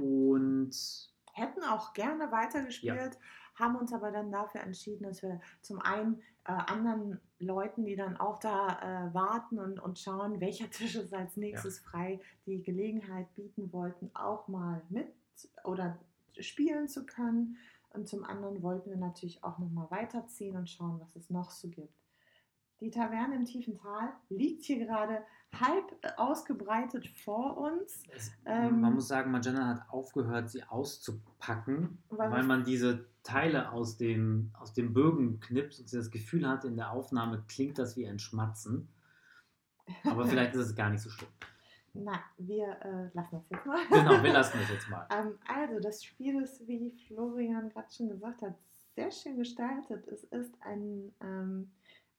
und 0.00 0.70
hätten 1.32 1.62
auch 1.62 1.92
gerne 1.92 2.30
weitergespielt, 2.32 3.18
haben 3.54 3.76
uns 3.76 3.92
aber 3.92 4.10
dann 4.10 4.30
dafür 4.30 4.60
entschieden, 4.62 5.04
dass 5.04 5.22
wir 5.22 5.40
zum 5.62 5.80
einen 5.80 6.20
äh, 6.44 6.52
anderen 6.52 7.20
Leuten, 7.38 7.84
die 7.84 7.96
dann 7.96 8.16
auch 8.16 8.38
da 8.38 9.08
äh, 9.08 9.14
warten 9.14 9.58
und, 9.58 9.80
und 9.80 9.98
schauen, 9.98 10.40
welcher 10.40 10.70
Tisch 10.70 10.96
ist 10.96 11.14
als 11.14 11.36
nächstes 11.36 11.80
frei, 11.80 12.20
die 12.46 12.62
Gelegenheit 12.62 13.32
bieten 13.34 13.72
wollten, 13.72 14.10
auch 14.14 14.48
mal 14.48 14.82
mit 14.88 15.08
oder 15.64 15.98
spielen 16.38 16.88
zu 16.88 17.06
können. 17.06 17.56
Und 17.90 18.08
zum 18.08 18.24
anderen 18.24 18.62
wollten 18.62 18.90
wir 18.90 18.96
natürlich 18.96 19.42
auch 19.42 19.58
nochmal 19.58 19.90
weiterziehen 19.90 20.56
und 20.56 20.68
schauen, 20.68 21.00
was 21.00 21.16
es 21.16 21.30
noch 21.30 21.50
so 21.50 21.68
gibt. 21.68 21.94
Die 22.80 22.90
Taverne 22.90 23.34
im 23.34 23.44
tiefen 23.44 23.76
Tal 23.76 24.12
liegt 24.28 24.64
hier 24.64 24.78
gerade 24.78 25.22
halb 25.52 25.96
ausgebreitet 26.16 27.08
vor 27.08 27.56
uns. 27.56 28.02
Es, 28.14 28.30
Ähm, 28.44 28.80
man 28.80 28.94
muss 28.94 29.08
sagen, 29.08 29.30
Magenta 29.30 29.66
hat 29.66 29.90
aufgehört, 29.90 30.50
sie 30.50 30.62
auszupacken, 30.64 31.98
Weil 32.10 32.30
weil, 32.30 32.42
man 32.44 32.64
diese 32.64 33.06
Teile 33.22 33.72
aus 33.72 33.96
dem, 33.96 34.52
aus 34.58 34.74
dem 34.74 34.92
Bögen 34.92 35.40
knipst 35.40 35.80
und 35.80 35.88
sie 35.88 35.96
das 35.96 36.10
Gefühl 36.10 36.48
hatte, 36.48 36.68
in 36.68 36.76
der 36.76 36.92
Aufnahme 36.92 37.44
klingt 37.48 37.78
das 37.78 37.96
wie 37.96 38.06
ein 38.06 38.18
Schmatzen. 38.18 38.88
Aber 40.04 40.26
vielleicht 40.26 40.54
ist 40.54 40.66
es 40.66 40.74
gar 40.76 40.90
nicht 40.90 41.02
so 41.02 41.10
schlimm. 41.10 41.30
Na, 41.94 42.20
wir 42.36 42.68
äh, 42.84 43.10
lassen 43.14 43.36
das 43.36 43.50
jetzt 43.50 43.66
mal. 43.66 43.78
Genau, 43.90 44.22
wir 44.22 44.32
lassen 44.32 44.58
das 44.60 44.70
jetzt 44.70 44.88
mal. 44.88 45.08
ähm, 45.18 45.38
also, 45.48 45.80
das 45.80 46.04
Spiel 46.04 46.42
ist, 46.42 46.66
wie 46.68 46.92
Florian 47.06 47.70
gerade 47.70 47.90
schon 47.90 48.08
gesagt 48.08 48.42
hat, 48.42 48.54
sehr 48.94 49.10
schön 49.10 49.36
gestaltet. 49.36 50.06
Es 50.06 50.24
ist 50.24 50.54
ein, 50.60 51.12
ähm, 51.20 51.70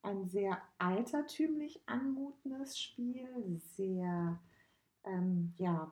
ein 0.01 0.27
sehr 0.27 0.61
altertümlich 0.77 1.81
anmutendes 1.85 2.79
Spiel, 2.79 3.57
sehr, 3.57 4.39
ähm, 5.03 5.53
ja, 5.57 5.91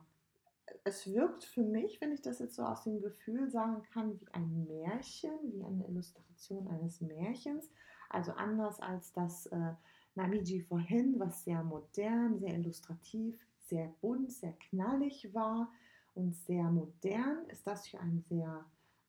es 0.84 1.08
wirkt 1.08 1.44
für 1.44 1.64
mich, 1.64 2.00
wenn 2.02 2.12
ich 2.12 2.22
das 2.22 2.40
jetzt 2.40 2.56
so 2.56 2.64
aus 2.64 2.84
dem 2.84 3.02
Gefühl 3.02 3.50
sagen 3.50 3.84
kann, 3.94 4.20
wie 4.20 4.28
ein 4.34 4.66
Märchen, 4.66 5.32
wie 5.54 5.64
eine 5.64 5.86
Illustration 5.88 6.68
eines 6.68 7.02
Märchens. 7.02 7.70
Also 8.10 8.32
anders 8.34 8.80
als 8.80 9.12
das 9.14 9.48
äh, 9.48 9.74
Namiji 10.16 10.62
vorhin, 10.62 11.20
was 11.20 11.44
sehr 11.44 11.64
modern, 11.64 12.40
sehr 12.40 12.56
illustrativ, 12.56 13.40
sehr 13.60 13.94
bunt, 14.02 14.32
sehr 14.32 14.54
knallig 14.54 15.34
war 15.34 15.72
und 16.16 16.36
sehr 16.36 16.64
modern, 16.64 17.46
ist 17.50 17.68
das 17.68 17.86
hier 17.86 18.00
ein 18.00 18.22
sehr 18.22 18.66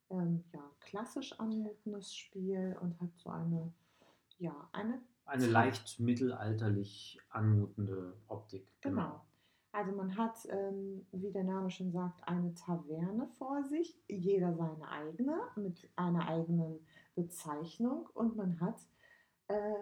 ähm, 0.09 0.43
ja, 0.53 0.63
klassisch 0.81 1.37
anmutendes 1.39 2.13
Spiel 2.13 2.77
und 2.81 2.99
hat 2.99 3.17
so 3.17 3.29
eine, 3.29 3.71
ja, 4.39 4.69
eine 4.71 5.01
Eine 5.25 5.47
leicht 5.47 5.99
mittelalterlich 5.99 7.19
anmutende 7.29 8.17
Optik. 8.27 8.67
Genau. 8.81 9.21
Also 9.71 9.91
man 9.91 10.17
hat, 10.17 10.35
ähm, 10.49 11.05
wie 11.11 11.31
der 11.31 11.43
Name 11.43 11.69
schon 11.69 11.91
sagt, 11.91 12.27
eine 12.27 12.55
Taverne 12.55 13.27
vor 13.37 13.63
sich, 13.63 14.01
jeder 14.07 14.55
seine 14.55 14.89
eigene, 14.89 15.39
mit 15.55 15.87
einer 15.95 16.27
eigenen 16.27 16.79
Bezeichnung 17.13 18.09
und 18.15 18.35
man 18.35 18.59
hat 18.59 18.79
äh, 19.47 19.75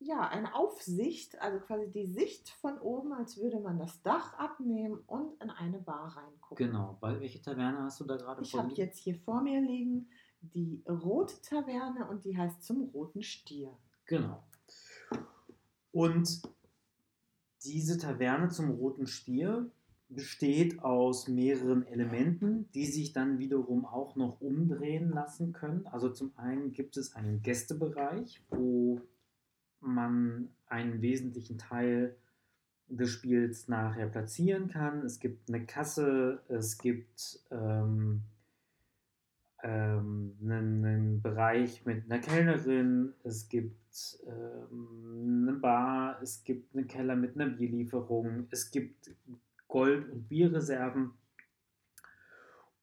ja 0.00 0.28
eine 0.28 0.54
Aufsicht, 0.56 1.40
also 1.40 1.60
quasi 1.60 1.88
die 1.88 2.06
Sicht 2.06 2.50
von 2.50 2.78
oben, 2.78 3.12
als 3.12 3.36
würde 3.36 3.60
man 3.60 3.78
das 3.78 4.02
Dach 4.02 4.34
abnehmen 4.34 4.98
und 5.06 5.40
in 5.40 5.50
eine 5.50 5.78
Bar 5.78 6.16
reingucken. 6.16 6.66
Genau. 6.66 6.98
Bei 7.00 7.20
welche 7.20 7.40
Taverne 7.40 7.84
hast 7.84 8.00
du 8.00 8.04
da 8.04 8.16
gerade 8.16 8.42
Ich 8.42 8.56
habe 8.56 8.72
jetzt 8.72 8.98
hier 8.98 9.14
vor 9.14 9.40
mir 9.42 9.60
liegen 9.60 10.08
die 10.40 10.82
Rote 10.88 11.40
Taverne 11.42 12.08
und 12.08 12.24
die 12.24 12.36
heißt 12.36 12.62
zum 12.62 12.84
Roten 12.90 13.22
Stier. 13.22 13.76
Genau. 14.08 14.42
Und 15.92 16.42
diese 17.64 17.98
Taverne 17.98 18.48
zum 18.48 18.70
Roten 18.70 19.06
Stier 19.06 19.70
besteht 20.08 20.82
aus 20.82 21.28
mehreren 21.28 21.86
Elementen, 21.86 22.70
die 22.72 22.86
sich 22.86 23.12
dann 23.12 23.38
wiederum 23.38 23.84
auch 23.84 24.16
noch 24.16 24.40
umdrehen 24.40 25.10
lassen 25.10 25.52
können. 25.52 25.86
Also 25.86 26.08
zum 26.08 26.32
einen 26.36 26.72
gibt 26.72 26.96
es 26.96 27.14
einen 27.14 27.42
Gästebereich, 27.42 28.42
wo 28.48 29.02
man 29.80 30.48
einen 30.66 31.02
wesentlichen 31.02 31.58
Teil 31.58 32.16
des 32.88 33.10
Spiels 33.10 33.68
nachher 33.68 34.06
platzieren 34.06 34.68
kann. 34.68 35.04
Es 35.04 35.20
gibt 35.20 35.50
eine 35.50 35.66
Kasse, 35.66 36.40
es 36.48 36.78
gibt 36.78 37.40
ähm, 37.50 38.22
ähm, 39.62 40.36
einen, 40.40 40.84
einen, 40.84 41.22
Bereich 41.22 41.84
mit 41.84 42.04
einer 42.04 42.20
Kellnerin, 42.20 43.12
es 43.24 43.48
gibt 43.48 43.87
ähm, 44.26 45.46
eine 45.48 45.58
Bar, 45.58 46.20
es 46.22 46.44
gibt 46.44 46.74
einen 46.74 46.86
Keller 46.86 47.16
mit 47.16 47.34
einer 47.34 47.50
Bierlieferung, 47.50 48.46
es 48.50 48.70
gibt 48.70 49.10
Gold- 49.66 50.10
und 50.10 50.28
Bierreserven. 50.28 51.12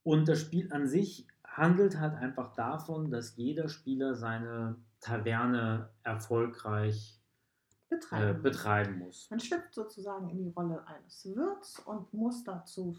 Und 0.04 0.28
das 0.28 0.40
Spiel 0.42 0.72
an 0.72 0.88
sich 0.88 1.28
handelt 1.44 2.00
halt 2.00 2.16
einfach 2.16 2.54
davon, 2.54 3.10
dass 3.12 3.36
jeder 3.38 3.70
Spieler 3.70 4.16
seine 4.16 4.78
Taverne 5.00 5.90
erfolgreich 6.04 7.20
betreiben, 7.90 8.40
äh, 8.40 8.42
betreiben 8.42 9.00
muss. 9.00 9.30
Man 9.30 9.40
schlüpft 9.40 9.74
sozusagen 9.74 10.30
in 10.30 10.38
die 10.38 10.50
Rolle 10.50 10.86
eines 10.88 11.26
Wirts 11.36 11.80
und 11.80 12.14
muss 12.14 12.44
dazu 12.44 12.96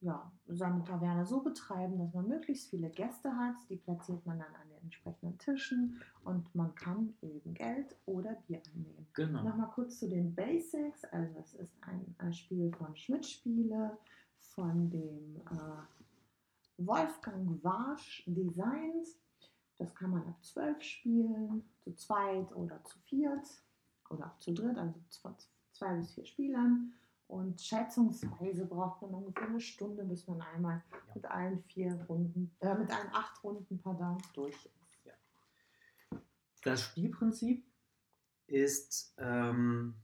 ja, 0.00 0.32
seine 0.46 0.82
Taverne 0.82 1.24
so 1.24 1.42
betreiben, 1.42 1.98
dass 1.98 2.12
man 2.12 2.26
möglichst 2.26 2.70
viele 2.70 2.90
Gäste 2.90 3.34
hat. 3.34 3.54
Die 3.68 3.76
platziert 3.76 4.26
man 4.26 4.38
dann 4.38 4.54
an 4.54 4.68
entsprechenden 4.82 5.38
Tischen 5.38 6.00
und 6.24 6.54
man 6.54 6.74
kann 6.74 7.14
eben 7.22 7.54
Geld 7.54 7.96
oder 8.06 8.34
Bier 8.46 8.62
einnehmen. 8.74 9.06
Genau. 9.14 9.42
Nochmal 9.42 9.70
kurz 9.70 9.98
zu 9.98 10.08
den 10.08 10.34
Basics. 10.34 11.04
Also 11.04 11.38
es 11.38 11.54
ist 11.54 11.74
ein, 11.82 12.14
ein 12.18 12.32
Spiel 12.32 12.72
von 12.72 12.96
Schmidt 12.96 13.26
Spiele, 13.26 13.96
von 14.38 14.90
dem 14.90 15.36
äh, 15.50 16.86
Wolfgang 16.86 17.62
Warsch 17.62 18.24
designt. 18.26 19.08
Das 19.78 19.94
kann 19.94 20.10
man 20.10 20.26
ab 20.26 20.44
zwölf 20.44 20.80
spielen, 20.82 21.64
zu 21.80 21.94
zweit 21.94 22.54
oder 22.54 22.82
zu 22.84 22.98
viert 23.00 23.46
oder 24.10 24.26
auch 24.26 24.38
zu 24.38 24.52
dritt, 24.52 24.76
also 24.78 24.94
zwei 25.72 25.94
bis 25.96 26.14
vier 26.14 26.24
Spielern. 26.24 26.92
Und 27.32 27.62
schätzungsweise 27.62 28.66
braucht 28.66 29.00
man 29.00 29.14
ungefähr 29.14 29.48
eine 29.48 29.58
Stunde, 29.58 30.04
bis 30.04 30.26
man 30.26 30.42
einmal 30.42 30.82
ja. 30.90 31.14
mit 31.14 31.24
allen 31.24 31.62
vier 31.62 31.94
Runden, 32.06 32.54
äh, 32.60 32.74
mit 32.74 32.90
allen 32.90 33.08
acht 33.10 33.42
Runden, 33.42 33.80
pardon, 33.80 34.18
durch 34.34 34.54
ist. 34.54 35.06
Ja. 35.06 36.20
Das 36.62 36.82
Spielprinzip 36.82 37.66
ist 38.48 39.14
ähm, 39.16 39.94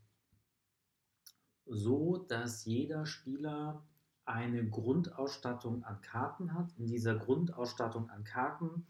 so, 1.67 2.17
dass 2.17 2.65
jeder 2.65 3.05
Spieler 3.05 3.87
eine 4.25 4.67
Grundausstattung 4.67 5.85
an 5.85 6.01
Karten 6.01 6.55
hat. 6.55 6.73
In 6.79 6.87
dieser 6.87 7.15
Grundausstattung 7.15 8.09
an 8.09 8.25
Karten 8.25 8.87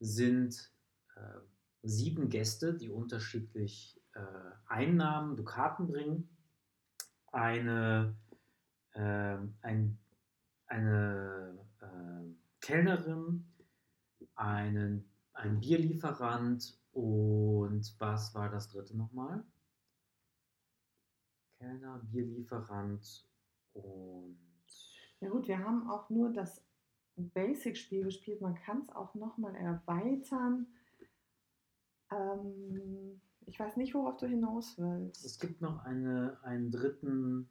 sind 0.00 0.72
äh, 1.14 1.20
sieben 1.82 2.30
Gäste, 2.30 2.72
die 2.72 2.88
unterschiedlich 2.88 4.00
äh, 4.14 4.20
Einnahmen, 4.66 5.36
Dukaten 5.36 5.88
bringen 5.88 6.30
eine, 7.36 8.16
äh, 8.92 9.36
ein, 9.62 9.98
eine 10.66 11.58
äh, 11.80 12.34
Kellnerin, 12.60 13.44
einen, 14.34 15.08
ein 15.34 15.60
Bierlieferant 15.60 16.78
und 16.92 17.94
was 17.98 18.34
war 18.34 18.48
das 18.48 18.70
dritte 18.70 18.96
nochmal? 18.96 19.44
Kellner, 21.58 22.00
Bierlieferant 22.10 23.28
und. 23.74 24.38
Ja 25.20 25.28
gut, 25.30 25.48
wir 25.48 25.58
haben 25.58 25.90
auch 25.90 26.10
nur 26.10 26.32
das 26.32 26.62
Basic-Spiel 27.16 28.04
gespielt. 28.04 28.40
Man 28.40 28.54
kann 28.54 28.80
es 28.80 28.90
auch 28.90 29.14
nochmal 29.14 29.54
erweitern. 29.56 30.66
Ähm, 32.10 33.20
ich 33.46 33.58
weiß 33.58 33.76
nicht, 33.76 33.94
worauf 33.94 34.16
du 34.16 34.26
hinaus 34.26 34.76
willst. 34.76 35.24
Es 35.24 35.38
gibt 35.38 35.60
noch 35.60 35.84
eine, 35.84 36.38
einen 36.42 36.70
dritten. 36.70 37.48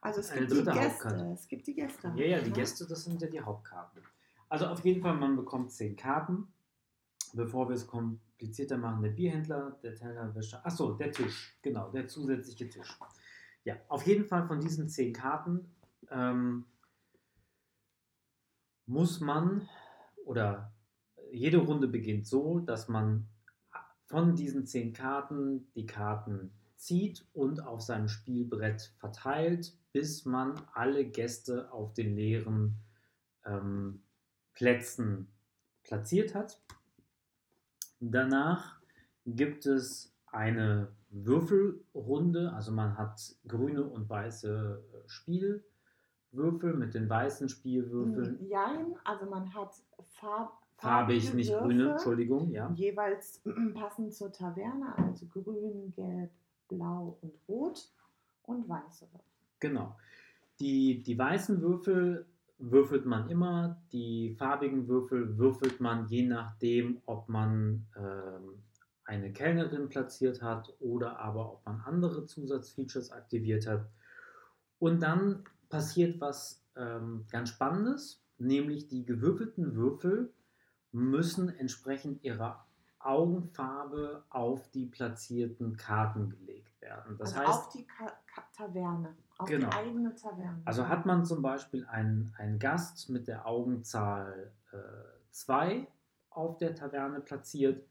Also 0.00 0.20
es 0.20 0.32
gibt 0.32 0.50
die 0.50 0.56
Gäste. 0.56 0.74
Hauptkarte. 0.74 1.32
Es 1.32 1.48
gibt 1.48 1.66
die 1.66 1.74
Gäste. 1.74 2.12
Ja, 2.16 2.24
ja, 2.24 2.40
die 2.40 2.50
ne? 2.50 2.56
Gäste, 2.56 2.86
das 2.86 3.04
sind 3.04 3.22
ja 3.22 3.28
die 3.28 3.40
Hauptkarten. 3.40 4.02
Also 4.48 4.66
auf 4.66 4.84
jeden 4.84 5.00
Fall, 5.00 5.14
man 5.14 5.36
bekommt 5.36 5.72
zehn 5.72 5.96
Karten. 5.96 6.48
Bevor 7.34 7.68
wir 7.68 7.74
es 7.74 7.86
komplizierter 7.86 8.78
machen, 8.78 9.02
der 9.02 9.10
Bierhändler, 9.10 9.78
der 9.82 9.94
Tellerwäscher, 9.94 10.64
achso, 10.64 10.94
der 10.94 11.12
Tisch, 11.12 11.58
genau, 11.60 11.90
der 11.90 12.08
zusätzliche 12.08 12.70
Tisch. 12.70 12.98
Ja, 13.64 13.76
auf 13.88 14.06
jeden 14.06 14.24
Fall 14.24 14.46
von 14.46 14.60
diesen 14.60 14.88
zehn 14.88 15.12
Karten 15.12 15.70
ähm, 16.10 16.64
muss 18.86 19.20
man, 19.20 19.68
oder 20.24 20.72
jede 21.30 21.58
Runde 21.58 21.86
beginnt 21.86 22.26
so, 22.26 22.60
dass 22.60 22.88
man 22.88 23.28
von 24.08 24.34
diesen 24.34 24.66
zehn 24.66 24.92
Karten 24.92 25.70
die 25.74 25.86
Karten 25.86 26.50
zieht 26.76 27.26
und 27.34 27.64
auf 27.66 27.82
seinem 27.82 28.08
Spielbrett 28.08 28.94
verteilt, 28.98 29.76
bis 29.92 30.24
man 30.24 30.54
alle 30.72 31.04
Gäste 31.04 31.70
auf 31.72 31.92
den 31.92 32.16
leeren 32.16 32.76
ähm, 33.44 34.02
Plätzen 34.54 35.28
platziert 35.82 36.34
hat. 36.34 36.60
Danach 38.00 38.80
gibt 39.26 39.66
es 39.66 40.14
eine 40.26 40.88
Würfelrunde, 41.10 42.52
also 42.52 42.72
man 42.72 42.96
hat 42.96 43.36
grüne 43.46 43.84
und 43.84 44.08
weiße 44.08 44.82
äh, 44.92 45.08
Spielwürfel 45.08 46.74
mit 46.74 46.94
den 46.94 47.10
weißen 47.10 47.48
Spielwürfeln. 47.48 48.48
Nein, 48.48 48.94
also 49.04 49.26
man 49.26 49.52
hat 49.52 49.74
Farb 50.00 50.67
Farbig, 50.78 51.34
nicht 51.34 51.50
Würfe, 51.50 51.64
grüne, 51.64 51.90
Entschuldigung, 51.90 52.50
ja. 52.52 52.70
Jeweils 52.74 53.42
passend 53.74 54.14
zur 54.14 54.32
Taverne, 54.32 54.96
also 54.96 55.26
grün, 55.26 55.92
gelb, 55.94 56.30
blau 56.68 57.18
und 57.20 57.32
rot 57.48 57.90
und 58.44 58.68
weiße 58.68 59.06
Würfel. 59.12 59.26
Genau. 59.58 59.96
Die, 60.60 61.02
die 61.02 61.18
weißen 61.18 61.60
Würfel 61.60 62.26
würfelt 62.58 63.06
man 63.06 63.28
immer, 63.28 63.80
die 63.92 64.36
farbigen 64.38 64.86
Würfel 64.86 65.36
würfelt 65.36 65.80
man 65.80 66.06
je 66.06 66.26
nachdem, 66.26 67.00
ob 67.06 67.28
man 67.28 67.86
ähm, 67.96 68.62
eine 69.04 69.32
Kellnerin 69.32 69.88
platziert 69.88 70.42
hat 70.42 70.74
oder 70.80 71.18
aber 71.18 71.52
ob 71.52 71.66
man 71.66 71.80
andere 71.80 72.26
Zusatzfeatures 72.26 73.10
aktiviert 73.10 73.66
hat. 73.66 73.88
Und 74.78 75.02
dann 75.02 75.44
passiert 75.68 76.20
was 76.20 76.64
ähm, 76.76 77.24
ganz 77.30 77.48
Spannendes, 77.48 78.22
nämlich 78.38 78.86
die 78.86 79.04
gewürfelten 79.04 79.74
Würfel 79.74 80.32
müssen 80.98 81.48
entsprechend 81.48 82.22
ihrer 82.22 82.64
Augenfarbe 83.00 84.24
auf 84.28 84.70
die 84.70 84.86
platzierten 84.86 85.76
Karten 85.76 86.30
gelegt 86.30 86.80
werden. 86.80 87.16
Das 87.18 87.34
also 87.34 87.40
heißt, 87.40 87.58
auf 87.58 87.68
die 87.70 87.86
Ka 87.86 88.12
Ka 88.26 88.42
Taverne, 88.52 89.16
auf 89.38 89.48
genau. 89.48 89.70
die 89.70 89.76
eigene 89.76 90.14
Taverne. 90.14 90.60
Also 90.64 90.88
hat 90.88 91.06
man 91.06 91.24
zum 91.24 91.42
Beispiel 91.42 91.86
einen, 91.86 92.34
einen 92.36 92.58
Gast 92.58 93.08
mit 93.08 93.28
der 93.28 93.46
Augenzahl 93.46 94.52
2 95.30 95.72
äh, 95.72 95.86
auf 96.30 96.58
der 96.58 96.74
Taverne 96.74 97.20
platziert, 97.20 97.86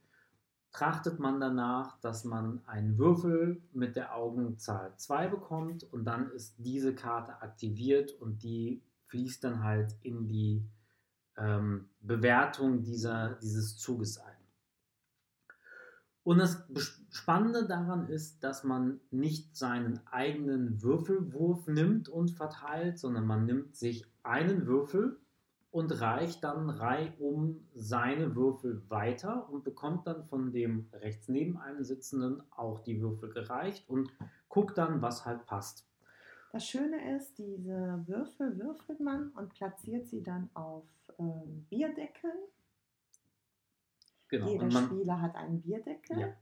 trachtet 0.72 1.20
man 1.20 1.39
danach, 1.39 1.99
dass 2.01 2.24
man 2.24 2.62
einen 2.68 2.97
Würfel 2.97 3.62
mit 3.72 3.95
der 3.95 4.16
Augenzahl 4.16 4.93
2 4.97 5.28
bekommt 5.30 5.84
und 5.91 6.05
dann 6.05 6.32
ist 6.32 6.55
diese 6.58 6.93
Karte 6.93 7.41
aktiviert 7.41 8.12
und 8.12 8.43
die 8.43 8.82
fließt 9.08 9.43
dann 9.43 9.64
halt 9.64 9.95
in 10.03 10.28
die 10.28 10.64
ähm, 11.38 11.89
Bewertung 12.01 12.83
dieser, 12.83 13.35
dieses 13.41 13.77
Zuges 13.77 14.17
ein. 14.19 14.38
Und 16.23 16.39
das 16.39 16.61
Spannende 17.09 17.67
daran 17.67 18.09
ist, 18.09 18.43
dass 18.43 18.65
man 18.65 18.99
nicht 19.11 19.55
seinen 19.55 20.05
eigenen 20.07 20.81
Würfelwurf 20.81 21.67
nimmt 21.67 22.09
und 22.09 22.31
verteilt, 22.31 22.99
sondern 22.99 23.25
man 23.25 23.45
nimmt 23.45 23.77
sich 23.77 24.05
einen 24.23 24.67
Würfel 24.67 25.21
und 25.71 26.01
reicht 26.01 26.43
dann 26.43 26.69
reihum 26.69 27.65
seine 27.73 28.35
Würfel 28.35 28.83
weiter 28.89 29.49
und 29.49 29.63
bekommt 29.63 30.05
dann 30.05 30.25
von 30.25 30.51
dem 30.51 30.89
rechts 30.91 31.29
neben 31.29 31.57
einem 31.57 31.85
sitzenden 31.85 32.43
auch 32.51 32.81
die 32.81 32.99
Würfel 33.01 33.29
gereicht 33.29 33.88
und 33.88 34.11
guckt 34.49 34.77
dann, 34.77 35.01
was 35.01 35.25
halt 35.25 35.45
passt. 35.45 35.86
Das 36.58 36.66
Schöne 36.66 37.16
ist, 37.16 37.38
diese 37.38 38.03
Würfel 38.08 38.58
würfelt 38.58 38.99
man 38.99 39.30
und 39.34 39.53
platziert 39.53 40.08
sie 40.08 40.24
dann 40.24 40.49
auf 40.55 40.86
ähm, 41.20 41.68
Bierdeckeln. 41.70 42.34
Genau. 44.28 44.47
Jeder 44.47 44.72
Spieler 44.72 45.22
hat 45.22 45.36
einen 45.36 45.62
Bierdeckel. 45.62 46.20
Ja. 46.20 46.34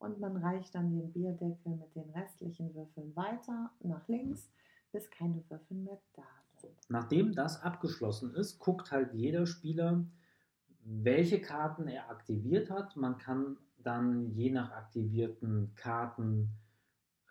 Und 0.00 0.18
man 0.18 0.36
reicht 0.38 0.74
dann 0.74 0.90
den 0.90 1.12
Bierdeckel 1.12 1.76
mit 1.76 1.94
den 1.94 2.10
restlichen 2.10 2.74
Würfeln 2.74 3.14
weiter 3.14 3.70
nach 3.84 4.08
links, 4.08 4.50
bis 4.90 5.08
keine 5.12 5.44
Würfel 5.48 5.76
mehr 5.76 6.00
da 6.14 6.24
sind. 6.56 6.74
Nachdem 6.88 7.32
das 7.32 7.62
abgeschlossen 7.62 8.34
ist, 8.34 8.58
guckt 8.58 8.90
halt 8.90 9.14
jeder 9.14 9.46
Spieler, 9.46 10.04
welche 10.80 11.40
Karten 11.40 11.86
er 11.86 12.10
aktiviert 12.10 12.68
hat. 12.68 12.96
Man 12.96 13.16
kann 13.16 13.58
dann 13.78 14.28
je 14.32 14.50
nach 14.50 14.72
aktivierten 14.72 15.72
Karten 15.76 16.50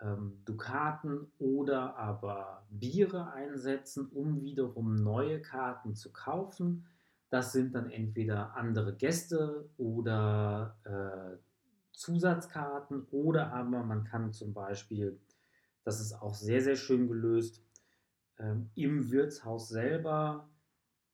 ähm, 0.02 0.42
Dukaten 0.46 1.32
oder 1.38 1.98
aber 1.98 2.66
Biere 2.70 3.32
einsetzen, 3.32 4.08
um 4.08 4.42
wiederum 4.42 4.96
neue 4.96 5.42
Karten 5.42 5.96
zu 5.96 6.12
kaufen. 6.12 6.86
Das 7.30 7.54
sind 7.54 7.76
dann 7.76 7.90
entweder 7.90 8.56
andere 8.56 8.96
Gäste 8.96 9.70
oder 9.78 10.78
äh, 10.84 11.38
Zusatzkarten 11.94 13.06
oder 13.12 13.54
aber 13.54 13.84
man 13.84 14.04
kann 14.04 14.34
zum 14.34 14.54
Beispiel, 14.54 15.20
das 15.84 16.02
ist 16.02 16.14
auch 16.14 16.34
sehr, 16.34 16.62
sehr 16.62 16.76
schön 16.76 17.08
gelöst, 17.08 17.64
ähm, 18.40 18.70
im 18.76 19.12
Wirtshaus 19.12 19.70
selber 19.70 20.50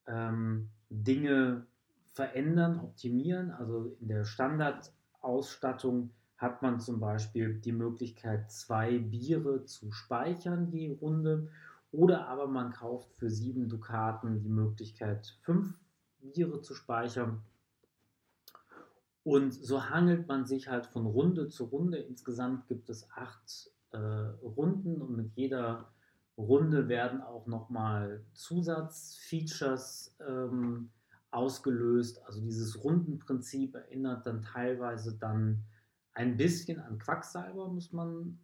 ähm, 0.07 0.69
Dinge 0.89 1.67
verändern, 2.13 2.79
optimieren. 2.79 3.51
Also 3.51 3.95
in 3.99 4.07
der 4.07 4.23
Standardausstattung 4.23 6.11
hat 6.37 6.61
man 6.61 6.79
zum 6.79 6.99
Beispiel 6.99 7.55
die 7.55 7.71
Möglichkeit, 7.71 8.51
zwei 8.51 8.99
Biere 8.99 9.65
zu 9.65 9.91
speichern 9.91 10.71
je 10.71 10.91
Runde. 10.91 11.49
Oder 11.91 12.27
aber 12.27 12.47
man 12.47 12.71
kauft 12.71 13.11
für 13.15 13.29
sieben 13.29 13.69
Dukaten 13.69 14.41
die 14.41 14.49
Möglichkeit, 14.49 15.37
fünf 15.41 15.73
Biere 16.19 16.61
zu 16.61 16.75
speichern. 16.75 17.41
Und 19.23 19.53
so 19.53 19.89
hangelt 19.89 20.27
man 20.27 20.45
sich 20.45 20.69
halt 20.69 20.85
von 20.87 21.05
Runde 21.05 21.49
zu 21.49 21.65
Runde. 21.65 21.97
Insgesamt 21.97 22.67
gibt 22.67 22.89
es 22.89 23.09
acht 23.11 23.71
äh, 23.91 23.97
Runden 23.97 25.01
und 25.01 25.15
mit 25.17 25.31
jeder 25.35 25.91
Runde 26.37 26.87
werden 26.87 27.21
auch 27.21 27.47
nochmal 27.47 28.23
Zusatzfeatures 28.33 30.15
ähm, 30.25 30.91
ausgelöst. 31.31 32.23
Also 32.25 32.41
dieses 32.41 32.83
Rundenprinzip 32.83 33.75
erinnert 33.75 34.25
dann 34.25 34.43
teilweise 34.43 35.17
dann 35.17 35.63
ein 36.17 36.35
bisschen 36.35 36.79
an 36.79 36.97
Quacksalber, 36.97 37.69
muss 37.69 37.93
man 37.93 38.39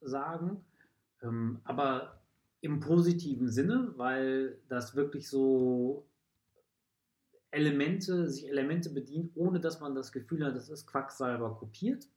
sagen. 0.00 0.64
Ähm, 1.22 1.60
aber 1.62 2.20
im 2.60 2.80
positiven 2.80 3.48
Sinne, 3.48 3.92
weil 3.96 4.58
das 4.68 4.96
wirklich 4.96 5.28
so 5.28 6.04
Elemente, 7.52 8.28
sich 8.28 8.48
Elemente 8.48 8.90
bedient, 8.90 9.32
ohne 9.36 9.60
dass 9.60 9.80
man 9.80 9.94
das 9.94 10.10
Gefühl 10.10 10.44
hat, 10.44 10.56
das 10.56 10.68
ist 10.68 10.86
Quacksalber 10.86 11.54
kopiert. 11.54 12.08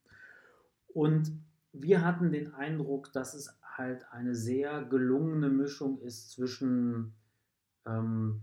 Und 0.88 1.32
wir 1.72 2.04
hatten 2.04 2.32
den 2.32 2.54
Eindruck, 2.54 3.14
dass 3.14 3.36
es 3.36 3.56
halt 3.62 4.06
eine 4.12 4.34
sehr 4.34 4.86
gelungene 4.86 5.50
Mischung 5.50 6.00
ist 6.00 6.32
zwischen 6.32 7.14
ähm, 7.86 8.42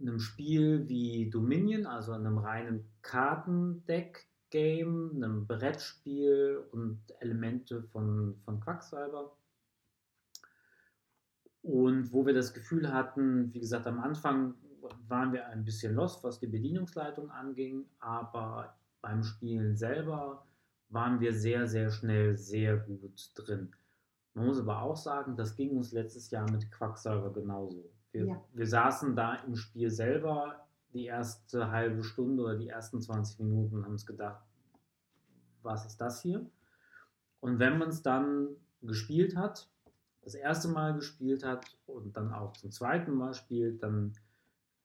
einem 0.00 0.20
Spiel 0.20 0.86
wie 0.88 1.28
Dominion, 1.30 1.86
also 1.86 2.12
einem 2.12 2.38
reinen 2.38 2.84
Kartendeck, 3.02 4.28
Game, 4.54 5.10
einem 5.16 5.48
Brettspiel 5.48 6.62
und 6.70 7.00
Elemente 7.18 7.82
von, 7.82 8.36
von 8.44 8.60
Quacksalber. 8.60 9.36
Und 11.62 12.12
wo 12.12 12.24
wir 12.24 12.34
das 12.34 12.54
Gefühl 12.54 12.92
hatten, 12.92 13.52
wie 13.52 13.58
gesagt, 13.58 13.88
am 13.88 13.98
Anfang 13.98 14.54
waren 15.08 15.32
wir 15.32 15.48
ein 15.48 15.64
bisschen 15.64 15.96
lost, 15.96 16.22
was 16.22 16.38
die 16.38 16.46
Bedienungsleitung 16.46 17.32
anging, 17.32 17.86
aber 17.98 18.78
beim 19.02 19.24
Spielen 19.24 19.74
selber 19.74 20.46
waren 20.88 21.18
wir 21.18 21.32
sehr, 21.32 21.66
sehr 21.66 21.90
schnell 21.90 22.36
sehr 22.36 22.76
gut 22.76 23.32
drin. 23.34 23.72
Man 24.34 24.46
muss 24.46 24.60
aber 24.60 24.82
auch 24.82 24.96
sagen, 24.96 25.34
das 25.34 25.56
ging 25.56 25.76
uns 25.76 25.90
letztes 25.90 26.30
Jahr 26.30 26.48
mit 26.48 26.70
Quacksalber 26.70 27.32
genauso. 27.32 27.90
Wir, 28.12 28.26
ja. 28.26 28.44
wir 28.52 28.66
saßen 28.68 29.16
da 29.16 29.34
im 29.46 29.56
Spiel 29.56 29.90
selber 29.90 30.63
die 30.94 31.06
erste 31.06 31.70
halbe 31.70 32.04
Stunde 32.04 32.44
oder 32.44 32.56
die 32.56 32.68
ersten 32.68 33.00
20 33.02 33.40
Minuten 33.40 33.84
haben 33.84 33.92
uns 33.92 34.06
gedacht, 34.06 34.42
was 35.62 35.84
ist 35.84 36.00
das 36.00 36.22
hier? 36.22 36.48
Und 37.40 37.58
wenn 37.58 37.78
man 37.78 37.88
es 37.88 38.02
dann 38.02 38.48
gespielt 38.80 39.36
hat, 39.36 39.68
das 40.22 40.34
erste 40.34 40.68
Mal 40.68 40.94
gespielt 40.94 41.44
hat 41.44 41.76
und 41.86 42.16
dann 42.16 42.32
auch 42.32 42.52
zum 42.54 42.70
zweiten 42.70 43.12
Mal 43.12 43.34
spielt, 43.34 43.82
dann 43.82 44.14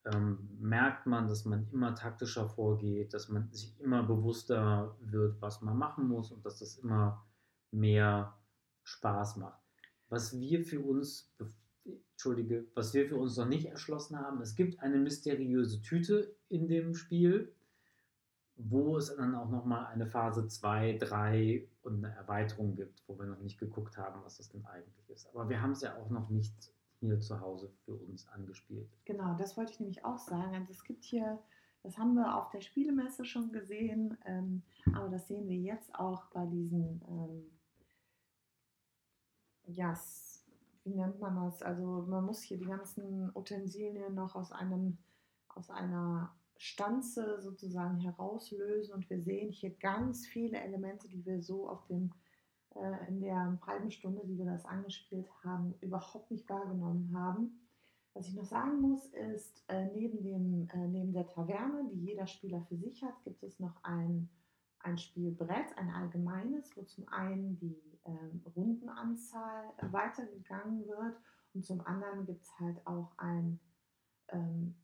ähm, 0.04 0.48
merkt 0.58 1.06
man, 1.06 1.28
dass 1.28 1.44
man 1.44 1.68
immer 1.70 1.94
taktischer 1.94 2.48
vorgeht, 2.48 3.14
dass 3.14 3.28
man 3.28 3.50
sich 3.52 3.78
immer 3.80 4.02
bewusster 4.02 4.96
wird, 5.00 5.40
was 5.40 5.62
man 5.62 5.78
machen 5.78 6.08
muss 6.08 6.30
und 6.32 6.44
dass 6.44 6.58
das 6.58 6.76
immer 6.76 7.24
mehr 7.70 8.34
Spaß 8.82 9.36
macht. 9.36 9.60
Was 10.08 10.38
wir 10.38 10.64
für 10.64 10.80
uns 10.80 11.32
Entschuldige, 12.12 12.66
was 12.74 12.92
wir 12.94 13.08
für 13.08 13.16
uns 13.16 13.36
noch 13.36 13.48
nicht 13.48 13.66
erschlossen 13.66 14.18
haben, 14.18 14.40
es 14.42 14.54
gibt 14.54 14.80
eine 14.80 14.98
mysteriöse 14.98 15.80
Tüte 15.80 16.34
in 16.48 16.68
dem 16.68 16.94
Spiel, 16.94 17.52
wo 18.56 18.96
es 18.96 19.14
dann 19.14 19.34
auch 19.34 19.48
nochmal 19.48 19.86
eine 19.86 20.06
Phase 20.06 20.46
2, 20.46 20.98
3 20.98 21.66
und 21.82 22.04
eine 22.04 22.14
Erweiterung 22.14 22.76
gibt, 22.76 23.02
wo 23.06 23.18
wir 23.18 23.26
noch 23.26 23.40
nicht 23.40 23.58
geguckt 23.58 23.96
haben, 23.96 24.22
was 24.22 24.36
das 24.36 24.50
denn 24.50 24.64
eigentlich 24.66 25.08
ist. 25.08 25.28
Aber 25.28 25.48
wir 25.48 25.62
haben 25.62 25.72
es 25.72 25.80
ja 25.80 25.96
auch 25.96 26.10
noch 26.10 26.28
nicht 26.28 26.72
hier 27.00 27.18
zu 27.20 27.40
Hause 27.40 27.72
für 27.84 27.94
uns 27.94 28.28
angespielt. 28.28 28.88
Genau, 29.06 29.34
das 29.36 29.56
wollte 29.56 29.72
ich 29.72 29.80
nämlich 29.80 30.04
auch 30.04 30.18
sagen. 30.18 30.54
Also 30.54 30.70
es 30.70 30.84
gibt 30.84 31.04
hier, 31.04 31.38
das 31.82 31.96
haben 31.96 32.14
wir 32.14 32.36
auf 32.36 32.50
der 32.50 32.60
Spielemesse 32.60 33.24
schon 33.24 33.50
gesehen, 33.52 34.18
ähm, 34.26 34.62
aber 34.92 35.08
das 35.08 35.26
sehen 35.26 35.48
wir 35.48 35.56
jetzt 35.56 35.94
auch 35.94 36.26
bei 36.26 36.44
diesen, 36.46 37.02
ähm, 37.08 37.50
ja, 39.66 39.94
wie 40.84 40.94
nennt 40.94 41.20
man 41.20 41.36
das? 41.36 41.62
Also 41.62 42.04
man 42.08 42.24
muss 42.24 42.42
hier 42.42 42.58
die 42.58 42.66
ganzen 42.66 43.30
Utensilien 43.34 44.14
noch 44.14 44.34
aus 44.34 44.52
einem, 44.52 44.98
aus 45.48 45.70
einer 45.70 46.34
Stanze 46.56 47.40
sozusagen 47.40 47.98
herauslösen 47.98 48.94
und 48.94 49.08
wir 49.08 49.20
sehen 49.20 49.50
hier 49.50 49.70
ganz 49.70 50.26
viele 50.26 50.58
Elemente, 50.58 51.08
die 51.08 51.24
wir 51.24 51.42
so 51.42 51.68
auf 51.68 51.86
dem 51.86 52.12
äh, 52.74 53.08
in 53.08 53.20
der 53.20 53.58
halben 53.66 53.90
Stunde, 53.90 54.22
die 54.24 54.38
wir 54.38 54.44
das 54.44 54.64
angespielt 54.64 55.28
haben, 55.42 55.74
überhaupt 55.80 56.30
nicht 56.30 56.48
wahrgenommen 56.48 57.10
haben. 57.14 57.60
Was 58.14 58.28
ich 58.28 58.34
noch 58.34 58.44
sagen 58.44 58.80
muss, 58.80 59.06
ist, 59.06 59.64
äh, 59.68 59.86
neben, 59.94 60.22
dem, 60.22 60.68
äh, 60.72 60.88
neben 60.88 61.12
der 61.12 61.26
Taverne, 61.26 61.88
die 61.92 62.06
jeder 62.06 62.26
Spieler 62.26 62.60
für 62.62 62.76
sich 62.76 63.02
hat, 63.02 63.22
gibt 63.24 63.42
es 63.42 63.58
noch 63.60 63.82
ein, 63.82 64.28
ein 64.80 64.98
Spielbrett, 64.98 65.76
ein 65.76 65.90
allgemeines, 65.90 66.76
wo 66.76 66.82
zum 66.82 67.08
einen 67.08 67.56
die 67.58 67.89
Rundenanzahl 68.56 69.72
weitergegangen 69.90 70.86
wird. 70.86 71.16
Und 71.54 71.64
zum 71.64 71.80
anderen 71.86 72.26
gibt 72.26 72.42
es 72.42 72.60
halt 72.60 72.86
auch 72.86 73.12
ein, 73.18 73.60
ähm, 74.28 74.74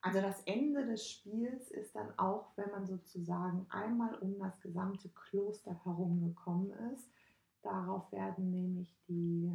also 0.00 0.20
das 0.20 0.42
Ende 0.44 0.86
des 0.86 1.08
Spiels 1.08 1.70
ist 1.70 1.94
dann 1.94 2.18
auch, 2.18 2.56
wenn 2.56 2.70
man 2.70 2.86
sozusagen 2.86 3.66
einmal 3.70 4.14
um 4.16 4.38
das 4.38 4.60
gesamte 4.60 5.08
Kloster 5.10 5.78
herumgekommen 5.84 6.70
ist. 6.92 7.10
Darauf 7.62 8.10
werden 8.12 8.50
nämlich 8.50 8.96
die, 9.08 9.50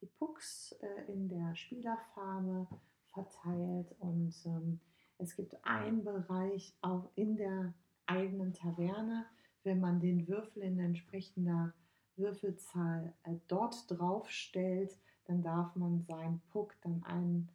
die 0.00 0.06
Pucks 0.18 0.72
äh, 0.80 1.12
in 1.12 1.28
der 1.28 1.54
Spielerfarbe 1.54 2.66
verteilt. 3.12 3.94
Und 4.00 4.34
ähm, 4.44 4.80
es 5.18 5.34
gibt 5.34 5.56
einen 5.64 6.04
Bereich 6.04 6.76
auch 6.82 7.10
in 7.14 7.36
der 7.36 7.74
eigenen 8.06 8.52
Taverne, 8.52 9.26
wenn 9.64 9.80
man 9.80 10.00
den 10.00 10.28
Würfel 10.28 10.62
in 10.62 10.78
entsprechender 10.78 11.74
Würfelzahl 12.18 13.14
äh, 13.24 13.36
dort 13.48 13.90
drauf 13.90 14.30
stellt, 14.30 14.96
dann 15.26 15.42
darf 15.42 15.74
man 15.76 16.02
seinen 16.02 16.40
Puck 16.50 16.74
dann 16.82 17.02
ein, 17.04 17.48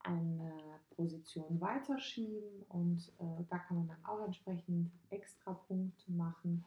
eine 0.00 0.52
Position 0.90 1.60
weiterschieben 1.60 2.62
und 2.68 3.12
äh, 3.18 3.44
da 3.48 3.58
kann 3.58 3.78
man 3.78 3.88
dann 3.88 4.04
auch 4.04 4.24
entsprechend 4.24 4.90
extra 5.10 5.54
Punkte 5.54 6.12
machen. 6.12 6.64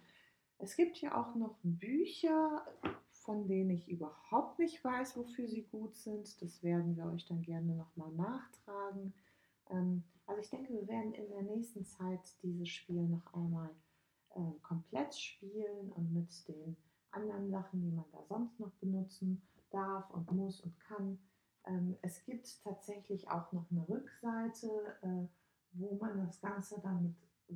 Es 0.58 0.76
gibt 0.76 0.98
hier 0.98 1.18
auch 1.18 1.36
noch 1.36 1.56
Bücher, 1.62 2.66
von 3.12 3.48
denen 3.48 3.72
ich 3.72 3.90
überhaupt 3.90 4.60
nicht 4.60 4.84
weiß, 4.84 5.18
wofür 5.18 5.48
sie 5.48 5.64
gut 5.64 5.96
sind. 5.96 6.42
Das 6.42 6.64
werden 6.64 6.96
wir 6.96 7.06
euch 7.06 7.26
dann 7.26 7.42
gerne 7.42 7.76
nochmal 7.76 8.12
nachtragen. 8.12 9.14
Ähm, 9.70 10.04
also 10.26 10.42
ich 10.42 10.50
denke, 10.50 10.74
wir 10.74 10.88
werden 10.88 11.14
in 11.14 11.30
der 11.30 11.44
nächsten 11.44 11.86
Zeit 11.86 12.22
dieses 12.42 12.70
Spiel 12.70 13.04
noch 13.04 13.34
einmal 13.34 13.70
äh, 14.36 14.60
komplett 14.62 15.16
spielen 15.16 15.92
und 15.92 16.14
mit 16.14 16.48
den 16.48 16.76
anderen 17.14 17.50
Sachen, 17.50 17.82
die 17.82 17.92
man 17.92 18.06
da 18.12 18.24
sonst 18.24 18.60
noch 18.60 18.72
benutzen 18.74 19.42
darf 19.72 20.10
und 20.12 20.32
muss 20.32 20.62
und 20.62 20.80
kann. 20.80 21.20
Ähm, 21.66 21.98
es 22.02 22.24
gibt 22.26 22.64
tatsächlich 22.64 23.30
auch 23.30 23.52
noch 23.52 23.70
eine 23.72 23.88
Rückseite, 23.88 24.68
äh, 25.02 25.28
wo 25.74 25.96
man 25.96 26.26
das 26.26 26.42
Ganze 26.42 26.80
dann 26.82 27.04
mit, 27.04 27.16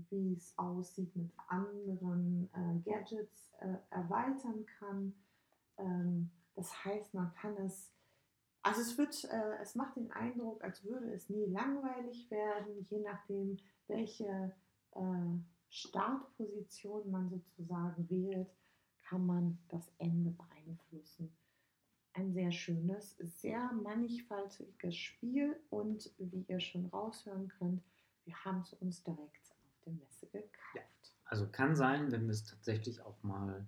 wie 0.09 0.33
es 0.33 0.57
aussieht, 0.57 1.15
mit 1.15 1.31
anderen 1.47 2.49
äh, 2.53 2.89
Gadgets 2.89 3.51
äh, 3.59 3.75
erweitern 3.89 4.65
kann. 4.79 5.13
Ähm, 5.77 6.31
das 6.55 6.85
heißt, 6.85 7.13
man 7.13 7.33
kann 7.33 7.55
es, 7.57 7.93
also 8.63 8.81
es 8.81 8.97
wird, 8.97 9.23
äh, 9.25 9.57
es 9.61 9.75
macht 9.75 9.95
den 9.95 10.11
Eindruck, 10.11 10.63
als 10.63 10.83
würde 10.83 11.11
es 11.13 11.29
nie 11.29 11.45
langweilig 11.45 12.29
werden, 12.31 12.85
je 12.89 12.99
nachdem, 12.99 13.57
welche 13.87 14.55
äh, 14.93 15.39
Startposition 15.69 17.11
man 17.11 17.29
sozusagen 17.29 18.09
wählt 18.09 18.49
kann 19.09 19.25
man 19.25 19.57
das 19.69 19.91
Ende 19.97 20.31
beeinflussen. 20.31 21.31
Ein 22.13 22.33
sehr 22.33 22.51
schönes, 22.51 23.15
sehr 23.17 23.71
mannigfaltiges 23.71 24.95
Spiel 24.95 25.55
und 25.69 26.11
wie 26.17 26.43
ihr 26.47 26.59
schon 26.59 26.87
raushören 26.87 27.47
könnt, 27.47 27.83
wir 28.25 28.35
haben 28.43 28.61
es 28.61 28.73
uns 28.73 29.03
direkt 29.03 29.51
auf 29.63 29.79
der 29.85 29.93
Messe 29.93 30.27
gekauft. 30.27 30.75
Ja, 30.75 30.81
also 31.25 31.47
kann 31.49 31.75
sein, 31.75 32.11
wenn 32.11 32.23
wir 32.23 32.31
es 32.31 32.43
tatsächlich 32.43 33.01
auch 33.01 33.21
mal 33.23 33.67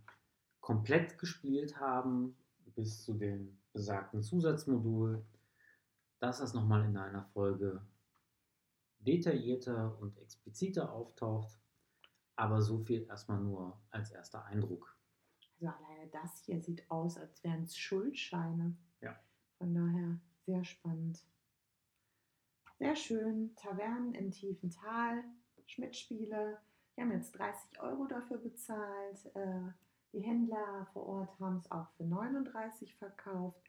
komplett 0.59 1.17
gespielt 1.17 1.79
haben, 1.79 2.35
bis 2.75 3.03
zu 3.03 3.13
dem 3.13 3.57
besagten 3.71 4.21
Zusatzmodul, 4.21 5.25
dass 6.19 6.39
das 6.39 6.53
nochmal 6.53 6.85
in 6.85 6.97
einer 6.97 7.23
Folge 7.23 7.85
detaillierter 8.99 9.97
und 9.99 10.17
expliziter 10.17 10.91
auftaucht. 10.91 11.61
Aber 12.35 12.61
so 12.61 12.79
viel 12.79 13.03
erstmal 13.03 13.39
nur 13.39 13.79
als 13.91 14.11
erster 14.11 14.43
Eindruck. 14.45 14.98
Also 15.59 15.75
alleine 15.75 16.07
das 16.11 16.39
hier 16.45 16.61
sieht 16.61 16.89
aus, 16.89 17.17
als 17.17 17.43
wären 17.43 17.63
es 17.63 17.77
Schuldscheine. 17.77 18.77
Ja. 19.01 19.19
Von 19.57 19.73
daher 19.73 20.19
sehr 20.45 20.63
spannend. 20.63 21.25
Sehr 22.77 22.95
schön. 22.95 23.53
Tavernen 23.57 24.13
im 24.13 24.31
tiefen 24.31 24.69
Tal, 24.69 25.23
Schmidt-Spiele. 25.65 26.59
Wir 26.95 27.03
haben 27.03 27.11
jetzt 27.11 27.33
30 27.33 27.81
Euro 27.81 28.05
dafür 28.05 28.37
bezahlt. 28.37 29.25
Äh, 29.35 29.71
die 30.13 30.21
Händler 30.21 30.87
vor 30.93 31.05
Ort 31.05 31.39
haben 31.41 31.57
es 31.57 31.69
auch 31.71 31.89
für 31.97 32.05
39 32.05 32.95
verkauft. 32.95 33.61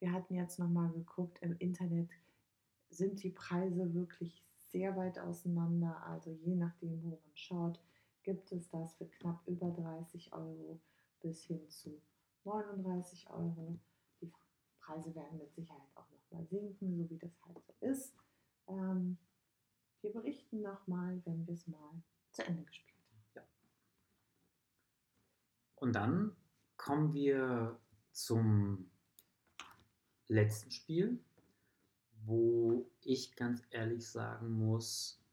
Wir 0.00 0.12
hatten 0.12 0.34
jetzt 0.34 0.58
nochmal 0.58 0.90
geguckt, 0.92 1.38
im 1.42 1.56
Internet 1.58 2.08
sind 2.88 3.22
die 3.22 3.30
Preise 3.30 3.92
wirklich 3.92 4.46
sehr 4.70 4.96
weit 4.96 5.18
auseinander. 5.18 6.02
Also 6.06 6.30
je 6.30 6.54
nachdem, 6.54 7.02
wo 7.02 7.10
man 7.10 7.34
schaut, 7.34 7.80
gibt 8.22 8.50
es 8.50 8.70
das 8.70 8.94
für 8.94 9.06
knapp 9.06 9.46
über 9.46 9.70
30 9.70 10.32
Euro 10.32 10.80
bis 11.24 11.44
hin 11.44 11.68
zu 11.70 12.02
39 12.44 13.30
Euro. 13.30 13.80
Die 14.20 14.30
Preise 14.78 15.14
werden 15.14 15.38
mit 15.38 15.52
Sicherheit 15.54 15.88
auch 15.94 16.06
nochmal 16.10 16.46
sinken, 16.46 16.96
so 16.98 17.08
wie 17.08 17.18
das 17.18 17.32
halt 17.46 17.58
so 17.66 17.74
ist. 17.80 18.14
Ähm, 18.68 19.16
wir 20.02 20.12
berichten 20.12 20.60
nochmal, 20.60 21.22
wenn 21.24 21.46
wir 21.46 21.54
es 21.54 21.66
mal 21.66 22.02
zu 22.30 22.44
Ende 22.44 22.62
gespielt 22.64 23.00
haben. 23.08 23.24
Ja. 23.36 23.42
Und 25.76 25.94
dann 25.94 26.36
kommen 26.76 27.14
wir 27.14 27.80
zum 28.12 28.90
letzten 30.28 30.70
Spiel, 30.70 31.24
wo 32.26 32.90
ich 33.00 33.34
ganz 33.34 33.62
ehrlich 33.70 34.06
sagen 34.06 34.50
muss, 34.50 35.23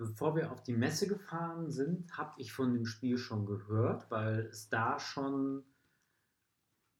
bevor 0.00 0.34
wir 0.34 0.50
auf 0.50 0.62
die 0.62 0.72
Messe 0.72 1.06
gefahren 1.06 1.70
sind, 1.70 2.16
habe 2.16 2.32
ich 2.38 2.54
von 2.54 2.72
dem 2.72 2.86
Spiel 2.86 3.18
schon 3.18 3.44
gehört, 3.44 4.10
weil 4.10 4.46
es 4.46 4.70
da 4.70 4.98
schon 4.98 5.62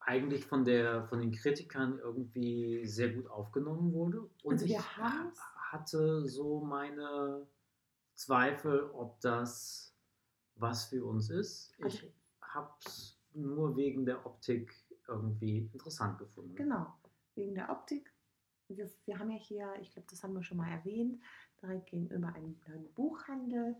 eigentlich 0.01 0.45
von, 0.45 0.67
der, 0.67 1.05
von 1.05 1.19
den 1.19 1.33
Kritikern 1.33 1.99
irgendwie 1.99 2.85
sehr 2.85 3.09
gut 3.15 3.27
aufgenommen 3.31 3.95
wurde. 3.95 4.29
Und 4.43 4.53
Also 4.53 4.67
ich 4.67 4.79
hatte 4.79 6.27
so 6.27 6.61
meine 6.61 7.47
Zweifel, 8.17 8.91
ob 8.91 9.19
das 9.21 9.97
was 10.57 10.85
für 10.85 11.03
uns 11.07 11.31
ist. 11.31 11.73
Ich 11.87 12.07
habe 12.43 12.71
es 12.85 13.19
nur 13.33 13.77
wegen 13.77 14.05
der 14.05 14.27
Optik 14.27 14.75
irgendwie 15.09 15.71
interessant 15.73 16.19
gefunden. 16.19 16.55
Genau, 16.55 16.87
wegen 17.35 17.55
der 17.55 17.71
Optik. 17.71 18.13
Wir, 18.77 18.91
wir 19.07 19.19
haben 19.19 19.31
ja 19.31 19.39
hier, 19.39 19.75
ich 19.81 19.93
glaube, 19.93 20.09
das 20.11 20.23
haben 20.23 20.35
wir 20.35 20.43
schon 20.43 20.59
mal 20.59 20.71
erwähnt, 20.71 21.21
direkt 21.61 21.87
gegenüber 21.87 22.29
einem 22.35 22.59
kleinen 22.61 22.93
Buchhandel, 22.95 23.77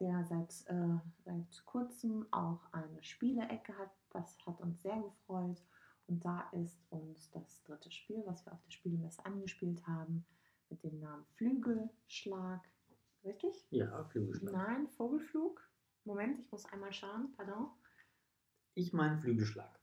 der 0.00 0.24
seit, 0.24 0.64
äh, 0.66 0.98
seit 1.24 1.64
kurzem 1.66 2.26
auch 2.32 2.60
eine 2.72 3.02
Spielecke 3.02 3.76
hat. 3.76 3.90
Das 4.10 4.36
hat 4.46 4.60
uns 4.60 4.82
sehr 4.82 5.00
gefreut. 5.00 5.62
Und 6.06 6.24
da 6.24 6.48
ist 6.50 6.82
uns 6.90 7.30
das 7.30 7.62
dritte 7.62 7.90
Spiel, 7.90 8.22
was 8.26 8.44
wir 8.44 8.52
auf 8.52 8.62
der 8.62 8.72
Spielemesse 8.72 9.24
angespielt 9.24 9.86
haben, 9.86 10.24
mit 10.68 10.82
dem 10.82 10.98
Namen 10.98 11.24
Flügelschlag. 11.36 12.60
Richtig? 13.24 13.66
Ja, 13.70 14.04
Flügelschlag. 14.04 14.52
Nein, 14.52 14.88
Vogelflug. 14.88 15.62
Moment, 16.04 16.40
ich 16.40 16.50
muss 16.50 16.66
einmal 16.66 16.92
schauen, 16.92 17.32
pardon. 17.36 17.70
Ich 18.74 18.92
meine 18.92 19.18
Flügelschlag. 19.18 19.78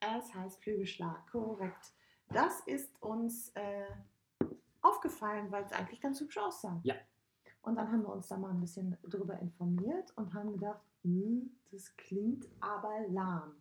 Es 0.00 0.32
heißt 0.34 0.62
Flügelschlag, 0.62 1.30
korrekt. 1.30 1.92
Das 2.32 2.60
ist 2.66 2.90
uns 3.02 3.50
äh, 3.54 3.86
aufgefallen, 4.82 5.50
weil 5.50 5.64
es 5.64 5.72
eigentlich 5.72 6.00
ganz 6.00 6.20
hübsch 6.20 6.38
aussah. 6.38 6.80
Ja. 6.84 6.94
Und 7.62 7.76
dann 7.76 7.90
haben 7.90 8.02
wir 8.02 8.12
uns 8.12 8.28
da 8.28 8.36
mal 8.36 8.50
ein 8.50 8.60
bisschen 8.60 8.96
drüber 9.02 9.38
informiert 9.38 10.12
und 10.16 10.32
haben 10.32 10.52
gedacht, 10.52 10.80
hm, 11.02 11.50
das 11.70 11.94
klingt 11.96 12.48
aber 12.60 13.06
lahm. 13.08 13.52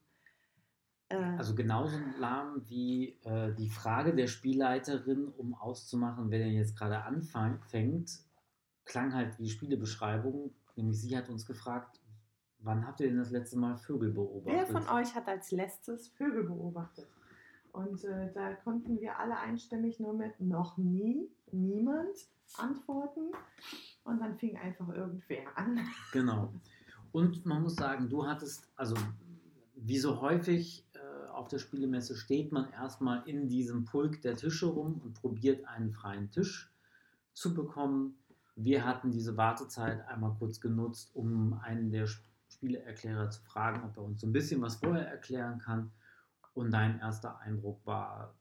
Äh, 1.10 1.18
Also 1.38 1.56
genauso 1.56 1.98
lahm 2.18 2.62
wie 2.68 3.20
äh, 3.24 3.54
die 3.56 3.70
Frage 3.70 4.16
der 4.16 4.28
Spielleiterin, 4.28 5.28
um 5.38 5.54
auszumachen, 5.56 6.30
wer 6.30 6.40
denn 6.40 6.54
jetzt 6.54 6.78
gerade 6.78 7.04
anfängt, 7.04 8.12
klang 8.86 9.14
halt 9.14 9.38
die 9.40 9.50
Spielebeschreibung. 9.50 10.54
Nämlich 10.76 11.02
sie 11.02 11.18
hat 11.18 11.28
uns 11.30 11.46
gefragt, 11.46 12.00
wann 12.60 12.88
habt 12.88 13.02
ihr 13.02 13.08
denn 13.08 13.18
das 13.18 13.32
letzte 13.32 13.58
Mal 13.58 13.76
Vögel 13.78 14.10
wer 14.10 14.24
beobachtet? 14.24 14.70
von 14.70 14.90
euch 14.98 15.14
hat 15.16 15.28
als 15.28 15.52
letztes 15.52 16.08
Vögel 16.08 16.44
beobachtet? 16.44 17.08
Und 17.74 18.04
äh, 18.04 18.32
da 18.34 18.54
konnten 18.54 19.00
wir 19.00 19.18
alle 19.20 19.38
einstimmig 19.38 20.00
nur 20.00 20.14
mit 20.14 20.40
noch 20.40 20.78
nie, 20.78 21.30
niemand 21.52 22.16
antworten. 22.58 23.32
Und 24.04 24.20
dann 24.20 24.36
fing 24.38 24.58
einfach 24.58 24.90
irgendwer 24.90 25.46
an. 25.56 25.80
Genau. 26.12 26.54
Und 27.12 27.46
man 27.46 27.64
muss 27.64 27.76
sagen, 27.76 28.10
du 28.10 28.26
hattest, 28.28 28.70
also 28.76 28.96
wie 29.76 29.98
so 29.98 30.22
häufig 30.22 30.86
äh, 30.94 31.28
auf 31.30 31.48
der 31.48 31.58
Spielemesse 31.60 32.16
steht 32.16 32.52
man 32.52 32.72
erstmal 32.72 33.28
in 33.28 33.48
diesem 33.48 33.86
Pulk 33.86 34.22
der 34.22 34.36
Tische 34.36 34.68
rum 34.68 35.02
und 35.04 35.14
probiert 35.16 35.66
einen 35.68 35.92
freien 35.92 36.30
Tisch 36.32 36.72
zu 37.34 37.54
bekommen. 37.54 38.16
Wir 38.56 38.86
hatten 38.86 39.10
diese 39.12 39.38
Wartezeit 39.38 40.06
einmal 40.08 40.36
kurz 40.38 40.60
genutzt, 40.60 41.12
um 41.16 41.54
einen 41.64 41.90
der 41.92 42.04
Sp- 42.06 42.26
Spieleerklärer 42.52 43.30
zu 43.30 43.42
fragen, 43.44 43.84
ob 43.86 43.96
er 43.96 44.04
uns 44.04 44.20
so 44.22 44.28
ein 44.28 44.34
bisschen 44.34 44.62
was 44.62 44.76
vorher 44.78 45.08
erklären 45.08 45.60
kann. 45.60 45.92
Und 46.60 46.72
dein 46.72 47.00
erster 47.00 47.40
Eindruck 47.40 47.86
war 47.86 48.36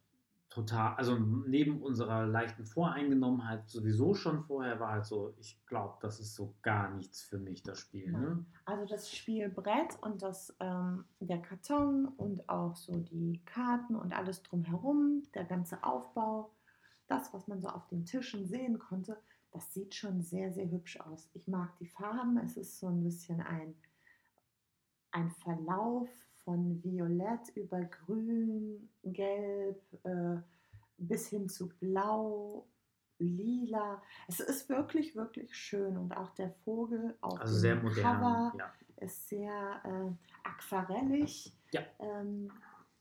total, 0.51 0.97
also 0.97 1.17
neben 1.19 1.83
unserer 1.83 2.27
leichten 2.27 2.65
Voreingenommenheit 2.65 3.69
sowieso 3.69 4.15
schon 4.15 4.43
vorher 4.43 4.81
war 4.81 4.93
halt 4.93 5.07
so, 5.07 5.35
ich 5.39 5.65
glaube, 5.67 5.99
das 6.01 6.19
ist 6.19 6.35
so 6.35 6.55
gar 6.63 6.91
nichts 6.91 7.23
für 7.23 7.39
mich, 7.39 7.63
das 7.63 7.79
Spiel. 7.79 8.11
Ne? 8.11 8.45
Also 8.65 8.87
das 8.87 9.15
Spielbrett 9.15 9.97
und 10.01 10.23
das, 10.23 10.57
ähm, 10.59 11.05
der 11.21 11.41
Karton 11.41 12.09
und 12.09 12.49
auch 12.49 12.75
so 12.75 12.97
die 12.97 13.41
Karten 13.45 13.95
und 13.95 14.13
alles 14.13 14.43
drumherum, 14.43 15.23
der 15.35 15.45
ganze 15.45 15.85
Aufbau, 15.85 16.51
das, 17.07 17.33
was 17.33 17.47
man 17.47 17.61
so 17.61 17.69
auf 17.69 17.87
den 17.87 18.05
Tischen 18.05 18.47
sehen 18.47 18.79
konnte, 18.79 19.17
das 19.53 19.73
sieht 19.73 19.95
schon 19.95 20.23
sehr, 20.23 20.53
sehr 20.53 20.71
hübsch 20.71 20.99
aus. 21.01 21.31
Ich 21.35 21.47
mag 21.47 21.77
die 21.79 21.87
Farben, 21.87 22.37
es 22.39 22.57
ist 22.57 22.81
so 22.81 22.89
ein 22.89 23.03
bisschen 23.03 23.41
ein, 23.41 23.75
ein 25.13 25.31
Verlauf 25.31 26.09
von 26.49 26.83
Violett 26.83 27.55
über 27.57 27.83
Grün, 27.83 28.89
Gelb 29.03 29.83
äh, 30.05 30.37
bis 30.97 31.29
hin 31.29 31.47
zu 31.47 31.69
Blau, 31.79 32.67
Lila. 33.19 34.01
Es 34.29 34.41
ist 34.41 34.67
wirklich, 34.71 35.15
wirklich 35.15 35.55
schön 35.55 35.99
und 35.99 36.17
auch 36.17 36.31
der 36.31 36.51
Vogel 36.65 37.19
auf 37.21 37.39
Also 37.39 37.53
dem 37.53 37.61
sehr 37.61 37.77
modern. 37.77 38.03
Cover 38.03 38.53
Ja. 38.59 38.73
ist 38.97 39.29
sehr 39.29 39.83
äh, 39.85 40.49
aquarellig. 40.49 41.55
Ja. 41.73 41.83
Ähm, 41.99 42.51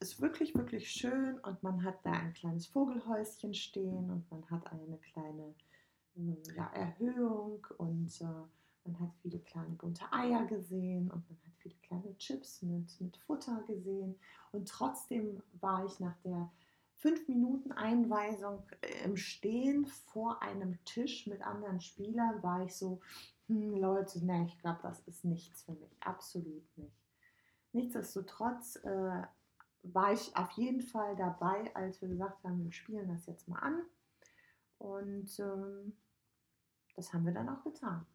ist 0.02 0.20
wirklich, 0.20 0.54
wirklich 0.54 0.92
schön 0.92 1.40
und 1.40 1.64
man 1.64 1.86
hat 1.86 2.06
da 2.06 2.12
ein 2.12 2.34
kleines 2.34 2.68
Vogelhäuschen 2.68 3.54
stehen 3.54 4.12
und 4.12 4.30
man 4.30 4.44
hat 4.50 4.70
eine 4.74 4.98
kleine 4.98 5.56
ja, 6.54 6.68
Erhöhung 6.74 7.66
und 7.78 8.12
äh, 8.20 8.26
man 8.88 9.00
hat 9.00 9.16
viele 9.22 9.40
kleine 9.40 9.76
bunte 9.76 10.12
Eier 10.12 10.46
gesehen 10.46 11.12
und 11.12 11.30
man 11.30 11.40
hat 11.46 11.54
viele 11.58 11.76
kleine 11.76 12.18
Chips 12.18 12.62
mit, 12.62 13.00
mit 13.02 13.18
Futter 13.18 13.64
gesehen 13.68 14.16
und 14.52 14.68
trotzdem 14.68 15.42
war 15.60 15.86
ich 15.86 16.00
nach 16.00 16.18
der 16.24 16.52
5 16.98 17.28
Minuten 17.28 17.72
Einweisung 17.72 18.64
äh, 18.82 19.04
im 19.06 19.18
Stehen 19.18 19.86
vor 19.86 20.42
einem 20.42 20.84
Tisch 20.86 21.28
mit 21.28 21.42
anderen 21.42 21.80
Spielern 21.80 22.42
war 22.42 22.64
ich 22.66 22.76
so, 22.76 23.02
hm, 23.48 23.76
Leute, 23.76 24.26
ne, 24.26 24.46
ich 24.48 24.58
glaube, 24.60 24.80
das 24.82 25.00
ist 25.02 25.24
nichts 25.24 25.64
für 25.64 25.74
mich. 25.74 25.96
Absolut 26.02 26.66
nicht. 26.78 26.98
Nichtsdestotrotz 27.72 28.78
äh, 28.78 29.22
war 29.84 30.14
ich 30.14 30.36
auf 30.36 30.52
jeden 30.52 30.82
Fall 30.82 31.16
dabei, 31.16 31.74
als 31.76 32.02
wir 32.02 32.10
gesagt 32.10 32.44
haben, 32.44 32.64
wir 32.64 32.72
spielen 32.72 33.08
das 33.08 33.26
jetzt 33.28 33.48
mal 33.48 33.60
an. 33.60 33.84
Und 34.80 35.40
ähm, 35.40 35.96
das 36.96 37.14
haben 37.14 37.26
wir 37.26 37.34
dann 37.34 37.50
auch 37.50 37.64
getan. 37.64 38.06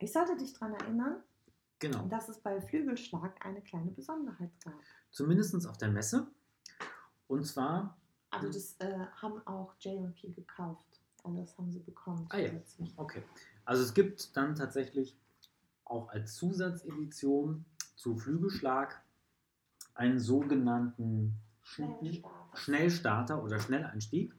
Ich 0.00 0.12
sollte 0.12 0.36
dich 0.36 0.52
daran 0.54 0.74
erinnern, 0.74 1.16
Genau. 1.78 2.06
dass 2.08 2.28
es 2.28 2.38
bei 2.38 2.60
Flügelschlag 2.60 3.44
eine 3.44 3.62
kleine 3.62 3.90
Besonderheit 3.90 4.50
gab. 4.64 4.74
Zumindest 5.10 5.66
auf 5.66 5.78
der 5.78 5.88
Messe. 5.90 6.26
Und 7.28 7.46
zwar, 7.46 7.96
Also 8.32 8.46
Mhm. 8.48 8.52
das 8.52 8.76
äh, 8.78 9.06
haben 9.22 9.46
auch 9.46 9.74
J&P 9.80 10.30
gekauft. 10.32 11.00
Also 11.24 11.38
das 11.40 11.56
haben 11.58 11.70
sie 11.72 11.80
bekommen 11.80 12.26
Ah 12.30 12.38
ja. 12.38 12.50
okay. 12.96 13.22
Also 13.64 13.82
es 13.82 13.92
gibt 13.92 14.36
dann 14.36 14.54
tatsächlich 14.54 15.16
auch 15.84 16.08
als 16.10 16.34
Zusatzedition 16.36 17.64
zu 17.96 18.16
Flügelschlag 18.16 19.02
einen 19.94 20.18
sogenannten 20.20 21.34
Sch- 21.64 21.98
Schnellstart. 21.98 22.58
Schnellstarter 22.58 23.42
oder 23.42 23.58
Schnelleinstieg. 23.58 24.32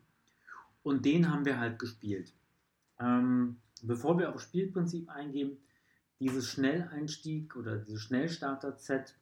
Und 0.83 1.05
den 1.05 1.29
haben 1.31 1.43
wir 1.45 1.59
halt 1.59 1.77
gespielt. 1.77 2.33
Ähm, 2.99 3.59
bevor 3.81 4.17
wir 4.17 4.33
auf 4.33 4.41
Spielprinzip 4.41 5.09
eingehen, 5.09 5.57
dieses 6.19 6.47
Schnelleinstieg 6.47 7.55
oder 7.55 7.77
dieses 7.77 8.01
Schnellstarter-Set 8.01 9.15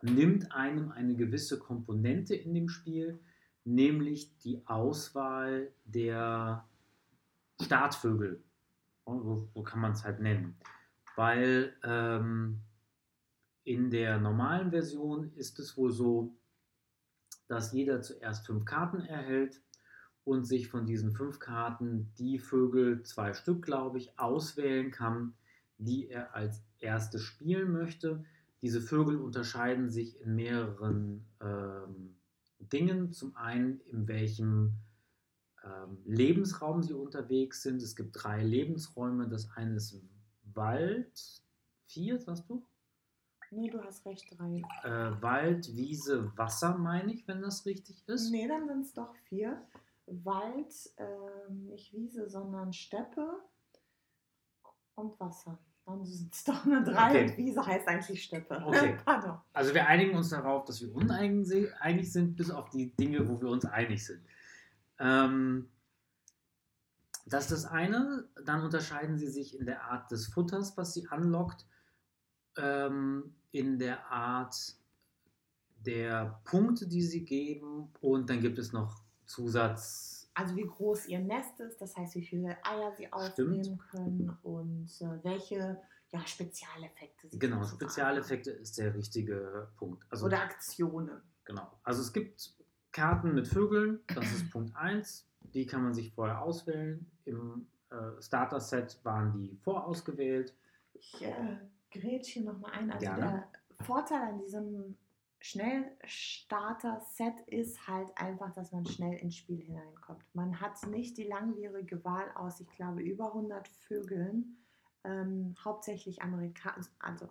nimmt 0.00 0.52
einem 0.52 0.90
eine 0.90 1.14
gewisse 1.14 1.58
Komponente 1.58 2.34
in 2.34 2.54
dem 2.54 2.68
Spiel, 2.68 3.20
nämlich 3.64 4.36
die 4.38 4.66
Auswahl 4.66 5.70
der 5.84 6.66
Startvögel. 7.60 8.42
So, 9.06 9.48
so 9.54 9.62
kann 9.62 9.80
man 9.80 9.92
es 9.92 10.04
halt 10.04 10.20
nennen. 10.20 10.56
Weil 11.14 11.74
ähm, 11.84 12.60
in 13.64 13.90
der 13.90 14.18
normalen 14.18 14.70
Version 14.70 15.32
ist 15.34 15.58
es 15.58 15.76
wohl 15.76 15.92
so, 15.92 16.34
dass 17.48 17.72
jeder 17.72 18.00
zuerst 18.00 18.46
fünf 18.46 18.64
Karten 18.64 19.02
erhält 19.02 19.60
und 20.24 20.44
sich 20.44 20.68
von 20.68 20.86
diesen 20.86 21.12
fünf 21.12 21.38
Karten 21.38 22.12
die 22.18 22.38
Vögel, 22.38 23.02
zwei 23.02 23.32
Stück 23.34 23.62
glaube 23.64 23.98
ich, 23.98 24.18
auswählen 24.18 24.90
kann, 24.90 25.34
die 25.78 26.08
er 26.08 26.34
als 26.34 26.62
erste 26.78 27.18
spielen 27.18 27.72
möchte. 27.72 28.24
Diese 28.60 28.80
Vögel 28.80 29.16
unterscheiden 29.16 29.90
sich 29.90 30.20
in 30.20 30.36
mehreren 30.36 31.24
ähm, 31.40 32.14
Dingen. 32.60 33.12
Zum 33.12 33.34
einen, 33.36 33.80
in 33.90 34.06
welchem 34.06 34.74
ähm, 35.64 35.98
Lebensraum 36.04 36.82
sie 36.82 36.94
unterwegs 36.94 37.62
sind. 37.62 37.82
Es 37.82 37.96
gibt 37.96 38.22
drei 38.22 38.44
Lebensräume. 38.44 39.28
Das 39.28 39.50
eine 39.56 39.76
ist 39.76 40.00
Wald. 40.54 41.42
Vier, 41.86 42.20
sagst 42.20 42.48
du? 42.48 42.64
Nee, 43.50 43.68
du 43.68 43.82
hast 43.82 44.06
recht, 44.06 44.24
drei. 44.38 44.62
Äh, 44.84 45.22
Wald, 45.22 45.76
Wiese, 45.76 46.32
Wasser, 46.36 46.78
meine 46.78 47.12
ich, 47.12 47.28
wenn 47.28 47.42
das 47.42 47.66
richtig 47.66 48.02
ist. 48.06 48.30
Nee, 48.30 48.48
dann 48.48 48.66
sind 48.66 48.86
es 48.86 48.94
doch 48.94 49.14
vier. 49.28 49.60
Wald, 50.06 50.72
äh, 50.96 51.52
nicht 51.52 51.92
Wiese, 51.92 52.28
sondern 52.28 52.72
Steppe 52.72 53.26
und 54.94 55.18
Wasser. 55.20 55.58
Dann 55.84 56.04
sind 56.04 56.32
es 56.32 56.44
doch 56.44 56.64
nur 56.64 56.82
drei 56.82 57.10
Okay. 57.10 57.30
und 57.30 57.36
Wiese 57.36 57.66
heißt 57.66 57.88
eigentlich 57.88 58.22
Steppe. 58.22 58.62
Okay. 58.64 58.96
Pardon. 59.04 59.38
Also 59.52 59.74
wir 59.74 59.86
einigen 59.86 60.16
uns 60.16 60.28
darauf, 60.28 60.64
dass 60.64 60.80
wir 60.80 60.94
uneinig 60.94 62.12
sind, 62.12 62.36
bis 62.36 62.50
auf 62.50 62.70
die 62.70 62.94
Dinge, 62.94 63.28
wo 63.28 63.40
wir 63.40 63.48
uns 63.48 63.64
einig 63.64 64.04
sind. 64.04 64.24
Ähm, 64.98 65.68
das 67.26 67.44
ist 67.44 67.64
das 67.64 67.66
eine. 67.66 68.28
Dann 68.44 68.62
unterscheiden 68.62 69.18
sie 69.18 69.28
sich 69.28 69.58
in 69.58 69.66
der 69.66 69.82
Art 69.84 70.10
des 70.10 70.26
Futters, 70.26 70.76
was 70.76 70.94
sie 70.94 71.08
anlockt, 71.08 71.66
ähm, 72.56 73.34
in 73.50 73.78
der 73.78 74.06
Art 74.10 74.56
der 75.84 76.40
Punkte, 76.44 76.86
die 76.86 77.02
sie 77.02 77.24
geben 77.24 77.90
und 78.00 78.30
dann 78.30 78.40
gibt 78.40 78.58
es 78.58 78.72
noch 78.72 79.01
Zusatz. 79.32 80.30
Also 80.34 80.56
wie 80.56 80.66
groß 80.66 81.06
ihr 81.06 81.18
Nest 81.18 81.60
ist, 81.60 81.80
das 81.80 81.96
heißt, 81.96 82.14
wie 82.14 82.24
viele 82.24 82.56
Eier 82.64 82.92
sie 82.96 83.12
aufnehmen 83.12 83.78
können 83.90 84.36
und 84.42 84.88
äh, 85.00 85.24
welche 85.24 85.80
ja, 86.10 86.26
Spezialeffekte 86.26 87.28
sie 87.28 87.38
Genau, 87.38 87.64
Spezialeffekte 87.64 88.50
ist 88.50 88.78
der 88.78 88.94
richtige 88.94 89.68
Punkt. 89.76 90.02
haben. 90.04 90.10
Also 90.10 90.26
Oder 90.26 90.42
Aktionen. 90.42 91.22
Genau. 91.44 91.70
Also 91.82 92.02
es 92.02 92.12
gibt 92.12 92.54
Karten 92.92 93.34
mit 93.34 93.48
Vögeln, 93.48 94.00
das 94.14 94.24
ist 94.32 94.50
Punkt 94.50 94.76
1. 94.76 95.28
Die 95.54 95.66
kann 95.66 95.82
man 95.82 95.92
sich 95.94 96.12
vorher 96.12 96.40
auswählen. 96.42 97.10
Im 97.24 97.66
äh, 97.90 98.22
Starter-Set 98.22 99.00
waren 99.02 99.32
die 99.32 99.56
vorausgewählt. 99.62 100.54
Ich 100.94 101.22
äh, 101.22 101.58
grätsch 101.90 102.28
hier 102.28 102.44
nochmal 102.44 102.72
ein. 102.72 102.90
Also 102.90 103.04
Gerne. 103.04 103.20
der 103.78 103.84
Vorteil 103.84 104.22
an 104.22 104.38
diesem 104.38 104.96
Schnellstarter-Set 105.42 107.40
ist 107.48 107.88
halt 107.88 108.16
einfach, 108.16 108.52
dass 108.52 108.70
man 108.70 108.86
schnell 108.86 109.18
ins 109.18 109.36
Spiel 109.36 109.60
hineinkommt. 109.60 110.24
Man 110.34 110.60
hat 110.60 110.86
nicht 110.86 111.18
die 111.18 111.24
langwierige 111.24 112.04
Wahl 112.04 112.30
aus, 112.36 112.60
ich 112.60 112.70
glaube, 112.70 113.02
über 113.02 113.26
100 113.26 113.66
Vögeln, 113.66 114.56
ähm, 115.02 115.56
hauptsächlich 115.64 116.22
Amerika 116.22 116.76
also 117.00 117.28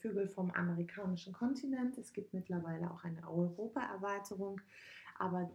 Vögel 0.00 0.28
vom 0.28 0.50
amerikanischen 0.52 1.34
Kontinent. 1.34 1.98
Es 1.98 2.14
gibt 2.14 2.32
mittlerweile 2.32 2.90
auch 2.90 3.04
eine 3.04 3.28
Europa-Erweiterung, 3.28 4.58
aber 5.18 5.50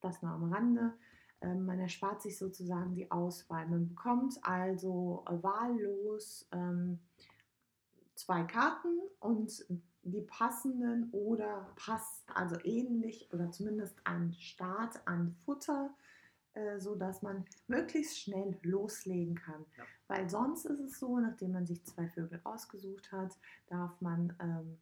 das 0.00 0.22
nur 0.22 0.32
am 0.32 0.52
Rande. 0.52 0.92
Ähm, 1.40 1.66
man 1.66 1.78
erspart 1.78 2.20
sich 2.20 2.36
sozusagen 2.36 2.94
die 2.94 3.12
Auswahl. 3.12 3.68
Man 3.68 3.86
bekommt 3.86 4.38
also 4.42 5.24
wahllos 5.28 6.48
ähm, 6.50 6.98
zwei 8.16 8.42
Karten 8.42 8.98
und 9.20 9.64
die 10.06 10.22
passenden 10.22 11.10
oder 11.12 11.66
pass, 11.76 12.24
also 12.34 12.56
ähnlich 12.64 13.28
oder 13.32 13.50
zumindest 13.50 13.98
ein 14.04 14.32
Start 14.34 15.00
an 15.06 15.34
Futter, 15.44 15.94
äh, 16.54 16.78
so 16.78 16.94
dass 16.94 17.22
man 17.22 17.44
möglichst 17.66 18.18
schnell 18.18 18.58
loslegen 18.62 19.34
kann. 19.34 19.64
Ja. 19.76 19.84
Weil 20.08 20.30
sonst 20.30 20.64
ist 20.64 20.80
es 20.80 20.98
so, 20.98 21.18
nachdem 21.18 21.52
man 21.52 21.66
sich 21.66 21.84
zwei 21.84 22.08
Vögel 22.08 22.40
ausgesucht 22.44 23.10
hat, 23.10 23.36
darf 23.68 24.00
man 24.00 24.36
ähm, 24.40 24.78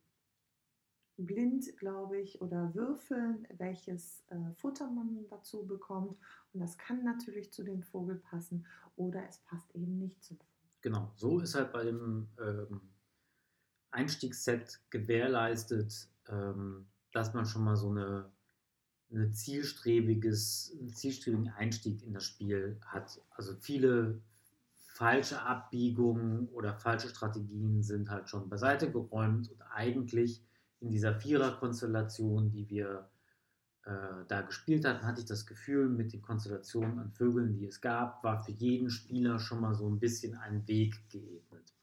blind, 1.16 1.76
glaube 1.78 2.20
ich, 2.20 2.40
oder 2.42 2.74
würfeln, 2.74 3.46
welches 3.56 4.24
äh, 4.28 4.52
Futter 4.56 4.90
man 4.90 5.26
dazu 5.30 5.66
bekommt. 5.66 6.18
Und 6.52 6.60
das 6.60 6.76
kann 6.76 7.02
natürlich 7.02 7.52
zu 7.52 7.62
dem 7.62 7.82
Vogel 7.82 8.16
passen 8.16 8.66
oder 8.96 9.26
es 9.26 9.38
passt 9.38 9.74
eben 9.74 9.98
nicht 9.98 10.22
zum 10.22 10.36
Vogel. 10.36 10.50
Genau, 10.82 11.10
so 11.16 11.40
ist 11.40 11.54
halt 11.54 11.72
bei 11.72 11.84
dem 11.84 12.28
ähm, 12.38 12.93
Einstiegsset 13.94 14.80
gewährleistet, 14.90 16.08
ähm, 16.28 16.86
dass 17.12 17.32
man 17.32 17.46
schon 17.46 17.64
mal 17.64 17.76
so 17.76 17.90
eine, 17.90 18.30
eine 19.10 19.30
zielstrebiges, 19.30 20.76
einen 20.78 20.94
zielstrebigen 20.94 21.48
Einstieg 21.48 22.02
in 22.02 22.12
das 22.12 22.24
Spiel 22.24 22.78
hat. 22.84 23.20
Also 23.30 23.54
viele 23.60 24.20
falsche 24.94 25.42
Abbiegungen 25.42 26.48
oder 26.48 26.74
falsche 26.74 27.08
Strategien 27.08 27.82
sind 27.82 28.10
halt 28.10 28.28
schon 28.28 28.48
beiseite 28.48 28.90
geräumt 28.90 29.50
und 29.50 29.62
eigentlich 29.62 30.42
in 30.80 30.90
dieser 30.90 31.14
Vierer-Konstellation, 31.14 32.50
die 32.50 32.68
wir 32.68 33.08
äh, 33.84 34.24
da 34.28 34.42
gespielt 34.42 34.84
hatten, 34.84 35.06
hatte 35.06 35.20
ich 35.20 35.26
das 35.26 35.46
Gefühl, 35.46 35.88
mit 35.88 36.12
den 36.12 36.22
Konstellationen 36.22 36.98
an 36.98 37.12
Vögeln, 37.12 37.52
die 37.52 37.66
es 37.66 37.80
gab, 37.80 38.22
war 38.22 38.42
für 38.42 38.52
jeden 38.52 38.90
Spieler 38.90 39.38
schon 39.38 39.60
mal 39.60 39.74
so 39.74 39.88
ein 39.88 39.98
bisschen 39.98 40.36
ein 40.36 40.66
Weg 40.68 41.08
geebnet. 41.10 41.73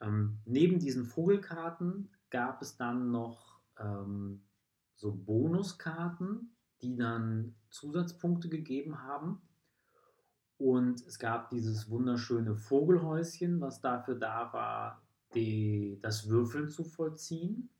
Ähm, 0.00 0.40
neben 0.44 0.78
diesen 0.78 1.04
Vogelkarten 1.04 2.10
gab 2.30 2.62
es 2.62 2.76
dann 2.76 3.10
noch 3.10 3.60
ähm, 3.78 4.42
so 4.96 5.12
Bonuskarten, 5.12 6.56
die 6.82 6.96
dann 6.96 7.54
Zusatzpunkte 7.70 8.48
gegeben 8.48 9.02
haben. 9.02 9.40
Und 10.56 11.04
es 11.06 11.18
gab 11.18 11.50
dieses 11.50 11.90
wunderschöne 11.90 12.54
Vogelhäuschen, 12.54 13.60
was 13.60 13.80
dafür 13.80 14.14
da 14.14 14.52
war, 14.52 15.02
die, 15.34 15.98
das 16.02 16.28
Würfeln 16.28 16.68
zu 16.70 16.84
vollziehen. 16.84 17.70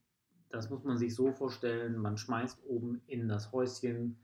Das 0.51 0.71
muss 0.71 0.85
man 0.85 0.99
sich 0.99 1.15
so 1.15 1.33
vorstellen, 1.33 1.97
man 1.99 2.17
schmeißt 2.17 2.65
oben 2.65 3.03
in 3.07 3.29
das 3.29 3.53
Häuschen 3.53 4.19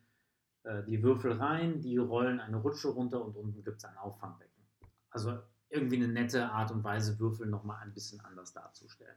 äh, 0.64 0.82
die 0.84 1.03
Würfel 1.03 1.32
rein, 1.32 1.80
die 1.80 1.97
rollen 1.97 2.41
eine 2.41 2.59
Rutsche 2.59 2.88
runter 2.88 3.24
und 3.24 3.36
unten 3.36 3.62
gibt 3.62 3.78
es 3.78 3.84
ein 3.84 3.97
Auffangbecken. 3.97 4.62
Also 5.11 5.38
irgendwie 5.70 5.96
eine 5.96 6.08
nette 6.08 6.50
Art 6.50 6.70
und 6.72 6.84
Weise, 6.84 7.18
Würfel 7.18 7.46
nochmal 7.46 7.82
ein 7.82 7.94
bisschen 7.94 8.20
anders 8.20 8.52
darzustellen. 8.52 9.16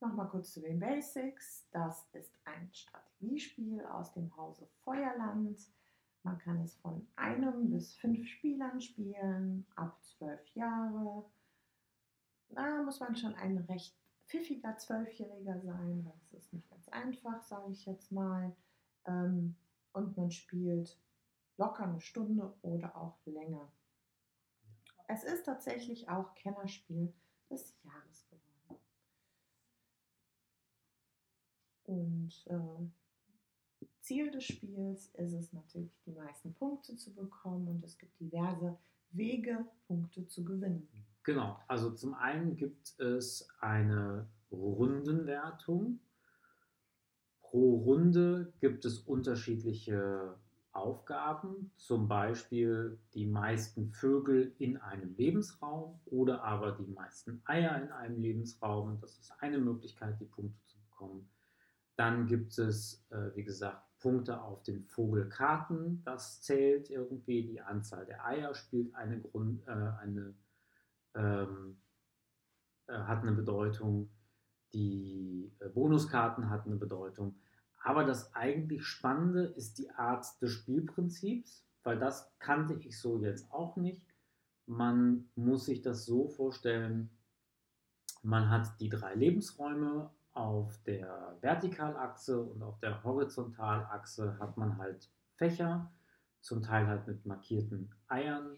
Nochmal 0.00 0.28
kurz 0.28 0.52
zu 0.52 0.60
den 0.60 0.78
Basics. 0.78 1.66
Das 1.70 2.06
ist 2.12 2.32
ein 2.44 2.68
Strategiespiel 2.72 3.84
aus 3.86 4.12
dem 4.12 4.34
Hause 4.36 4.68
Feuerland. 4.84 5.58
Man 6.22 6.38
kann 6.38 6.60
es 6.60 6.74
von 6.76 7.06
einem 7.16 7.70
bis 7.70 7.96
fünf 7.96 8.26
Spielern 8.28 8.80
spielen, 8.80 9.66
ab 9.76 10.02
zwölf 10.02 10.46
Jahre. 10.54 11.24
Da 12.50 12.82
muss 12.82 13.00
man 13.00 13.16
schon 13.16 13.34
ein 13.34 13.58
recht 13.58 13.96
pfiffiger 14.26 14.76
Zwölfjähriger 14.76 15.60
sein. 15.60 16.04
Das 16.04 16.32
ist 16.32 16.52
nicht 16.52 16.68
ganz 16.70 16.88
einfach, 16.88 17.42
sage 17.42 17.70
ich 17.72 17.86
jetzt 17.86 18.12
mal. 18.12 18.54
Ähm, 19.06 19.56
Und 19.92 20.16
man 20.16 20.30
spielt 20.30 20.98
locker 21.56 21.84
eine 21.84 22.00
Stunde 22.00 22.52
oder 22.62 22.96
auch 22.96 23.18
länger. 23.26 23.70
Es 25.06 25.24
ist 25.24 25.44
tatsächlich 25.44 26.08
auch 26.08 26.34
Kennerspiel 26.34 27.12
des 27.50 27.74
Jahres 27.82 28.26
geworden. 28.28 28.80
Und 31.84 32.46
äh, 32.46 33.86
Ziel 34.00 34.30
des 34.30 34.44
Spiels 34.44 35.08
ist 35.14 35.32
es 35.32 35.52
natürlich, 35.52 35.98
die 36.06 36.12
meisten 36.12 36.54
Punkte 36.54 36.96
zu 36.96 37.14
bekommen 37.14 37.68
und 37.68 37.84
es 37.84 37.98
gibt 37.98 38.18
diverse 38.20 38.78
Wege, 39.10 39.66
Punkte 39.86 40.26
zu 40.26 40.44
gewinnen. 40.44 40.88
Genau, 41.22 41.58
also 41.68 41.90
zum 41.90 42.14
einen 42.14 42.56
gibt 42.56 42.98
es 43.00 43.48
eine 43.60 44.28
Rundenwertung. 44.50 46.00
Pro 47.40 47.76
Runde 47.76 48.52
gibt 48.60 48.84
es 48.84 48.98
unterschiedliche 48.98 50.36
Aufgaben, 50.74 51.70
zum 51.76 52.08
Beispiel 52.08 52.98
die 53.14 53.26
meisten 53.26 53.90
Vögel 53.90 54.54
in 54.58 54.76
einem 54.76 55.14
Lebensraum 55.16 56.00
oder 56.06 56.42
aber 56.42 56.72
die 56.72 56.86
meisten 56.86 57.42
Eier 57.44 57.80
in 57.80 57.90
einem 57.90 58.20
Lebensraum. 58.20 58.98
Das 59.00 59.18
ist 59.18 59.32
eine 59.40 59.58
Möglichkeit, 59.58 60.18
die 60.20 60.26
Punkte 60.26 60.58
zu 60.66 60.78
bekommen. 60.80 61.28
Dann 61.96 62.26
gibt 62.26 62.58
es, 62.58 63.06
äh, 63.10 63.34
wie 63.34 63.44
gesagt, 63.44 63.82
Punkte 64.00 64.42
auf 64.42 64.62
den 64.64 64.84
Vogelkarten. 64.84 66.02
Das 66.04 66.42
zählt 66.42 66.90
irgendwie. 66.90 67.46
Die 67.46 67.60
Anzahl 67.60 68.04
der 68.04 68.26
Eier 68.26 68.54
spielt 68.54 68.94
eine, 68.94 69.20
Grund, 69.20 69.66
äh, 69.66 69.70
eine 69.70 70.34
ähm, 71.14 71.76
äh, 72.86 72.92
hat 72.92 73.22
eine 73.22 73.32
Bedeutung, 73.32 74.10
die 74.72 75.52
äh, 75.60 75.68
Bonuskarten 75.68 76.50
hat 76.50 76.66
eine 76.66 76.76
Bedeutung. 76.76 77.36
Aber 77.84 78.04
das 78.04 78.34
eigentlich 78.34 78.86
Spannende 78.86 79.44
ist 79.44 79.76
die 79.76 79.90
Art 79.90 80.40
des 80.40 80.52
Spielprinzips, 80.52 81.66
weil 81.82 81.98
das 81.98 82.32
kannte 82.38 82.72
ich 82.72 82.98
so 82.98 83.20
jetzt 83.20 83.52
auch 83.52 83.76
nicht. 83.76 84.06
Man 84.64 85.28
muss 85.34 85.66
sich 85.66 85.82
das 85.82 86.06
so 86.06 86.26
vorstellen, 86.26 87.10
man 88.22 88.48
hat 88.48 88.80
die 88.80 88.88
drei 88.88 89.14
Lebensräume 89.14 90.10
auf 90.32 90.82
der 90.84 91.36
Vertikalachse 91.42 92.42
und 92.42 92.62
auf 92.62 92.80
der 92.80 93.04
Horizontalachse 93.04 94.38
hat 94.38 94.56
man 94.56 94.78
halt 94.78 95.10
Fächer, 95.34 95.92
zum 96.40 96.62
Teil 96.62 96.86
halt 96.86 97.06
mit 97.06 97.26
markierten 97.26 97.94
Eiern. 98.08 98.56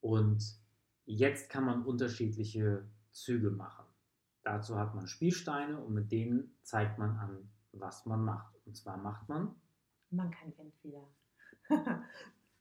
Und 0.00 0.56
jetzt 1.04 1.50
kann 1.50 1.64
man 1.64 1.84
unterschiedliche 1.84 2.86
Züge 3.10 3.50
machen. 3.50 3.86
Dazu 4.44 4.78
hat 4.78 4.94
man 4.94 5.08
Spielsteine 5.08 5.80
und 5.80 5.94
mit 5.94 6.12
denen 6.12 6.56
zeigt 6.62 6.96
man 6.98 7.16
an, 7.16 7.50
was 7.80 8.06
man 8.06 8.24
macht. 8.24 8.54
Und 8.66 8.76
zwar 8.76 8.96
macht 8.96 9.28
man. 9.28 9.54
Man 10.10 10.30
kann 10.30 10.52
entweder 10.56 11.08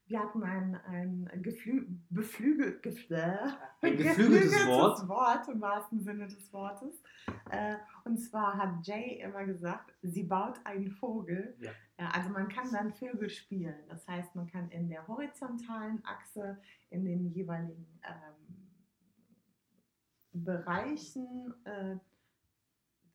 wir 0.07 0.19
hatten 0.19 0.43
ein, 0.43 0.75
ein 0.85 1.41
Geflü 1.41 1.87
beflügel, 2.09 2.79
ein 3.81 3.97
geflügeltes 3.97 4.67
Wort. 4.67 5.07
Wort 5.07 5.47
im 5.47 5.61
wahrsten 5.61 5.99
Sinne 6.01 6.27
des 6.27 6.53
Wortes. 6.53 7.01
Äh, 7.49 7.77
und 8.03 8.17
zwar 8.19 8.57
hat 8.57 8.85
Jay 8.85 9.19
immer 9.21 9.45
gesagt, 9.45 9.93
sie 10.03 10.23
baut 10.23 10.59
einen 10.63 10.91
Vogel. 10.91 11.57
Ja. 11.59 11.71
Also 12.13 12.29
man 12.29 12.49
kann 12.49 12.71
dann 12.71 12.93
Vögel 12.93 13.29
spielen. 13.29 13.75
Das 13.87 14.07
heißt, 14.07 14.35
man 14.35 14.47
kann 14.47 14.69
in 14.69 14.89
der 14.89 15.07
horizontalen 15.07 16.03
Achse 16.05 16.59
in 16.89 17.05
den 17.05 17.31
jeweiligen 17.31 17.99
ähm, 18.03 18.69
Bereichen, 20.33 21.53
äh, 21.63 21.97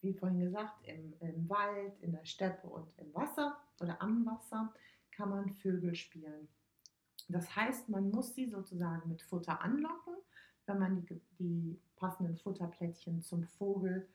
wie 0.03 0.15
vorhin 0.15 0.41
gesagt, 0.41 0.87
im, 0.87 1.15
im 1.21 1.49
Wald, 1.49 1.99
in 2.01 2.13
der 2.13 2.25
Steppe 2.25 2.69
und 2.69 2.89
im 2.99 3.15
Wasser 3.15 3.57
oder 3.81 4.01
am 4.01 4.25
Wasser, 4.27 4.73
kann 5.11 5.31
man 5.31 5.51
Vögel 5.51 5.95
spielen. 5.95 6.49
Das 7.29 7.55
heißt, 7.55 7.89
man 7.89 8.11
muss 8.11 8.35
sie 8.35 8.47
sozusagen 8.47 9.09
mit 9.09 9.23
Futter 9.23 9.61
anlocken. 9.61 10.15
Wenn 10.67 10.79
man 10.79 11.05
die, 11.05 11.21
die 11.39 11.81
passenden 11.97 12.37
Futterplättchen 12.37 13.23
zum 13.23 13.45
Vogel, 13.45 14.09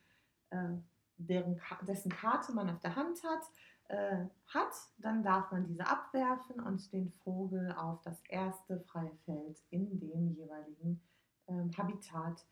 äh, 0.50 0.70
deren, 1.18 1.62
dessen 1.88 2.12
Karte 2.12 2.54
man 2.54 2.70
auf 2.70 2.80
der 2.80 2.96
Hand 2.96 3.24
hat, 3.24 3.44
äh, 3.88 4.26
hat, 4.48 4.74
dann 4.98 5.22
darf 5.24 5.52
man 5.52 5.66
diese 5.66 5.86
abwerfen 5.86 6.60
und 6.60 6.92
den 6.92 7.12
Vogel 7.24 7.72
auf 7.74 8.02
das 8.02 8.22
erste 8.28 8.80
freie 8.82 9.16
Feld 9.26 9.62
in 9.70 10.00
dem 10.00 10.34
jeweiligen 10.34 11.02
äh, 11.48 11.70
Habitat 11.78 12.46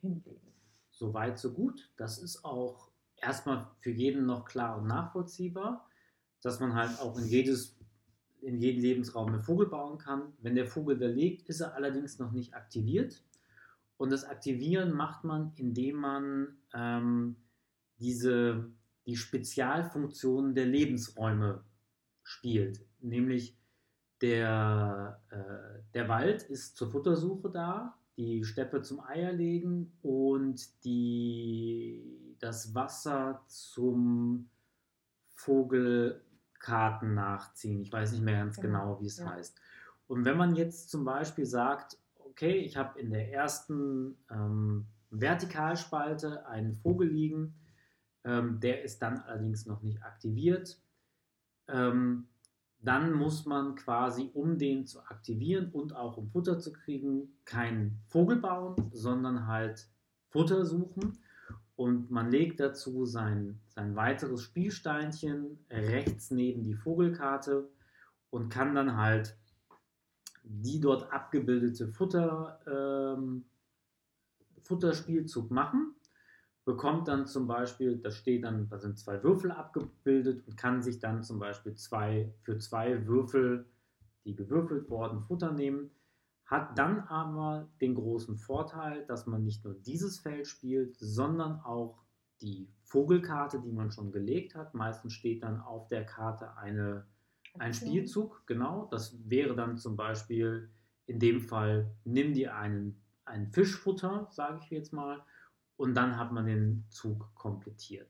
hinlegen. 0.00 0.56
So 0.96 1.12
weit, 1.12 1.38
so 1.38 1.52
gut. 1.52 1.90
Das 1.98 2.16
ist 2.16 2.42
auch 2.42 2.90
erstmal 3.16 3.70
für 3.80 3.90
jeden 3.90 4.24
noch 4.24 4.46
klar 4.46 4.78
und 4.78 4.86
nachvollziehbar, 4.86 5.86
dass 6.40 6.58
man 6.58 6.74
halt 6.74 6.98
auch 7.00 7.18
in 7.18 7.26
jedes 7.26 7.76
in 8.40 8.58
jeden 8.58 8.80
Lebensraum 8.80 9.28
einen 9.28 9.42
Vogel 9.42 9.66
bauen 9.66 9.98
kann. 9.98 10.32
Wenn 10.40 10.54
der 10.54 10.66
Vogel 10.66 10.96
da 10.98 11.06
liegt, 11.06 11.48
ist 11.48 11.60
er 11.60 11.74
allerdings 11.74 12.18
noch 12.18 12.32
nicht 12.32 12.54
aktiviert. 12.54 13.22
Und 13.98 14.10
das 14.10 14.24
Aktivieren 14.24 14.92
macht 14.92 15.24
man, 15.24 15.52
indem 15.56 15.96
man 15.96 16.56
ähm, 16.72 17.36
diese, 17.98 18.70
die 19.06 19.16
Spezialfunktionen 19.16 20.54
der 20.54 20.66
Lebensräume 20.66 21.64
spielt. 22.22 22.86
Nämlich 23.00 23.58
der, 24.20 25.20
äh, 25.30 25.82
der 25.94 26.08
Wald 26.08 26.42
ist 26.42 26.76
zur 26.76 26.90
Futtersuche 26.90 27.50
da, 27.50 27.98
die 28.16 28.44
Steppe 28.44 28.82
zum 28.82 29.00
Eierlegen 29.00 29.92
und 30.02 30.84
die, 30.84 32.36
das 32.38 32.74
Wasser 32.74 33.44
zum 33.46 34.48
Vogel 35.28 36.22
Karten 36.58 37.14
nachziehen. 37.14 37.80
Ich 37.80 37.92
weiß 37.92 38.12
nicht 38.12 38.22
mehr 38.22 38.38
ganz 38.38 38.56
genau, 38.56 38.94
genau 38.94 39.00
wie 39.00 39.06
es 39.06 39.18
ja. 39.18 39.30
heißt. 39.30 39.60
Und 40.08 40.24
wenn 40.24 40.36
man 40.36 40.54
jetzt 40.54 40.90
zum 40.90 41.04
Beispiel 41.04 41.46
sagt, 41.46 41.98
okay, 42.18 42.56
ich 42.56 42.76
habe 42.76 42.98
in 42.98 43.10
der 43.10 43.32
ersten 43.32 44.16
ähm, 44.30 44.86
Vertikalspalte 45.10 46.46
einen 46.46 46.74
Vogel 46.74 47.08
liegen, 47.08 47.54
ähm, 48.24 48.60
der 48.60 48.82
ist 48.82 49.00
dann 49.02 49.20
allerdings 49.20 49.66
noch 49.66 49.82
nicht 49.82 50.02
aktiviert, 50.02 50.80
ähm, 51.68 52.28
dann 52.86 53.12
muss 53.12 53.46
man 53.46 53.74
quasi, 53.74 54.30
um 54.32 54.58
den 54.58 54.86
zu 54.86 55.00
aktivieren 55.00 55.70
und 55.72 55.96
auch 55.96 56.16
um 56.16 56.28
Futter 56.28 56.60
zu 56.60 56.72
kriegen, 56.72 57.36
keinen 57.44 57.98
Vogel 58.06 58.36
bauen, 58.36 58.76
sondern 58.92 59.48
halt 59.48 59.88
Futter 60.28 60.64
suchen. 60.64 61.18
Und 61.74 62.12
man 62.12 62.30
legt 62.30 62.60
dazu 62.60 63.04
sein, 63.04 63.60
sein 63.68 63.96
weiteres 63.96 64.42
Spielsteinchen 64.42 65.58
rechts 65.68 66.30
neben 66.30 66.62
die 66.62 66.74
Vogelkarte 66.74 67.68
und 68.30 68.50
kann 68.50 68.76
dann 68.76 68.96
halt 68.96 69.36
die 70.44 70.78
dort 70.78 71.12
abgebildete 71.12 71.88
Futter, 71.88 72.60
ähm, 72.68 73.46
Futterspielzug 74.62 75.50
machen. 75.50 75.95
Bekommt 76.66 77.08
dann 77.08 77.26
zum 77.26 77.46
Beispiel, 77.46 77.96
da 77.96 78.10
steht 78.10 78.44
dann, 78.44 78.68
da 78.68 78.78
sind 78.78 78.98
zwei 78.98 79.22
Würfel 79.22 79.50
abgebildet 79.50 80.46
und 80.46 80.58
kann 80.58 80.82
sich 80.82 80.98
dann 80.98 81.22
zum 81.22 81.38
Beispiel 81.38 81.74
zwei, 81.74 82.34
für 82.42 82.58
zwei 82.58 83.06
Würfel, 83.06 83.64
die 84.26 84.36
gewürfelt 84.36 84.90
wurden, 84.90 85.22
Futter 85.22 85.52
nehmen 85.52 85.90
hat 86.46 86.78
dann 86.78 87.00
aber 87.00 87.68
den 87.80 87.96
großen 87.96 88.36
Vorteil, 88.36 89.04
dass 89.06 89.26
man 89.26 89.44
nicht 89.44 89.64
nur 89.64 89.74
dieses 89.74 90.20
Feld 90.20 90.46
spielt, 90.46 90.96
sondern 90.96 91.60
auch 91.60 91.98
die 92.40 92.68
Vogelkarte, 92.84 93.60
die 93.60 93.72
man 93.72 93.90
schon 93.90 94.12
gelegt 94.12 94.54
hat. 94.54 94.72
Meistens 94.72 95.12
steht 95.12 95.42
dann 95.42 95.60
auf 95.60 95.88
der 95.88 96.06
Karte 96.06 96.56
eine, 96.56 97.04
ein 97.58 97.74
Spielzug, 97.74 98.46
genau. 98.46 98.86
Das 98.90 99.18
wäre 99.28 99.56
dann 99.56 99.76
zum 99.76 99.96
Beispiel 99.96 100.70
in 101.06 101.18
dem 101.18 101.40
Fall, 101.40 101.90
nimm 102.04 102.32
dir 102.32 102.54
einen, 102.54 103.02
einen 103.24 103.48
Fischfutter, 103.48 104.28
sage 104.30 104.60
ich 104.62 104.70
jetzt 104.70 104.92
mal, 104.92 105.24
und 105.76 105.94
dann 105.94 106.16
hat 106.16 106.32
man 106.32 106.46
den 106.46 106.84
Zug 106.90 107.34
komplettiert. 107.34 108.08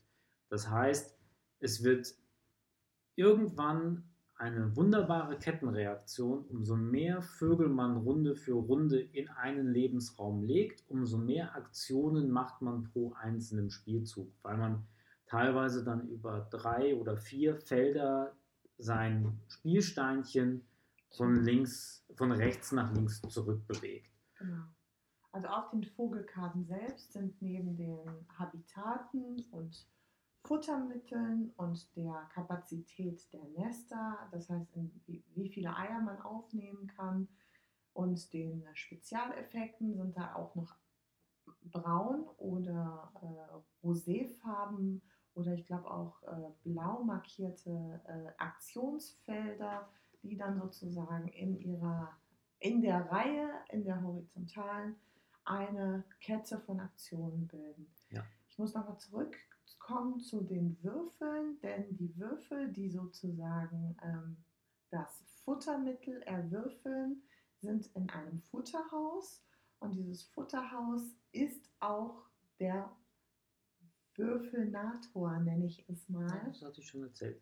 Das 0.48 0.70
heißt, 0.70 1.16
es 1.60 1.82
wird 1.82 2.14
irgendwann 3.16 4.04
eine 4.36 4.76
wunderbare 4.76 5.38
Kettenreaktion. 5.38 6.44
Umso 6.46 6.76
mehr 6.76 7.22
Vögel 7.22 7.68
man 7.68 7.96
Runde 7.96 8.36
für 8.36 8.52
Runde 8.52 9.00
in 9.00 9.28
einen 9.28 9.72
Lebensraum 9.72 10.44
legt, 10.44 10.84
umso 10.88 11.18
mehr 11.18 11.54
Aktionen 11.56 12.30
macht 12.30 12.60
man 12.60 12.84
pro 12.84 13.14
einzelnen 13.14 13.70
Spielzug, 13.70 14.32
weil 14.42 14.58
man 14.58 14.86
teilweise 15.26 15.84
dann 15.84 16.08
über 16.08 16.46
drei 16.50 16.94
oder 16.94 17.16
vier 17.16 17.56
Felder 17.56 18.36
sein 18.78 19.40
Spielsteinchen 19.48 20.66
von 21.10 21.42
links, 21.42 22.04
von 22.14 22.30
rechts 22.30 22.72
nach 22.72 22.92
links 22.92 23.22
zurückbewegt. 23.22 24.10
Genau. 24.38 24.64
Also 25.37 25.49
auf 25.49 25.68
den 25.68 25.84
Vogelkarten 25.84 26.64
selbst 26.64 27.12
sind 27.12 27.43
neben 27.43 27.76
den 27.76 28.26
Habitaten 28.39 29.45
und 29.51 29.87
Futtermitteln 30.45 31.53
und 31.59 31.95
der 31.95 32.26
Kapazität 32.32 33.30
der 33.34 33.45
Nester, 33.59 34.16
das 34.32 34.49
heißt, 34.49 34.70
wie, 35.34 35.51
viele 35.51 35.76
Eier 35.76 36.01
man 36.01 36.22
aufnehmen 36.22 36.87
kann. 36.87 37.28
Und 37.93 38.32
den 38.32 38.66
Spezialeffekten 38.72 39.95
sind 39.95 40.16
da 40.16 40.37
auch 40.37 40.55
noch 40.55 40.74
braun 41.64 42.24
oder 42.39 43.12
äh, 43.20 43.87
roséfarben 43.87 45.03
oder 45.34 45.53
ich 45.53 45.66
glaube 45.66 45.91
auch 45.91 46.22
äh, 46.22 46.51
blau 46.64 47.05
markierte 47.05 48.01
äh, 48.07 48.43
Aktionsfelder, 48.43 49.87
die 50.22 50.39
dann 50.39 50.59
sozusagen 50.59 51.28
in 51.28 51.61
ihrer 51.61 52.16
in 52.59 52.80
der 52.80 53.11
Reihe, 53.12 53.51
in 53.68 53.84
der 53.84 54.03
horizontalen, 54.03 54.97
eine 55.47 56.05
Kette 56.20 56.59
von 56.61 56.80
Aktionen 56.80 57.47
bilden. 57.49 57.90
Ja. 58.11 58.24
Ich 58.49 58.59
muss 58.59 58.74
nochmal 58.74 58.99
zurück 58.99 59.36
kommen 59.86 60.18
zu 60.18 60.42
den 60.42 60.76
Würfeln, 60.82 61.61
denn 61.61 61.97
die 61.97 62.16
Würfel, 62.16 62.72
die 62.72 62.90
sozusagen 62.90 63.97
ähm, 64.03 64.36
das 64.90 65.22
Futtermittel 65.44 66.22
erwürfeln, 66.22 67.22
sind 67.61 67.86
in 67.94 68.11
einem 68.11 68.40
Futterhaus 68.40 69.44
und 69.78 69.94
dieses 69.94 70.24
Futterhaus 70.24 71.03
ist 71.30 71.70
auch 71.78 72.24
der 72.59 72.90
Würfelnator, 74.16 75.38
nenne 75.38 75.66
ich 75.66 75.88
es 75.88 76.09
mal. 76.09 76.28
Ja, 76.28 76.49
das 76.49 76.62
hatte 76.62 76.80
ich 76.80 76.88
schon 76.88 77.05
erzählt. 77.05 77.40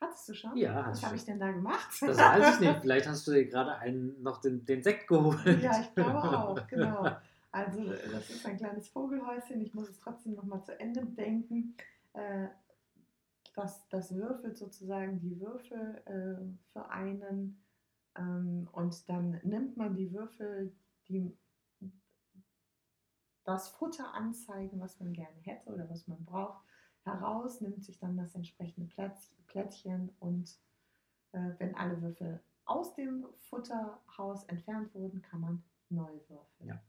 Hattest 0.00 0.28
du 0.28 0.34
schon? 0.34 0.56
Ja, 0.56 0.86
Was 0.88 1.04
habe 1.04 1.16
ich 1.16 1.24
denn 1.24 1.38
da 1.38 1.50
gemacht? 1.50 1.90
Das 2.00 2.16
weiß 2.16 2.54
ich 2.54 2.60
nicht. 2.60 2.78
Vielleicht 2.80 3.06
hast 3.06 3.26
du 3.26 3.32
dir 3.32 3.46
gerade 3.46 3.76
einen, 3.76 4.22
noch 4.22 4.40
den, 4.40 4.64
den 4.64 4.82
Sekt 4.82 5.06
geholt. 5.08 5.44
Ja, 5.60 5.80
ich 5.80 5.94
glaube 5.94 6.38
auch, 6.38 6.66
genau. 6.68 7.16
Also 7.52 7.84
das 7.84 8.30
ist 8.30 8.46
ein 8.46 8.56
kleines 8.56 8.88
Vogelhäuschen. 8.88 9.60
Ich 9.60 9.74
muss 9.74 9.88
es 9.88 10.00
trotzdem 10.00 10.34
noch 10.34 10.44
mal 10.44 10.62
zu 10.62 10.78
Ende 10.78 11.04
denken. 11.04 11.74
Äh, 12.14 12.46
das, 13.54 13.86
das 13.88 14.14
würfelt 14.14 14.56
sozusagen 14.56 15.20
die 15.20 15.38
Würfel 15.40 16.00
äh, 16.06 16.72
für 16.72 16.88
einen 16.88 17.62
ähm, 18.16 18.68
und 18.72 19.08
dann 19.08 19.40
nimmt 19.42 19.76
man 19.76 19.96
die 19.96 20.12
Würfel, 20.12 20.72
die 21.08 21.36
das 23.44 23.68
Futter 23.68 24.14
anzeigen, 24.14 24.80
was 24.80 25.00
man 25.00 25.12
gerne 25.12 25.36
hätte 25.42 25.70
oder 25.70 25.88
was 25.90 26.06
man 26.06 26.24
braucht, 26.24 26.64
heraus, 27.04 27.60
nimmt 27.60 27.84
sich 27.84 27.98
dann 27.98 28.16
das 28.16 28.34
entsprechende 28.34 28.88
Plätz, 28.88 29.34
Plättchen 29.46 30.10
und 30.18 30.58
äh, 31.32 31.50
wenn 31.58 31.74
alle 31.74 32.00
Würfel 32.02 32.40
aus 32.64 32.94
dem 32.94 33.26
Futterhaus 33.36 34.44
entfernt 34.44 34.94
wurden, 34.94 35.22
kann 35.22 35.40
man 35.40 35.62
neu 35.88 36.12
würfeln. 36.28 36.68
Ja. 36.68 36.80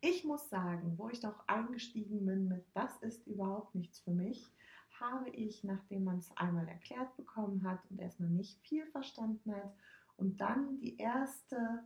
Ich 0.00 0.24
muss 0.24 0.48
sagen, 0.48 0.96
wo 0.96 1.08
ich 1.08 1.20
doch 1.20 1.46
eingestiegen 1.46 2.24
bin 2.24 2.48
mit, 2.48 2.64
das 2.74 2.96
ist 3.02 3.26
überhaupt 3.26 3.74
nichts 3.74 4.00
für 4.00 4.12
mich, 4.12 4.50
habe 5.00 5.30
ich, 5.30 5.64
nachdem 5.64 6.04
man 6.04 6.18
es 6.18 6.36
einmal 6.36 6.66
erklärt 6.68 7.14
bekommen 7.16 7.62
hat 7.68 7.80
und 7.90 8.00
erstmal 8.00 8.30
nicht 8.30 8.58
viel 8.60 8.86
verstanden 8.86 9.54
hat 9.54 9.74
und 10.16 10.40
dann 10.40 10.78
die 10.78 10.96
erste 10.96 11.84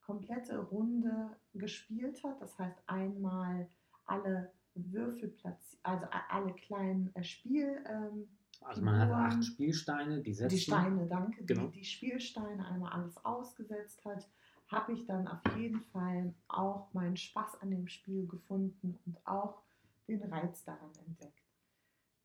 komplette 0.00 0.58
Runde 0.58 1.36
gespielt 1.54 2.22
hat, 2.24 2.40
das 2.40 2.58
heißt 2.58 2.82
einmal 2.86 3.68
alle 4.06 4.52
Würfelplatz, 4.74 5.78
also 5.82 6.06
alle 6.28 6.52
kleinen 6.54 7.14
äh, 7.14 7.24
Spiel. 7.24 7.82
Ähm, 7.86 8.28
also 8.62 8.82
man 8.82 8.98
hat 8.98 9.10
acht 9.10 9.44
Spielsteine, 9.44 10.22
die 10.22 10.34
setzen. 10.34 10.54
Die 10.54 10.60
Steine, 10.60 11.06
danke. 11.06 11.44
Genau. 11.44 11.68
Die, 11.68 11.80
die 11.80 11.84
Spielsteine 11.84 12.66
einmal 12.66 12.92
alles 12.92 13.24
ausgesetzt 13.24 14.04
hat, 14.04 14.28
habe 14.68 14.92
ich 14.92 15.06
dann 15.06 15.26
auf 15.26 15.40
jeden 15.56 15.80
Fall 15.80 16.34
auch 16.48 16.92
meinen 16.92 17.16
Spaß 17.16 17.60
an 17.62 17.70
dem 17.70 17.88
Spiel 17.88 18.26
gefunden 18.26 18.98
und 19.06 19.26
auch 19.26 19.62
den 20.06 20.22
Reiz 20.22 20.64
daran 20.64 20.90
entdeckt. 21.06 21.42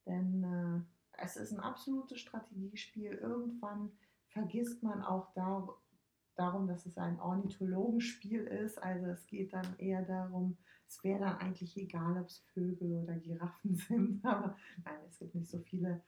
Denn 0.06 0.44
äh, 0.44 1.24
es 1.24 1.38
ist 1.38 1.54
ein 1.54 1.60
absolutes 1.60 2.20
Strategiespiel. 2.20 3.14
Irgendwann 3.14 3.92
vergisst 4.28 4.84
man 4.84 5.02
auch 5.02 5.34
da, 5.34 5.68
darum, 6.36 6.68
dass 6.68 6.86
es 6.86 6.98
ein 6.98 7.20
Ornithologenspiel 7.20 8.42
ist. 8.42 8.82
Also 8.82 9.08
es 9.08 9.26
geht 9.28 9.54
dann 9.54 9.78
eher 9.80 10.04
darum, 10.04 10.58
es 10.88 11.04
wäre 11.04 11.20
dann 11.20 11.38
eigentlich 11.38 11.78
egal, 11.78 12.20
ob 12.20 12.28
es 12.28 12.40
Vögel 12.54 12.94
oder 12.94 13.16
Giraffen 13.16 13.76
sind. 13.88 14.26
Aber 14.26 14.56
nein, 14.84 15.00
es 15.10 15.20
gibt 15.20 15.36
nicht 15.36 15.50
so 15.50 15.60
viele 15.60 16.02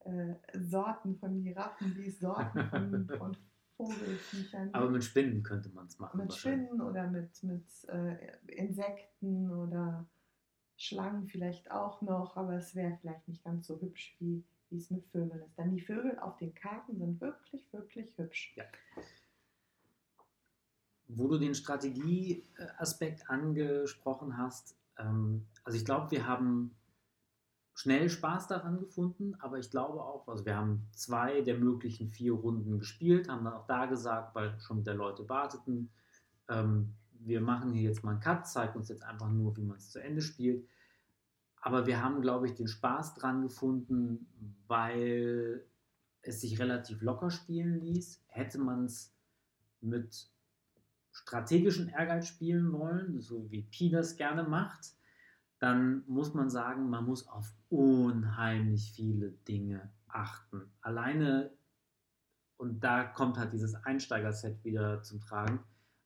äh, 0.00 0.34
Sorten 0.54 1.16
von 1.16 1.42
Giraffen 1.42 1.96
wie 1.96 2.10
Sorten 2.10 2.64
von, 2.68 3.08
von 3.18 3.36
Vogelviechern. 3.76 4.70
Aber 4.72 4.90
mit 4.90 5.04
Spinnen 5.04 5.42
könnte 5.42 5.70
man 5.70 5.86
es 5.86 5.98
machen. 5.98 6.18
Mit 6.18 6.32
Spinnen 6.32 6.80
oder 6.80 7.08
mit, 7.08 7.42
mit 7.42 7.66
äh, 7.88 8.36
Insekten 8.46 9.50
oder 9.50 10.06
Schlangen 10.76 11.26
vielleicht 11.26 11.70
auch 11.70 12.02
noch, 12.02 12.36
aber 12.36 12.54
es 12.54 12.74
wäre 12.74 12.98
vielleicht 13.00 13.28
nicht 13.28 13.44
ganz 13.44 13.66
so 13.66 13.80
hübsch, 13.80 14.16
wie, 14.18 14.44
wie 14.70 14.78
es 14.78 14.90
mit 14.90 15.06
Vögeln 15.06 15.42
ist. 15.42 15.56
Denn 15.56 15.70
die 15.70 15.80
Vögel 15.80 16.18
auf 16.18 16.36
den 16.36 16.54
Karten 16.54 16.96
sind 16.96 17.20
wirklich, 17.20 17.72
wirklich 17.72 18.16
hübsch. 18.18 18.54
Ja. 18.56 18.64
Wo 21.06 21.28
du 21.28 21.38
den 21.38 21.54
Strategieaspekt 21.54 23.28
angesprochen 23.28 24.38
hast, 24.38 24.76
ähm, 24.98 25.46
also 25.64 25.76
ich 25.76 25.84
glaube, 25.84 26.10
wir 26.10 26.26
haben 26.26 26.74
schnell 27.74 28.08
Spaß 28.08 28.46
daran 28.46 28.78
gefunden, 28.78 29.34
aber 29.40 29.58
ich 29.58 29.70
glaube 29.70 30.00
auch, 30.02 30.28
also 30.28 30.44
wir 30.46 30.56
haben 30.56 30.86
zwei 30.92 31.40
der 31.42 31.58
möglichen 31.58 32.08
vier 32.08 32.32
Runden 32.32 32.78
gespielt, 32.78 33.28
haben 33.28 33.44
dann 33.44 33.54
auch 33.54 33.66
da 33.66 33.86
gesagt, 33.86 34.34
weil 34.34 34.58
schon 34.60 34.78
wieder 34.78 34.94
Leute 34.94 35.28
warteten, 35.28 35.90
ähm, 36.48 36.94
wir 37.26 37.40
machen 37.40 37.72
hier 37.72 37.82
jetzt 37.82 38.04
mal 38.04 38.12
einen 38.12 38.20
Cut, 38.20 38.46
zeigt 38.46 38.76
uns 38.76 38.88
jetzt 38.88 39.02
einfach 39.02 39.30
nur, 39.30 39.56
wie 39.56 39.62
man 39.64 39.78
es 39.78 39.90
zu 39.90 40.02
Ende 40.02 40.20
spielt. 40.20 40.66
Aber 41.60 41.86
wir 41.86 42.02
haben, 42.02 42.20
glaube 42.20 42.46
ich, 42.46 42.54
den 42.54 42.68
Spaß 42.68 43.14
dran 43.14 43.42
gefunden, 43.42 44.26
weil 44.66 45.64
es 46.20 46.42
sich 46.42 46.58
relativ 46.58 47.00
locker 47.00 47.30
spielen 47.30 47.80
ließ. 47.80 48.22
Hätte 48.26 48.58
man 48.58 48.84
es 48.84 49.14
mit 49.80 50.30
strategischen 51.14 51.88
Ehrgeiz 51.88 52.26
spielen 52.26 52.72
wollen, 52.72 53.20
so 53.20 53.50
wie 53.50 53.62
Pi 53.62 53.88
das 53.88 54.16
gerne 54.16 54.42
macht, 54.42 54.94
dann 55.60 56.02
muss 56.06 56.34
man 56.34 56.50
sagen, 56.50 56.90
man 56.90 57.06
muss 57.06 57.26
auf 57.28 57.54
unheimlich 57.70 58.92
viele 58.92 59.30
Dinge 59.48 59.90
achten. 60.08 60.72
Alleine, 60.80 61.52
und 62.56 62.82
da 62.82 63.04
kommt 63.04 63.38
halt 63.38 63.52
dieses 63.52 63.74
Einsteigerset 63.74 64.62
wieder 64.64 65.02
zum 65.02 65.20
Tragen, 65.20 65.60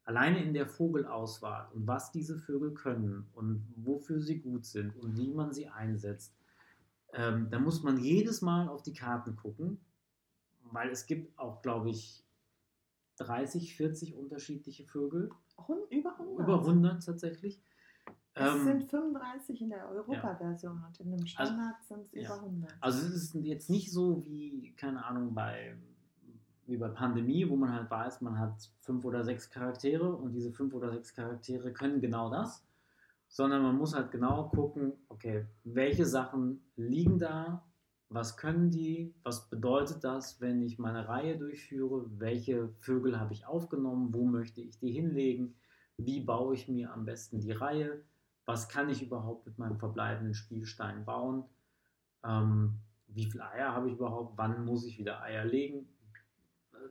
alleine 0.04 0.42
in 0.44 0.52
der 0.54 0.68
Vogelauswahl 0.68 1.68
und 1.72 1.86
was 1.86 2.12
diese 2.12 2.38
Vögel 2.38 2.72
können 2.74 3.28
und 3.32 3.66
wofür 3.76 4.20
sie 4.20 4.40
gut 4.40 4.66
sind 4.66 4.94
und 4.96 5.16
wie 5.16 5.32
man 5.32 5.52
sie 5.52 5.68
einsetzt, 5.68 6.36
ähm, 7.14 7.48
da 7.50 7.58
muss 7.58 7.82
man 7.82 7.98
jedes 7.98 8.42
Mal 8.42 8.68
auf 8.68 8.82
die 8.82 8.94
Karten 8.94 9.36
gucken, 9.36 9.80
weil 10.70 10.90
es 10.90 11.06
gibt 11.06 11.38
auch, 11.38 11.62
glaube 11.62 11.90
ich, 11.90 12.27
30, 13.18 13.76
40 13.76 14.14
unterschiedliche 14.14 14.84
Vögel. 14.84 15.30
Über 15.90 16.12
100. 16.18 16.46
Über 16.46 16.60
100 16.60 17.04
tatsächlich. 17.04 17.60
Es 18.34 18.54
ähm, 18.54 18.64
sind 18.64 18.84
35 18.84 19.60
in 19.62 19.70
der 19.70 19.88
Europa-Version 19.88 20.78
ja. 20.80 20.86
und 20.86 21.00
in 21.00 21.10
dem 21.10 21.26
Standard 21.26 21.74
also, 21.80 21.94
sind 21.94 22.06
es 22.06 22.12
über 22.12 22.22
ja. 22.22 22.34
100. 22.34 22.76
Also 22.80 23.06
es 23.06 23.14
ist 23.14 23.34
jetzt 23.34 23.68
nicht 23.68 23.90
so 23.90 24.24
wie, 24.24 24.74
keine 24.76 25.04
Ahnung, 25.04 25.34
bei, 25.34 25.76
wie 26.66 26.76
bei 26.76 26.88
Pandemie, 26.88 27.48
wo 27.48 27.56
man 27.56 27.72
halt 27.72 27.90
weiß, 27.90 28.20
man 28.20 28.38
hat 28.38 28.70
fünf 28.80 29.04
oder 29.04 29.24
sechs 29.24 29.50
Charaktere 29.50 30.14
und 30.14 30.32
diese 30.32 30.52
fünf 30.52 30.72
oder 30.72 30.92
sechs 30.92 31.12
Charaktere 31.12 31.72
können 31.72 32.00
genau 32.00 32.30
das, 32.30 32.64
sondern 33.26 33.62
man 33.62 33.76
muss 33.76 33.94
halt 33.94 34.12
genau 34.12 34.48
gucken, 34.48 34.92
okay, 35.08 35.46
welche 35.64 36.06
Sachen 36.06 36.62
liegen 36.76 37.18
da, 37.18 37.67
was 38.10 38.36
können 38.36 38.70
die, 38.70 39.14
was 39.22 39.48
bedeutet 39.48 40.02
das, 40.02 40.40
wenn 40.40 40.62
ich 40.62 40.78
meine 40.78 41.08
Reihe 41.08 41.36
durchführe, 41.36 42.06
welche 42.18 42.68
Vögel 42.80 43.20
habe 43.20 43.34
ich 43.34 43.46
aufgenommen, 43.46 44.14
wo 44.14 44.24
möchte 44.24 44.60
ich 44.60 44.78
die 44.78 44.92
hinlegen, 44.92 45.54
wie 45.98 46.20
baue 46.20 46.54
ich 46.54 46.68
mir 46.68 46.92
am 46.92 47.04
besten 47.04 47.40
die 47.40 47.52
Reihe, 47.52 48.02
was 48.46 48.68
kann 48.68 48.88
ich 48.88 49.02
überhaupt 49.02 49.46
mit 49.46 49.58
meinem 49.58 49.78
verbleibenden 49.78 50.34
Spielstein 50.34 51.04
bauen, 51.04 51.44
ähm, 52.24 52.78
wie 53.08 53.26
viele 53.26 53.48
Eier 53.50 53.74
habe 53.74 53.88
ich 53.88 53.94
überhaupt, 53.94 54.38
wann 54.38 54.64
muss 54.64 54.86
ich 54.86 54.98
wieder 54.98 55.22
Eier 55.22 55.44
legen. 55.44 55.88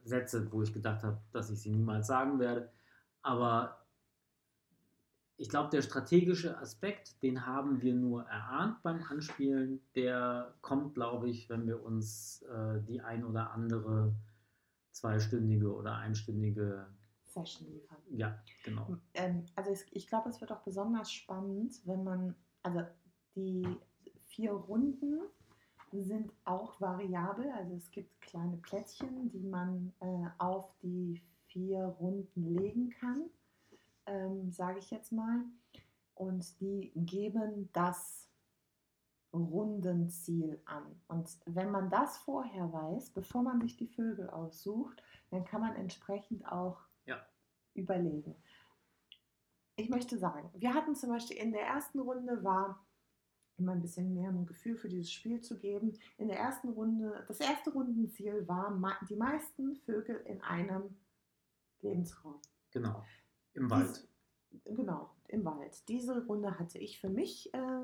Sätze, 0.03 0.51
wo 0.51 0.61
ich 0.61 0.73
gedacht 0.73 1.03
habe, 1.03 1.19
dass 1.31 1.49
ich 1.49 1.59
sie 1.59 1.71
niemals 1.71 2.07
sagen 2.07 2.39
werde. 2.39 2.71
Aber 3.21 3.86
ich 5.37 5.49
glaube, 5.49 5.69
der 5.69 5.83
strategische 5.83 6.57
Aspekt, 6.57 7.21
den 7.21 7.45
haben 7.45 7.81
wir 7.81 7.93
nur 7.93 8.23
erahnt 8.23 8.81
beim 8.81 9.03
Anspielen. 9.03 9.81
Der 9.95 10.55
kommt, 10.61 10.95
glaube 10.95 11.29
ich, 11.29 11.47
wenn 11.49 11.67
wir 11.67 11.83
uns 11.83 12.41
äh, 12.41 12.81
die 12.81 13.01
ein 13.01 13.23
oder 13.23 13.51
andere 13.51 14.15
zweistündige 14.91 15.73
oder 15.73 15.97
einstündige 15.97 16.87
Session 17.25 17.71
liefern. 17.71 17.97
Ja, 18.09 18.39
genau. 18.63 18.97
Ähm, 19.13 19.45
also 19.55 19.71
ich, 19.71 19.85
ich 19.91 20.07
glaube, 20.07 20.29
es 20.29 20.41
wird 20.41 20.51
auch 20.51 20.61
besonders 20.61 21.11
spannend, 21.11 21.81
wenn 21.85 22.03
man, 22.03 22.35
also 22.63 22.81
die 23.35 23.77
vier 24.25 24.53
Runden 24.53 25.21
sind 25.91 26.33
auch 26.45 26.81
variabel. 26.81 27.51
Also 27.51 27.75
es 27.75 27.91
gibt 27.91 28.21
kleine 28.21 28.57
Plättchen, 28.57 29.29
die 29.29 29.45
man 29.45 29.93
äh, 29.99 30.29
auf 30.39 30.75
die 30.81 31.21
vier 31.45 31.83
Runden 31.99 32.55
legen 32.55 32.89
kann 32.99 33.29
ähm, 34.07 34.51
sage 34.51 34.79
ich 34.79 34.89
jetzt 34.91 35.11
mal. 35.11 35.45
Und 36.15 36.59
die 36.59 36.91
geben 36.95 37.69
das 37.73 38.27
Rundenziel 39.33 40.61
an. 40.65 40.99
Und 41.07 41.29
wenn 41.45 41.69
man 41.69 41.89
das 41.89 42.17
vorher 42.17 42.71
weiß, 42.71 43.11
bevor 43.11 43.43
man 43.43 43.61
sich 43.61 43.77
die 43.77 43.87
Vögel 43.87 44.29
aussucht, 44.29 45.03
dann 45.29 45.45
kann 45.45 45.61
man 45.61 45.75
entsprechend 45.75 46.49
auch 46.51 46.79
ja. 47.05 47.23
überlegen. 47.73 48.35
Ich 49.75 49.89
möchte 49.89 50.17
sagen, 50.17 50.49
wir 50.55 50.73
hatten 50.73 50.95
zum 50.95 51.09
Beispiel 51.09 51.37
in 51.37 51.51
der 51.51 51.61
ersten 51.61 51.99
Runde 51.99 52.43
war, 52.43 52.83
um 53.57 53.69
ein 53.69 53.81
bisschen 53.81 54.13
mehr 54.13 54.29
ein 54.29 54.45
Gefühl 54.45 54.77
für 54.77 54.89
dieses 54.89 55.11
Spiel 55.11 55.41
zu 55.41 55.59
geben, 55.59 55.93
in 56.17 56.27
der 56.27 56.39
ersten 56.39 56.69
Runde, 56.69 57.23
das 57.27 57.39
erste 57.39 57.71
Rundenziel 57.71 58.47
war 58.47 58.75
die 59.09 59.15
meisten 59.15 59.75
Vögel 59.75 60.17
in 60.25 60.41
einem 60.41 60.97
Lebensraum. 61.81 62.39
Genau. 62.71 63.03
Im 63.57 63.69
Wald. 63.69 64.07
Dies, 64.51 64.75
genau, 64.75 65.09
im 65.27 65.43
Wald. 65.43 65.87
Diese 65.89 66.25
Runde 66.25 66.59
hatte 66.59 66.77
ich 66.77 66.99
für 66.99 67.09
mich 67.09 67.53
äh, 67.53 67.83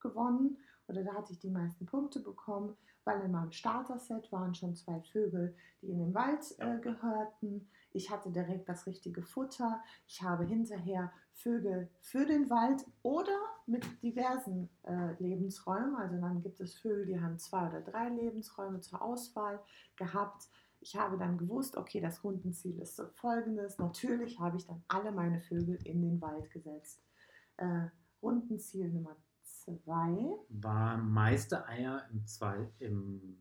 gewonnen 0.00 0.56
oder 0.86 1.02
da 1.02 1.14
hatte 1.14 1.32
ich 1.32 1.38
die 1.38 1.50
meisten 1.50 1.84
Punkte 1.84 2.20
bekommen, 2.20 2.76
weil 3.04 3.20
in 3.22 3.32
meinem 3.32 3.52
Starter-Set 3.52 4.30
waren 4.32 4.54
schon 4.54 4.74
zwei 4.74 5.00
Vögel, 5.00 5.54
die 5.82 5.90
in 5.90 5.98
den 5.98 6.14
Wald 6.14 6.54
äh, 6.58 6.78
gehörten. 6.78 7.68
Ich 7.92 8.10
hatte 8.10 8.30
direkt 8.30 8.68
das 8.68 8.86
richtige 8.86 9.22
Futter. 9.22 9.82
Ich 10.06 10.22
habe 10.22 10.44
hinterher 10.44 11.12
Vögel 11.32 11.90
für 12.00 12.24
den 12.24 12.48
Wald 12.48 12.84
oder 13.02 13.36
mit 13.66 13.84
diversen 14.02 14.68
äh, 14.84 15.14
Lebensräumen. 15.18 15.96
Also 15.96 16.20
dann 16.20 16.40
gibt 16.40 16.60
es 16.60 16.78
Vögel, 16.78 17.06
die 17.06 17.20
haben 17.20 17.38
zwei 17.38 17.68
oder 17.68 17.80
drei 17.80 18.08
Lebensräume 18.10 18.80
zur 18.80 19.02
Auswahl 19.02 19.60
gehabt. 19.96 20.48
Ich 20.80 20.96
habe 20.96 21.18
dann 21.18 21.38
gewusst, 21.38 21.76
okay, 21.76 22.00
das 22.00 22.22
Rundenziel 22.22 22.78
ist 22.80 22.96
so 22.96 23.06
folgendes. 23.14 23.78
Natürlich 23.78 24.38
habe 24.38 24.56
ich 24.56 24.66
dann 24.66 24.82
alle 24.88 25.10
meine 25.12 25.40
Vögel 25.40 25.78
in 25.84 26.02
den 26.02 26.20
Wald 26.20 26.50
gesetzt. 26.50 27.02
Äh, 27.56 27.86
Rundenziel 28.22 28.88
Nummer 28.88 29.16
zwei 29.42 30.36
war 30.48 30.96
meiste 30.98 31.66
Eier 31.66 32.06
im, 32.12 32.24
zwei, 32.26 32.68
im 32.78 33.38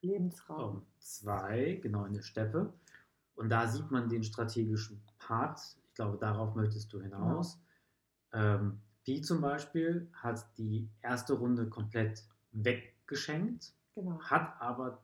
Lebensraum. 0.00 0.86
zwei, 0.98 1.78
genau 1.82 2.04
in 2.04 2.12
der 2.14 2.22
Steppe. 2.22 2.72
Und 3.34 3.48
da 3.48 3.66
sieht 3.66 3.90
man 3.90 4.08
den 4.08 4.22
strategischen 4.22 5.02
Part. 5.18 5.60
Ich 5.88 5.94
glaube, 5.94 6.18
darauf 6.18 6.54
möchtest 6.54 6.92
du 6.92 7.00
hinaus. 7.00 7.60
Genau. 8.30 8.44
Ähm, 8.44 8.80
die 9.06 9.20
zum 9.20 9.40
Beispiel 9.40 10.08
hat 10.14 10.46
die 10.56 10.88
erste 11.02 11.34
Runde 11.34 11.68
komplett 11.68 12.24
weggeschenkt, 12.52 13.74
Genau. 13.94 14.18
hat 14.20 14.60
aber, 14.60 15.02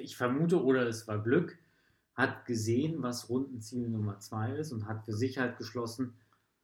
ich 0.00 0.16
vermute, 0.16 0.62
oder 0.64 0.86
es 0.86 1.06
war 1.08 1.18
Glück, 1.22 1.58
hat 2.14 2.44
gesehen, 2.44 3.02
was 3.02 3.28
Rundenziel 3.28 3.88
Nummer 3.88 4.18
zwei 4.18 4.52
ist 4.56 4.72
und 4.72 4.86
hat 4.86 5.04
für 5.04 5.12
sich 5.12 5.38
halt 5.38 5.56
geschlossen, 5.58 6.14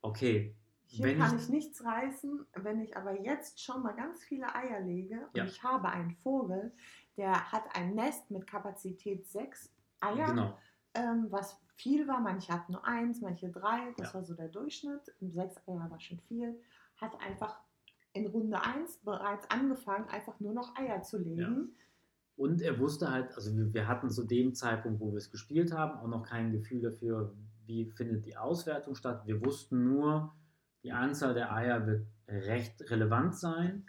okay, 0.02 0.54
Hier 0.86 1.04
wenn 1.06 1.18
kann 1.18 1.36
ich- 1.36 1.44
ich 1.44 1.48
nichts 1.48 1.84
reißen, 1.84 2.46
wenn 2.54 2.80
ich 2.80 2.96
aber 2.96 3.20
jetzt 3.20 3.60
schon 3.62 3.82
mal 3.82 3.92
ganz 3.94 4.22
viele 4.24 4.54
Eier 4.54 4.80
lege 4.80 5.20
und 5.28 5.36
Ja. 5.36 5.44
ich 5.44 5.62
habe 5.62 5.88
einen 5.88 6.12
Vogel, 6.22 6.72
der 7.16 7.50
hat 7.52 7.64
ein 7.74 7.94
Nest 7.94 8.30
mit 8.30 8.46
Kapazität 8.46 9.26
sechs 9.28 9.72
Eier, 10.00 10.26
genau, 10.26 10.58
ähm, 10.94 11.26
was 11.30 11.58
viel 11.76 12.06
war. 12.06 12.20
Manche 12.20 12.52
hatten 12.52 12.72
nur 12.72 12.86
eins, 12.86 13.20
manche 13.20 13.50
drei, 13.50 13.92
das 13.96 14.08
Ja. 14.08 14.14
war 14.14 14.24
so 14.24 14.34
der 14.34 14.48
Durchschnitt. 14.48 15.12
Sechs 15.20 15.56
Eier 15.66 15.90
war 15.90 16.00
schon 16.00 16.18
viel. 16.20 16.58
Hat 16.96 17.18
einfach 17.20 17.60
in 18.12 18.26
Runde 18.26 18.60
1 18.62 18.98
bereits 18.98 19.50
angefangen, 19.50 20.08
einfach 20.08 20.38
nur 20.40 20.52
noch 20.54 20.74
Eier 20.76 21.02
zu 21.02 21.18
legen. 21.18 21.74
Und 22.36 22.60
er 22.60 22.78
wusste 22.78 23.10
halt, 23.10 23.34
also 23.34 23.56
wir, 23.56 23.72
wir 23.72 23.88
hatten 23.88 24.10
zu 24.10 24.24
dem 24.24 24.54
Zeitpunkt, 24.54 25.00
wo 25.00 25.10
wir 25.10 25.18
es 25.18 25.30
gespielt 25.30 25.72
haben, 25.72 25.98
auch 25.98 26.08
noch 26.08 26.22
kein 26.22 26.52
Gefühl 26.52 26.82
dafür, 26.82 27.34
wie 27.64 27.86
findet 27.86 28.26
die 28.26 28.36
Auswertung 28.36 28.94
statt. 28.94 29.22
Wir 29.26 29.44
wussten 29.44 29.84
nur, 29.84 30.34
die 30.82 30.92
Anzahl 30.92 31.34
der 31.34 31.52
Eier 31.52 31.86
wird 31.86 32.06
recht 32.28 32.90
relevant 32.90 33.34
sein. 33.34 33.86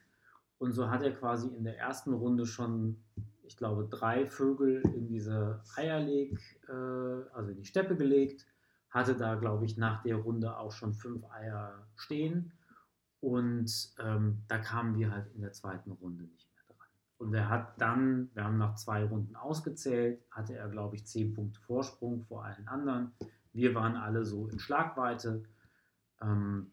Und 0.59 0.71
so 0.71 0.89
hat 0.89 1.03
er 1.03 1.13
quasi 1.13 1.49
in 1.49 1.63
der 1.63 1.77
ersten 1.77 2.13
Runde 2.13 2.45
schon, 2.45 3.03
ich 3.43 3.57
glaube, 3.57 3.87
drei 3.89 4.25
Vögel 4.25 4.81
in 4.95 5.07
diese 5.07 5.61
Eierleg, 5.75 6.39
äh, 6.67 6.71
also 7.33 7.51
in 7.51 7.57
die 7.57 7.65
Steppe 7.65 7.95
gelegt. 7.95 8.47
Hatte 8.89 9.15
da, 9.15 9.35
glaube 9.35 9.65
ich, 9.65 9.77
nach 9.77 10.01
der 10.01 10.15
Runde 10.15 10.57
auch 10.57 10.71
schon 10.71 10.93
fünf 10.93 11.23
Eier 11.29 11.87
stehen. 11.95 12.53
Und 13.19 13.93
ähm, 13.99 14.43
da 14.47 14.57
kamen 14.57 14.97
wir 14.97 15.11
halt 15.11 15.27
in 15.35 15.41
der 15.41 15.51
zweiten 15.51 15.91
Runde 15.91 16.23
nicht. 16.23 16.46
Und 17.17 17.33
er 17.33 17.49
hat 17.49 17.81
dann, 17.81 18.29
wir 18.33 18.43
haben 18.43 18.57
nach 18.57 18.75
zwei 18.75 19.03
Runden 19.03 19.35
ausgezählt, 19.35 20.21
hatte 20.29 20.55
er, 20.55 20.69
glaube 20.69 20.95
ich, 20.95 21.07
zehn 21.07 21.33
Punkte 21.33 21.59
Vorsprung 21.61 22.23
vor 22.23 22.45
allen 22.45 22.67
anderen. 22.67 23.11
Wir 23.53 23.73
waren 23.73 23.95
alle 23.95 24.23
so 24.23 24.47
in 24.47 24.59
Schlagweite. 24.59 25.43
Ähm, 26.21 26.71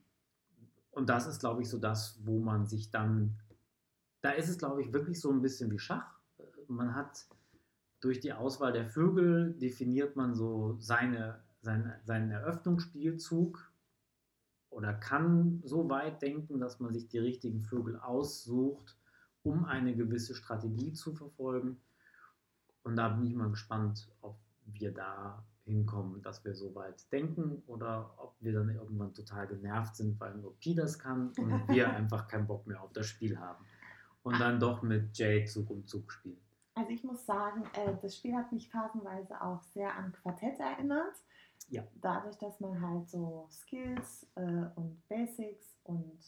und 0.91 1.09
das 1.09 1.27
ist, 1.27 1.41
glaube 1.41 1.63
ich, 1.63 1.69
so 1.71 1.79
das, 1.79 2.21
wo 2.25 2.39
man 2.41 2.67
sich 2.67 2.91
dann, 2.91 3.39
da 4.21 4.31
ist 4.31 4.49
es, 4.49 4.59
glaube 4.59 4.83
ich, 4.83 4.93
wirklich 4.93 5.21
so 5.21 5.31
ein 5.31 5.41
bisschen 5.41 5.71
wie 5.71 5.79
Schach. 5.79 6.19
Man 6.69 6.95
hat 6.95 7.27
durch 8.01 8.21
die 8.21 8.35
Auswahl 8.35 8.73
der 8.73 8.87
Vögel 8.87 9.55
definiert 9.55 10.15
man 10.15 10.35
so 10.35 10.77
seine, 10.79 11.41
seine, 11.63 11.99
seinen 12.05 12.31
Eröffnungsspielzug 12.31 13.73
oder 14.69 14.93
kann 14.93 15.63
so 15.65 15.89
weit 15.89 16.21
denken, 16.21 16.61
dass 16.61 16.81
man 16.81 16.93
sich 16.93 17.09
die 17.09 17.19
richtigen 17.19 17.63
Vögel 17.63 17.99
aussucht, 17.99 18.99
um 19.45 19.65
eine 19.65 19.95
gewisse 19.95 20.35
Strategie 20.35 20.93
zu 20.93 21.15
verfolgen. 21.15 21.81
Und 22.83 22.97
da 22.97 23.09
bin 23.09 23.27
ich 23.27 23.35
mal 23.35 23.51
gespannt, 23.51 24.09
ob 24.21 24.37
wir 24.67 24.93
da 24.93 25.45
hinkommen, 25.65 26.23
dass 26.23 26.45
wir 26.45 26.55
so 26.55 26.75
weit 26.75 27.11
denken 27.13 27.63
oder 27.67 28.15
ob 28.19 28.35
wir 28.41 28.53
dann 28.53 28.69
irgendwann 28.69 29.15
total 29.15 29.47
genervt 29.47 29.97
sind, 29.97 30.19
weil 30.21 30.35
nur 30.35 30.59
Pi 30.59 30.75
das 30.75 30.99
kann 30.99 31.33
und 31.39 31.69
wir 31.69 31.91
einfach 31.91 32.29
keinen 32.29 32.47
Bock 32.47 32.67
mehr 32.67 32.83
auf 32.83 32.93
das 32.93 33.07
Spiel 33.07 33.39
haben. 33.39 33.65
Und 34.23 34.41
dann 34.41 34.59
doch 34.59 34.83
mit 34.83 35.17
Jay 35.17 35.45
Zug 35.45 35.71
um 35.71 35.87
Zug 35.87 36.11
spielen. 36.11 36.41
Also 36.75 36.91
ich 36.91 37.05
muss 37.05 37.25
sagen, 37.25 37.63
äh, 37.75 37.95
das 38.01 38.17
Spiel 38.17 38.35
hat 38.35 38.51
mich 38.51 38.69
phasenweise 38.69 39.41
auch 39.41 39.63
sehr 39.63 39.95
an 39.95 40.13
Quartett 40.13 40.59
erinnert. 40.59 41.15
Ja. 41.69 41.85
Dadurch, 42.01 42.37
dass 42.39 42.59
man 42.61 42.81
halt 42.81 43.09
so 43.09 43.47
Skills 43.51 44.27
äh, 44.35 44.67
und 44.75 45.07
Basics 45.09 45.79
und 45.85 46.19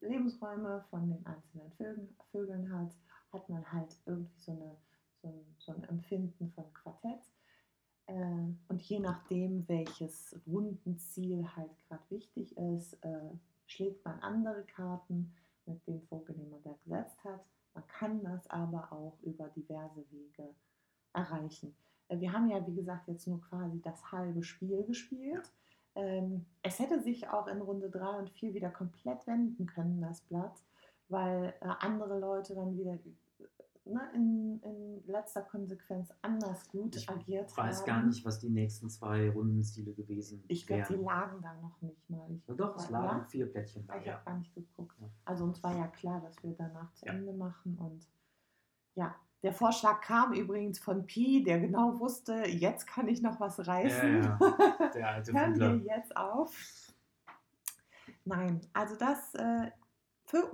Lebensräume 0.00 0.84
von 0.90 1.08
den 1.08 1.24
einzelnen 1.26 1.70
Vögeln, 1.72 2.16
Vögeln 2.30 2.72
hat, 2.72 2.94
hat 3.32 3.48
man 3.48 3.70
halt 3.72 3.96
irgendwie 4.06 4.38
so, 4.38 4.52
eine, 4.52 4.76
so, 5.22 5.28
ein, 5.28 5.56
so 5.58 5.72
ein 5.72 5.84
Empfinden 5.84 6.50
von 6.52 6.72
Quartett. 6.74 7.22
Äh, 8.06 8.14
und 8.68 8.82
je 8.82 9.00
nachdem, 9.00 9.68
welches 9.68 10.38
Rundenziel 10.46 11.44
halt 11.56 11.70
gerade 11.88 12.04
wichtig 12.10 12.56
ist, 12.56 12.94
äh, 13.04 13.30
schlägt 13.66 14.04
man 14.04 14.20
andere 14.20 14.62
Karten 14.64 15.34
mit 15.66 15.84
dem 15.86 16.00
Vogel, 16.02 16.36
den 16.36 16.50
man 16.50 16.62
da 16.62 16.72
gesetzt 16.84 17.22
hat. 17.24 17.44
Man 17.74 17.86
kann 17.88 18.22
das 18.22 18.48
aber 18.48 18.92
auch 18.92 19.18
über 19.22 19.48
diverse 19.48 20.04
Wege 20.10 20.54
erreichen. 21.12 21.74
Äh, 22.08 22.20
Wir 22.20 22.32
haben 22.32 22.48
ja, 22.48 22.64
wie 22.66 22.74
gesagt, 22.74 23.08
jetzt 23.08 23.26
nur 23.26 23.40
quasi 23.40 23.80
das 23.82 24.12
halbe 24.12 24.42
Spiel 24.42 24.84
gespielt. 24.84 25.50
Ähm, 25.96 26.44
es 26.62 26.78
hätte 26.78 27.00
sich 27.00 27.28
auch 27.28 27.46
in 27.48 27.60
Runde 27.60 27.90
3 27.90 28.18
und 28.18 28.30
4 28.30 28.54
wieder 28.54 28.70
komplett 28.70 29.26
wenden 29.26 29.66
können, 29.66 30.00
das 30.00 30.20
Blatt, 30.20 30.62
weil 31.08 31.54
äh, 31.60 31.68
andere 31.80 32.18
Leute 32.18 32.54
dann 32.54 32.76
wieder 32.76 32.92
äh, 32.94 33.00
ne, 33.86 34.00
in, 34.14 34.60
in 34.62 35.06
letzter 35.06 35.40
Konsequenz 35.42 36.12
anders 36.22 36.68
gut 36.68 36.96
Ich 36.96 37.08
agiert 37.08 37.50
Ich 37.50 37.56
weiß 37.56 37.78
haben. 37.80 37.86
gar 37.86 38.02
nicht, 38.04 38.24
was 38.26 38.38
die 38.40 38.50
nächsten 38.50 38.90
zwei 38.90 39.30
Rundenziele 39.30 39.94
gewesen 39.94 40.44
Ich 40.48 40.66
glaube, 40.66 40.84
die 40.88 40.94
wären. 40.94 41.04
lagen 41.04 41.40
da 41.42 41.54
noch 41.54 41.80
nicht 41.80 42.10
mal. 42.10 42.30
Ich, 42.30 42.46
Ja, 42.46 42.54
doch, 42.54 42.76
es 42.76 42.90
ja? 42.90 43.00
lagen 43.02 43.24
vier 43.24 43.50
Plättchen 43.50 43.86
da. 43.86 43.96
Ich 43.98 44.04
Ja. 44.06 44.14
habe 44.14 44.24
gar 44.26 44.38
nicht 44.38 44.54
geguckt. 44.54 44.96
Ja. 45.00 45.08
Also 45.24 45.44
uns 45.44 45.62
war 45.62 45.74
ja 45.76 45.86
klar, 45.88 46.20
dass 46.20 46.42
wir 46.42 46.52
danach 46.58 46.92
zu 46.94 47.06
Ja. 47.06 47.12
Ende 47.14 47.32
machen. 47.32 47.78
Und 47.78 48.06
ja, 48.96 49.14
der 49.42 49.52
Vorschlag 49.52 50.00
kam 50.00 50.32
übrigens 50.32 50.78
von 50.78 51.06
Pi, 51.06 51.42
der 51.44 51.60
genau 51.60 51.98
wusste, 52.00 52.46
jetzt 52.46 52.86
kann 52.86 53.08
ich 53.08 53.22
noch 53.22 53.38
was 53.38 53.66
reißen. 53.66 54.22
Ja, 54.22 54.38
Der 54.94 55.08
alte 55.08 55.32
Hören 55.32 55.58
wir 55.58 55.96
jetzt 55.96 56.16
auf. 56.16 56.54
Nein, 58.24 58.60
also 58.72 58.96
das 58.96 59.34
äh, 59.34 59.70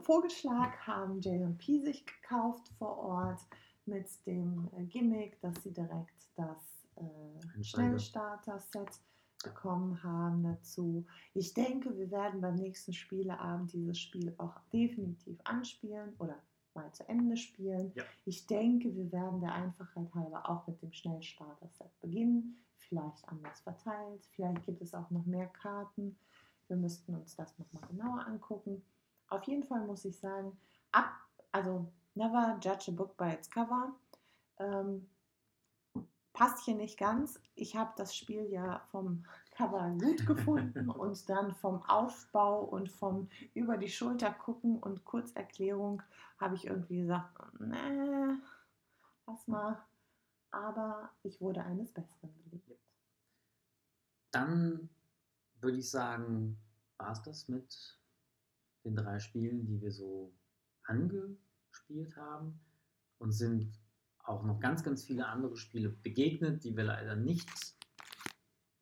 Vogelschlag 0.02 0.86
haben 0.86 1.20
Jay 1.20 1.42
und 1.42 1.58
Pi 1.58 1.80
sich 1.80 2.04
gekauft 2.04 2.68
vor 2.78 2.98
Ort 2.98 3.40
mit 3.86 4.06
dem 4.26 4.68
äh, 4.76 4.84
Gimmick, 4.84 5.40
dass 5.40 5.62
sie 5.62 5.72
direkt 5.72 6.28
das 6.36 6.86
äh. 6.96 7.62
Schnellstarter-Set 7.62 9.00
bekommen 9.42 10.02
haben 10.02 10.42
dazu. 10.44 11.04
Ich 11.34 11.54
denke, 11.54 11.96
wir 11.96 12.10
werden 12.10 12.40
beim 12.40 12.54
nächsten 12.54 12.92
Spieleabend 12.92 13.72
dieses 13.72 13.98
Spiel 13.98 14.34
auch 14.38 14.60
definitiv 14.72 15.38
anspielen 15.44 16.14
oder 16.18 16.36
mal 16.74 16.92
zu 16.92 17.08
Ende 17.08 17.36
spielen. 17.36 17.92
Ja. 17.94 18.04
Ich 18.24 18.46
denke, 18.46 18.94
wir 18.94 19.10
werden 19.12 19.40
der 19.40 19.54
Einfachheit 19.54 20.14
halber 20.14 20.48
auch 20.48 20.66
mit 20.66 20.80
dem 20.82 20.92
Schnellstarter-Set 20.92 22.00
beginnen. 22.00 22.56
Vielleicht 22.76 23.26
anders 23.28 23.60
verteilt, 23.60 24.26
vielleicht 24.32 24.64
gibt 24.64 24.82
es 24.82 24.94
auch 24.94 25.10
noch 25.10 25.24
mehr 25.24 25.46
Karten. 25.48 26.16
Wir 26.68 26.76
müssten 26.76 27.14
uns 27.14 27.36
das 27.36 27.58
nochmal 27.58 27.88
genauer 27.88 28.26
angucken. 28.26 28.82
Auf 29.28 29.44
jeden 29.44 29.64
Fall 29.64 29.86
muss 29.86 30.04
ich 30.04 30.18
sagen, 30.18 30.56
ab, 30.90 31.12
also 31.52 31.86
never 32.14 32.58
judge 32.62 32.90
a 32.90 32.90
book 32.90 33.16
by 33.16 33.32
its 33.32 33.50
cover. 33.50 33.94
Ähm, 34.58 35.08
passt 36.32 36.64
hier 36.64 36.74
nicht 36.74 36.98
ganz. 36.98 37.40
Ich 37.54 37.76
habe 37.76 37.92
das 37.96 38.16
Spiel 38.16 38.50
ja 38.50 38.80
vom 38.90 39.24
Cover 39.54 39.96
gut 40.00 40.26
gefunden 40.26 40.88
und 40.90 41.28
dann 41.28 41.54
vom 41.54 41.82
Aufbau 41.84 42.64
und 42.64 42.90
vom 42.90 43.28
über 43.54 43.76
die 43.76 43.88
Schulter 43.88 44.32
gucken 44.32 44.78
und 44.78 45.04
Kurzerklärung 45.04 46.02
habe 46.38 46.54
ich 46.54 46.66
irgendwie 46.66 47.02
gesagt, 47.02 47.38
nee, 47.60 48.36
lass 49.26 49.46
mal. 49.46 49.78
Aber 50.50 51.10
ich 51.22 51.40
wurde 51.40 51.62
eines 51.62 51.92
Besseren 51.92 52.30
belegt. 52.50 52.80
Dann 54.30 54.88
würde 55.60 55.78
ich 55.78 55.90
sagen, 55.90 56.58
war 56.98 57.12
es 57.12 57.22
das 57.22 57.48
mit 57.48 57.98
den 58.84 58.96
drei 58.96 59.18
Spielen, 59.18 59.64
die 59.66 59.80
wir 59.80 59.92
so 59.92 60.32
angespielt 60.84 62.16
haben 62.16 62.60
und 63.18 63.32
sind 63.32 63.72
auch 64.24 64.42
noch 64.44 64.60
ganz, 64.60 64.82
ganz 64.82 65.04
viele 65.04 65.26
andere 65.26 65.56
Spiele 65.56 65.88
begegnet, 65.88 66.64
die 66.64 66.76
wir 66.76 66.84
leider 66.84 67.16
nicht 67.16 67.48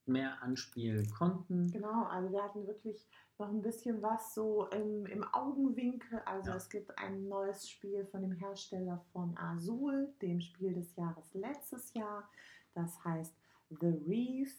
mehr 0.06 0.42
anspielen 0.42 1.08
konnten. 1.10 1.70
Genau, 1.70 2.04
also 2.04 2.32
wir 2.32 2.42
hatten 2.42 2.66
wirklich 2.66 3.06
noch 3.38 3.48
ein 3.48 3.62
bisschen 3.62 4.02
was 4.02 4.34
so 4.34 4.66
im, 4.68 5.06
im 5.06 5.24
Augenwinkel. 5.32 6.20
Also 6.26 6.50
Ja. 6.50 6.56
es 6.56 6.68
gibt 6.68 6.96
ein 6.98 7.28
neues 7.28 7.68
Spiel 7.68 8.04
von 8.06 8.22
dem 8.22 8.32
Hersteller 8.32 9.00
von 9.12 9.36
Azul, 9.38 10.12
dem 10.20 10.40
Spiel 10.40 10.74
des 10.74 10.94
Jahres 10.96 11.32
letztes 11.34 11.94
Jahr. 11.94 12.28
Das 12.74 13.02
heißt 13.04 13.34
The 13.70 13.86
Reef, 14.06 14.52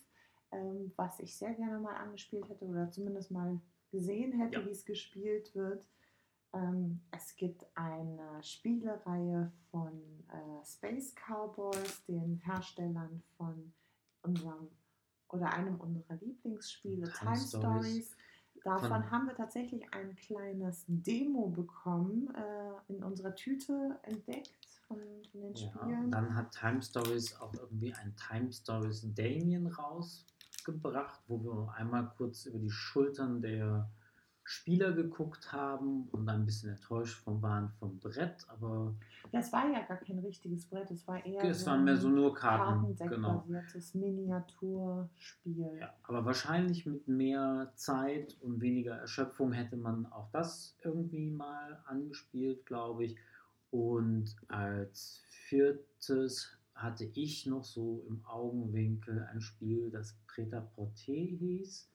ähm, 0.52 0.92
was 0.96 1.20
ich 1.20 1.36
sehr 1.36 1.54
gerne 1.54 1.80
mal 1.80 1.96
angespielt 1.96 2.48
hätte 2.50 2.66
oder 2.66 2.90
zumindest 2.92 3.32
mal 3.32 3.60
gesehen 3.92 4.32
hätte, 4.34 4.60
Ja. 4.60 4.66
wie 4.66 4.72
es 4.72 4.86
gespielt 4.86 5.54
wird. 5.54 5.86
Ähm, 6.54 7.02
es 7.12 7.36
gibt 7.36 7.66
eine 7.76 8.42
Spielereihe 8.44 9.52
von 9.70 10.02
äh, 10.30 10.66
Space 10.66 11.14
Cowboys, 11.16 12.04
den 12.06 12.38
Herstellern 12.38 13.22
von 13.38 13.74
unserem 14.24 14.68
oder 15.32 15.52
einem 15.54 15.80
unserer 15.80 16.16
Lieblingsspiele, 16.16 17.04
Time 17.12 17.34
Time, 17.34 17.38
Stories. 17.38 17.48
Stories. 17.48 18.16
Davon 18.64 18.90
Von- 18.90 19.12
haben 19.12 19.28
wir 19.28 19.36
tatsächlich 19.36 19.92
ein 19.92 20.16
kleines 20.16 20.86
Demo 20.88 21.48
bekommen, 21.48 22.32
äh, 22.36 22.94
in 22.94 23.04
unserer 23.04 23.34
Tüte 23.34 23.98
entdeckt 24.04 24.52
von, 24.88 25.00
von 25.32 25.42
den 25.42 25.56
Ja, 25.56 25.68
Spielen. 25.70 26.12
dann 26.12 26.36
hat 26.36 26.52
Time 26.52 26.82
Stories 26.82 27.36
auch 27.40 27.54
irgendwie 27.56 27.92
ein 27.94 28.14
Time 28.16 28.52
Stories 28.54 29.02
Damien 29.16 29.66
rausgebracht, 29.66 31.22
wo 31.28 31.40
wir 31.44 31.74
einmal 31.76 32.12
kurz 32.18 32.46
über 32.46 32.60
die 32.60 32.70
Schultern 32.70 33.42
der 33.42 33.90
Spieler 34.44 34.92
geguckt 34.92 35.52
haben 35.52 36.08
und 36.12 36.28
ein 36.28 36.46
bisschen 36.46 36.72
enttäuscht 36.72 37.24
von 37.24 37.42
waren 37.42 37.70
vom 37.80 38.00
Brett, 38.00 38.46
aber 38.50 38.96
Das 39.32 39.54
war 39.54 39.70
ja 39.70 39.82
gar 39.82 39.98
kein 39.98 40.20
richtiges 40.20 40.66
Brett, 40.66 40.90
es 40.92 41.08
war 41.08 41.26
eher 41.26 41.44
es 41.44 41.66
waren 41.66 41.84
mehr 41.84 41.96
so 41.96 42.10
nur 42.10 42.34
Karten. 42.34 42.96
Genau. 42.96 43.46
Miniaturspiel. 43.94 45.78
Ja, 45.80 45.94
aber 46.04 46.26
wahrscheinlich 46.26 46.86
mit 46.86 47.08
mehr 47.08 47.72
Zeit 47.76 48.38
und 48.42 48.62
weniger 48.62 48.96
Erschöpfung 48.96 49.52
hätte 49.54 49.78
man 49.78 50.06
auch 50.08 50.30
das 50.32 50.76
irgendwie 50.84 51.30
mal 51.30 51.82
angespielt, 51.86 52.66
glaube 52.66 53.06
ich. 53.06 53.18
Und 53.70 54.36
als 54.50 55.22
viertes 55.30 56.58
hatte 56.74 57.06
ich 57.14 57.46
noch 57.46 57.64
so 57.64 58.04
im 58.08 58.26
Augenwinkel 58.26 59.24
ein 59.32 59.42
Spiel, 59.42 59.92
das 59.92 60.18
Prêt-à-Porter 60.28 61.14
hieß, 61.14 61.90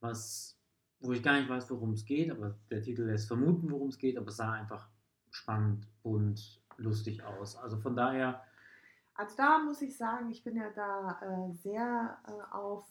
was, 0.00 0.58
wo 1.02 1.12
ich 1.12 1.22
gar 1.22 1.38
nicht 1.38 1.48
weiß, 1.48 1.70
worum 1.70 1.92
es 1.92 2.04
geht, 2.04 2.30
aber 2.30 2.54
der 2.70 2.82
Titel 2.82 3.02
lässt 3.02 3.28
vermuten, 3.28 3.70
worum 3.70 3.88
es 3.88 3.98
geht, 3.98 4.16
aber 4.16 4.28
es 4.28 4.36
sah 4.36 4.52
einfach 4.52 4.88
spannend, 5.30 5.86
bunt, 6.02 6.62
lustig 6.76 7.22
aus. 7.24 7.56
Also 7.56 7.76
von 7.78 7.96
daher, 7.96 8.42
Also 9.14 9.36
da 9.36 9.58
muss 9.58 9.82
ich 9.82 9.96
sagen, 9.96 10.30
ich 10.30 10.42
bin 10.42 10.56
ja 10.56 10.70
da 10.70 11.20
äh, 11.20 11.52
sehr 11.52 12.18
äh, 12.26 12.54
auf, 12.54 12.84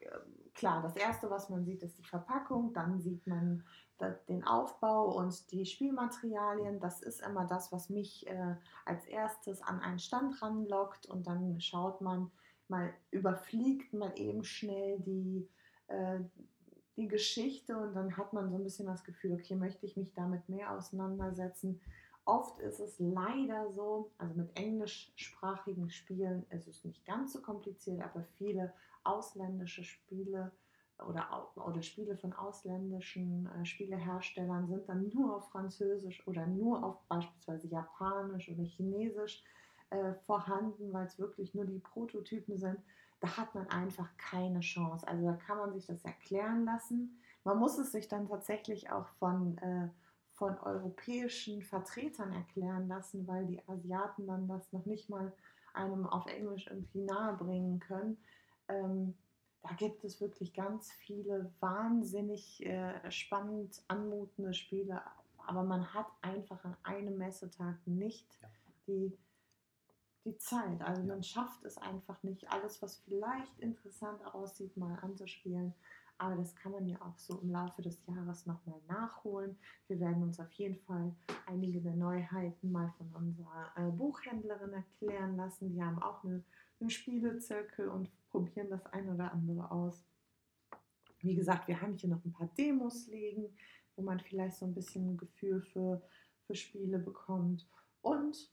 äh, 0.00 0.08
klar, 0.54 0.82
das 0.82 0.96
Erste, 0.96 1.30
was 1.30 1.48
man 1.50 1.64
sieht, 1.64 1.82
ist 1.82 1.98
die 1.98 2.04
Verpackung, 2.04 2.72
dann 2.72 3.00
sieht 3.00 3.26
man 3.26 3.62
den 4.28 4.44
Aufbau 4.44 5.16
und 5.16 5.50
die 5.52 5.64
Spielmaterialien. 5.64 6.80
Das 6.80 7.00
ist 7.00 7.22
immer 7.22 7.46
das, 7.46 7.72
was 7.72 7.90
mich 7.90 8.26
äh, 8.26 8.56
als 8.84 9.06
erstes 9.06 9.62
an 9.62 9.80
einen 9.80 9.98
Stand 9.98 10.40
ranlockt 10.42 11.06
und 11.06 11.26
dann 11.26 11.60
schaut 11.60 12.00
man 12.00 12.30
mal, 12.68 12.92
überfliegt 13.10 13.92
mal 13.94 14.12
eben 14.16 14.44
schnell 14.44 14.98
die, 15.00 15.48
äh, 15.86 16.20
die 16.96 17.08
Geschichte 17.08 17.76
und 17.76 17.94
dann 17.94 18.16
hat 18.16 18.32
man 18.32 18.50
so 18.50 18.56
ein 18.56 18.64
bisschen 18.64 18.86
das 18.86 19.04
Gefühl, 19.04 19.34
okay, 19.34 19.54
möchte 19.56 19.86
ich 19.86 19.96
mich 19.96 20.12
damit 20.14 20.48
mehr 20.48 20.70
auseinandersetzen. 20.70 21.80
Oft 22.24 22.58
ist 22.60 22.80
es 22.80 22.98
leider 22.98 23.70
so, 23.72 24.10
also 24.16 24.34
mit 24.34 24.56
englischsprachigen 24.56 25.90
Spielen 25.90 26.46
ist 26.50 26.68
es 26.68 26.84
nicht 26.84 27.04
ganz 27.04 27.32
so 27.32 27.42
kompliziert, 27.42 28.00
aber 28.00 28.22
viele 28.38 28.72
ausländische 29.02 29.84
Spiele 29.84 30.52
oder, 31.06 31.48
oder 31.56 31.82
Spiele 31.82 32.16
von 32.16 32.32
ausländischen 32.32 33.46
äh, 33.46 33.64
Spieleherstellern 33.66 34.68
sind 34.68 34.88
dann 34.88 35.10
nur 35.12 35.36
auf 35.36 35.50
Französisch 35.50 36.26
oder 36.26 36.46
nur 36.46 36.82
auf 36.82 37.02
beispielsweise 37.08 37.66
Japanisch 37.68 38.48
oder 38.48 38.62
Chinesisch 38.62 39.42
äh, 39.90 40.14
vorhanden, 40.26 40.92
weil 40.92 41.06
es 41.06 41.18
wirklich 41.18 41.54
nur 41.54 41.64
die 41.64 41.80
Prototypen 41.80 42.56
sind. 42.56 42.78
Da 43.24 43.38
hat 43.38 43.54
man 43.54 43.66
einfach 43.70 44.14
keine 44.18 44.60
Chance. 44.60 45.08
Also 45.08 45.24
da 45.24 45.32
kann 45.32 45.56
man 45.56 45.72
sich 45.72 45.86
das 45.86 46.04
erklären 46.04 46.66
lassen. 46.66 47.18
Man 47.42 47.58
muss 47.58 47.78
es 47.78 47.90
sich 47.90 48.06
dann 48.06 48.28
tatsächlich 48.28 48.90
auch 48.92 49.06
von, 49.18 49.56
äh, 49.58 49.88
von 50.34 50.58
europäischen 50.58 51.62
Vertretern 51.62 52.34
erklären 52.34 52.86
lassen, 52.86 53.26
weil 53.26 53.46
die 53.46 53.66
Asiaten 53.66 54.26
dann 54.26 54.46
das 54.46 54.70
noch 54.74 54.84
nicht 54.84 55.08
mal 55.08 55.32
einem 55.72 56.06
auf 56.06 56.26
Englisch 56.26 56.66
irgendwie 56.66 57.00
nahebringen 57.00 57.80
können. 57.80 58.18
Ähm, 58.68 59.14
da 59.62 59.70
gibt 59.72 60.04
es 60.04 60.20
wirklich 60.20 60.52
ganz 60.52 60.92
viele 60.92 61.50
wahnsinnig 61.60 62.66
äh, 62.66 63.10
spannend 63.10 63.82
anmutende 63.88 64.52
Spiele, 64.52 65.00
aber 65.46 65.62
man 65.62 65.94
hat 65.94 66.08
einfach 66.20 66.62
an 66.62 66.76
einem 66.82 67.16
Messetag 67.16 67.76
nicht 67.86 68.26
Ja. 68.42 68.48
die, 68.86 69.16
die 70.24 70.36
Zeit. 70.38 70.80
Also 70.82 71.02
Ja. 71.02 71.08
man 71.08 71.22
schafft 71.22 71.64
es 71.64 71.76
einfach 71.78 72.22
nicht, 72.22 72.50
alles, 72.50 72.80
was 72.82 72.98
vielleicht 72.98 73.58
interessant 73.60 74.24
aussieht, 74.34 74.76
mal 74.76 74.98
anzuspielen. 75.00 75.74
Aber 76.16 76.36
das 76.36 76.54
kann 76.54 76.72
man 76.72 76.86
ja 76.86 77.00
auch 77.02 77.18
so 77.18 77.38
im 77.40 77.50
Laufe 77.50 77.82
des 77.82 78.04
Jahres 78.06 78.46
nochmal 78.46 78.80
nachholen. 78.86 79.58
Wir 79.88 79.98
werden 79.98 80.22
uns 80.22 80.38
auf 80.38 80.50
jeden 80.52 80.78
Fall 80.78 81.14
einige 81.46 81.80
der 81.80 81.94
Neuheiten 81.94 82.70
mal 82.70 82.92
von 82.96 83.12
unserer 83.14 83.72
äh, 83.76 83.90
Buchhändlerin 83.90 84.72
erklären 84.72 85.36
lassen. 85.36 85.72
Die 85.74 85.82
haben 85.82 86.00
auch 86.00 86.22
eine, 86.24 86.44
einen 86.80 86.90
Spielezirkel 86.90 87.88
und 87.88 88.10
probieren 88.30 88.70
das 88.70 88.86
ein 88.86 89.08
oder 89.08 89.32
andere 89.32 89.70
aus. 89.70 90.04
Wie 91.18 91.34
gesagt, 91.34 91.66
wir 91.68 91.80
haben 91.80 91.96
hier 91.96 92.10
noch 92.10 92.24
ein 92.24 92.32
paar 92.32 92.48
Demos 92.56 93.08
liegen, 93.08 93.56
wo 93.96 94.02
man 94.02 94.20
vielleicht 94.20 94.56
so 94.56 94.66
ein 94.66 94.74
bisschen 94.74 95.14
ein 95.14 95.16
Gefühl 95.16 95.62
für, 95.62 96.00
für 96.46 96.54
Spiele 96.54 96.98
bekommt. 96.98 97.68
Und 98.02 98.52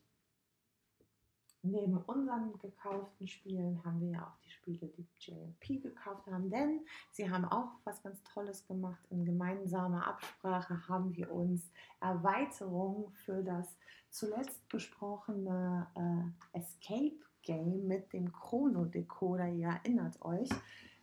neben 1.64 1.98
unseren 1.98 2.58
gekauften 2.60 3.28
Spielen 3.28 3.84
haben 3.84 4.02
wir 4.02 4.10
ja 4.12 4.28
auch 4.28 4.38
die 4.44 4.50
Spiele, 4.50 4.88
die 4.88 5.08
JP 5.20 5.82
gekauft 5.82 6.26
haben, 6.28 6.50
denn 6.50 6.82
sie 7.12 7.30
haben 7.30 7.46
auch 7.46 7.70
was 7.84 8.02
ganz 8.02 8.22
Tolles 8.24 8.66
gemacht. 8.68 9.04
In 9.10 9.26
gemeinsamer 9.26 10.08
Absprache 10.08 10.88
haben 10.88 11.16
wir 11.16 11.32
uns 11.32 11.72
Erweiterungen 12.00 13.12
für 13.12 13.44
das 13.44 13.78
zuletzt 14.10 14.68
besprochene 14.70 15.88
äh, 15.96 16.58
Escape 16.58 17.20
Game 17.44 17.88
mit 17.88 18.12
dem 18.14 18.32
Chrono 18.32 18.86
Decoder. 18.86 19.48
Ihr 19.48 19.68
erinnert 19.70 20.22
euch. 20.22 20.50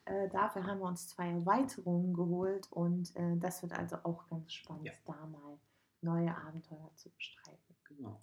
Äh, 0.04 0.28
dafür 0.30 0.64
haben 0.66 0.78
wir 0.80 0.86
uns 0.86 1.08
zwei 1.08 1.30
Erweiterungen 1.30 2.14
geholt 2.14 2.70
und 2.72 3.14
äh, 3.16 3.36
das 3.38 3.62
wird 3.62 3.72
also 3.72 3.96
auch 4.04 4.26
ganz 4.28 4.52
spannend, 4.52 4.86
Ja. 4.86 4.92
da 5.04 5.26
mal 5.26 5.58
neue 6.00 6.34
Abenteuer 6.36 6.90
zu 6.94 7.10
bestreiten. 7.10 7.76
genau. 7.84 8.20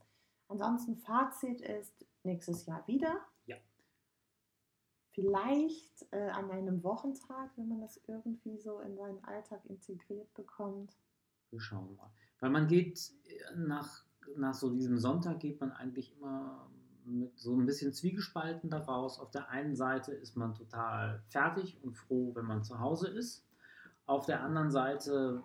Ansonsten 0.47 0.95
Fazit 0.97 1.61
ist 1.61 2.05
nächstes 2.25 2.65
Jahr 2.65 2.85
wieder. 2.87 3.21
Ja. 3.45 3.57
Vielleicht 5.11 6.07
äh, 6.11 6.29
an 6.29 6.51
einem 6.51 6.83
Wochentag, 6.83 7.51
wenn 7.55 7.69
man 7.69 7.81
das 7.81 8.01
irgendwie 8.07 8.57
so 8.57 8.79
in 8.79 8.95
seinen 8.95 9.23
Alltag 9.23 9.65
integriert 9.65 10.33
bekommt. 10.33 10.95
Wir 11.51 11.59
schauen 11.59 11.95
mal. 11.95 12.11
Weil 12.39 12.49
man 12.49 12.67
geht 12.67 13.11
äh, 13.25 13.55
nach, 13.55 14.05
nach 14.35 14.53
so 14.53 14.69
diesem 14.69 14.97
Sonntag 14.97 15.39
geht 15.39 15.59
man 15.59 15.71
eigentlich 15.71 16.15
immer 16.17 16.69
mit 17.05 17.37
so 17.37 17.55
ein 17.55 17.65
bisschen 17.65 17.93
Zwiegespalten 17.93 18.69
daraus. 18.69 19.19
Auf 19.19 19.31
der 19.31 19.49
einen 19.49 19.75
Seite 19.75 20.11
ist 20.11 20.35
man 20.35 20.55
total 20.55 21.23
fertig 21.27 21.77
und 21.83 21.95
froh, 21.95 22.33
wenn 22.35 22.45
man 22.45 22.63
zu 22.63 22.79
Hause 22.79 23.07
ist. 23.07 23.45
Auf 24.05 24.25
der 24.25 24.41
anderen 24.41 24.71
Seite 24.71 25.43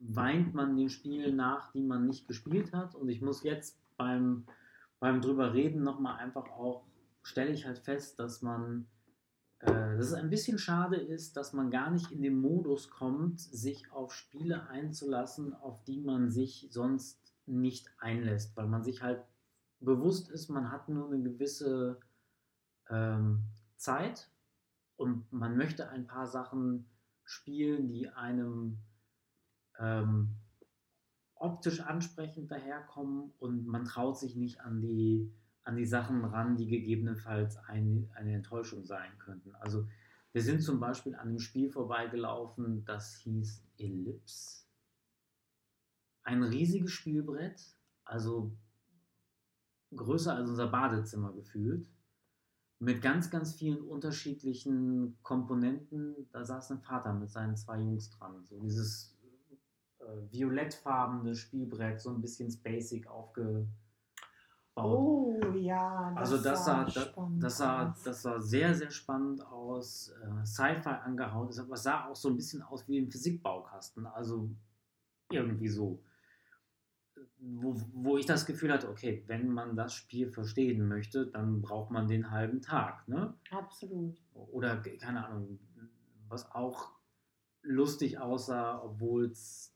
weint 0.00 0.54
man 0.54 0.76
den 0.76 0.88
Spielen 0.88 1.36
nach, 1.36 1.70
die 1.72 1.82
man 1.82 2.06
nicht 2.06 2.26
gespielt 2.26 2.72
hat. 2.72 2.94
Und 2.94 3.08
ich 3.08 3.22
muss 3.22 3.42
jetzt 3.42 3.78
beim, 3.96 4.44
beim 5.02 5.20
drüber 5.20 5.52
reden 5.52 5.82
nochmal 5.82 6.20
einfach 6.20 6.48
auch, 6.52 6.84
stelle 7.24 7.50
ich 7.50 7.66
halt 7.66 7.80
fest, 7.80 8.20
dass 8.20 8.40
man 8.40 8.86
äh, 9.58 9.96
dass 9.96 10.06
es 10.06 10.14
ein 10.14 10.30
bisschen 10.30 10.58
schade 10.58 10.94
ist, 10.94 11.36
dass 11.36 11.52
man 11.52 11.72
gar 11.72 11.90
nicht 11.90 12.12
in 12.12 12.22
den 12.22 12.40
Modus 12.40 12.88
kommt, 12.88 13.40
sich 13.40 13.90
auf 13.90 14.14
Spiele 14.14 14.68
einzulassen, 14.68 15.54
auf 15.54 15.82
die 15.82 16.00
man 16.00 16.30
sich 16.30 16.68
sonst 16.70 17.34
nicht 17.46 17.90
einlässt, 17.98 18.56
weil 18.56 18.68
man 18.68 18.84
sich 18.84 19.02
halt 19.02 19.24
bewusst 19.80 20.30
ist, 20.30 20.48
man 20.48 20.70
hat 20.70 20.88
nur 20.88 21.08
eine 21.08 21.20
gewisse 21.20 21.98
ähm, 22.88 23.42
Zeit 23.78 24.30
und 24.94 25.32
man 25.32 25.56
möchte 25.56 25.88
ein 25.88 26.06
paar 26.06 26.28
Sachen 26.28 26.86
spielen, 27.24 27.88
die 27.88 28.08
einem 28.08 28.78
ähm, 29.80 30.36
optisch 31.42 31.80
ansprechend 31.80 32.50
daherkommen 32.50 33.32
und 33.40 33.66
man 33.66 33.84
traut 33.84 34.16
sich 34.16 34.36
nicht 34.36 34.60
an 34.60 34.80
die, 34.80 35.32
an 35.64 35.76
die 35.76 35.86
Sachen 35.86 36.24
ran, 36.24 36.56
die 36.56 36.68
gegebenenfalls 36.68 37.56
ein, 37.56 38.08
eine 38.14 38.34
Enttäuschung 38.34 38.84
sein 38.84 39.10
könnten. 39.18 39.54
Also 39.56 39.88
wir 40.32 40.42
sind 40.42 40.62
zum 40.62 40.78
Beispiel 40.78 41.14
an 41.16 41.28
einem 41.28 41.40
Spiel 41.40 41.68
vorbeigelaufen, 41.68 42.84
das 42.84 43.16
hieß 43.16 43.64
Ellipse. 43.76 44.66
Ein 46.22 46.44
riesiges 46.44 46.92
Spielbrett, 46.92 47.76
also 48.04 48.56
größer 49.94 50.36
als 50.36 50.48
unser 50.48 50.68
Badezimmer 50.68 51.32
gefühlt, 51.32 51.90
mit 52.78 53.02
ganz, 53.02 53.30
ganz 53.30 53.54
vielen 53.54 53.80
unterschiedlichen 53.80 55.18
Komponenten. 55.22 56.28
Da 56.30 56.44
saß 56.44 56.70
ein 56.70 56.80
Vater 56.80 57.12
mit 57.12 57.30
seinen 57.30 57.56
zwei 57.56 57.80
Jungs 57.80 58.10
dran. 58.10 58.44
So 58.44 58.60
dieses 58.60 59.11
äh, 60.02 60.32
violettfarbene 60.32 61.34
Spielbrett, 61.34 62.00
so 62.00 62.10
ein 62.10 62.20
bisschen 62.20 62.50
spacig 62.50 63.06
aufgebaut. 63.08 63.66
Oh 64.74 65.38
ja, 65.54 66.12
Also 66.16 66.38
das 66.38 66.64
sah, 66.64 66.84
das, 66.84 67.04
spannend 67.04 67.42
das, 67.42 67.58
sah, 67.58 67.94
das 68.04 68.22
sah 68.22 68.40
sehr, 68.40 68.74
sehr 68.74 68.90
spannend 68.90 69.46
aus, 69.46 70.08
äh, 70.22 70.46
Sci-Fi 70.46 70.88
angehaut. 70.88 71.50
Es 71.50 71.56
sah- 71.56 71.76
sah 71.76 72.06
auch 72.06 72.16
so 72.16 72.30
ein 72.30 72.36
bisschen 72.36 72.62
aus 72.62 72.88
wie 72.88 72.98
ein 72.98 73.10
Physikbaukasten, 73.10 74.06
also 74.06 74.50
irgendwie 75.30 75.68
so. 75.68 76.02
Wo, 77.38 77.74
wo 77.92 78.16
ich 78.16 78.24
das 78.24 78.46
Gefühl 78.46 78.72
hatte, 78.72 78.88
okay, 78.88 79.24
wenn 79.26 79.48
man 79.48 79.76
das 79.76 79.94
Spiel 79.94 80.30
verstehen 80.30 80.88
möchte, 80.88 81.26
dann 81.26 81.60
braucht 81.60 81.90
man 81.90 82.08
den 82.08 82.30
halben 82.30 82.62
Tag. 82.62 83.06
Ne? 83.08 83.34
Absolut. 83.50 84.16
Oder 84.32 84.76
keine 84.78 85.26
Ahnung, 85.26 85.58
was 86.28 86.50
auch 86.52 86.92
lustig 87.62 88.18
aussah, 88.18 88.82
obwohl 88.82 89.26
es 89.26 89.71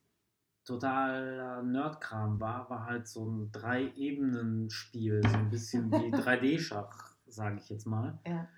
totaler 0.66 1.62
Nerdkram 1.62 2.38
war, 2.40 2.68
war 2.68 2.84
halt 2.84 3.08
so 3.08 3.24
ein 3.24 3.50
Drei-Ebenen-Spiel, 3.52 5.22
so 5.22 5.36
ein 5.36 5.48
bisschen 5.48 5.90
wie 5.90 5.96
3D-Schach, 6.12 7.16
sage 7.26 7.56
ich 7.58 7.68
jetzt 7.70 7.86
mal. 7.86 8.18
Ja. 8.26 8.48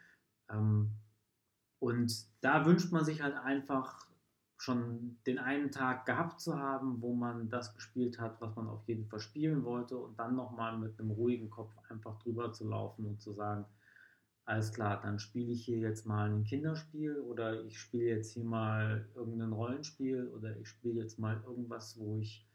Ähm, 0.51 0.91
und 1.79 2.27
da 2.41 2.65
wünscht 2.67 2.91
man 2.91 3.05
sich 3.05 3.23
halt 3.23 3.37
einfach 3.37 4.09
schon 4.61 5.19
den 5.27 5.39
einen 5.39 5.71
Tag 5.71 6.05
gehabt 6.07 6.41
zu 6.41 6.59
haben, 6.59 7.01
wo 7.01 7.15
man 7.15 7.49
das 7.49 7.75
gespielt 7.75 8.19
hat, 8.19 8.41
was 8.41 8.57
man 8.57 8.69
auf 8.69 8.89
jeden 8.89 9.07
Fall 9.07 9.21
spielen 9.21 9.63
wollte 9.63 9.97
und 9.97 10.19
dann 10.19 10.35
nochmal 10.35 10.77
mit 10.77 10.99
einem 10.99 11.13
ruhigen 11.13 11.49
Kopf 11.49 11.73
einfach 11.89 12.19
drüber 12.19 12.53
zu 12.53 12.69
laufen 12.69 13.07
und 13.07 13.21
zu 13.21 13.33
sagen, 13.33 13.67
alles 14.49 14.73
klar, 14.73 14.99
dann 15.03 15.19
spiele 15.19 15.53
ich 15.53 15.67
hier 15.67 15.77
jetzt 15.77 16.07
mal 16.07 16.31
ein 16.31 16.43
Kinderspiel 16.43 17.21
oder 17.21 17.63
ich 17.65 17.79
spiele 17.79 18.17
jetzt 18.17 18.33
hier 18.33 18.45
mal 18.45 19.07
irgendein 19.15 19.53
Rollenspiel 19.53 20.27
oder 20.29 20.57
ich 20.57 20.69
spiele 20.69 21.03
jetzt 21.03 21.19
mal 21.19 21.43
irgendwas, 21.47 21.99
wo 22.01 22.17
ich 22.17 22.47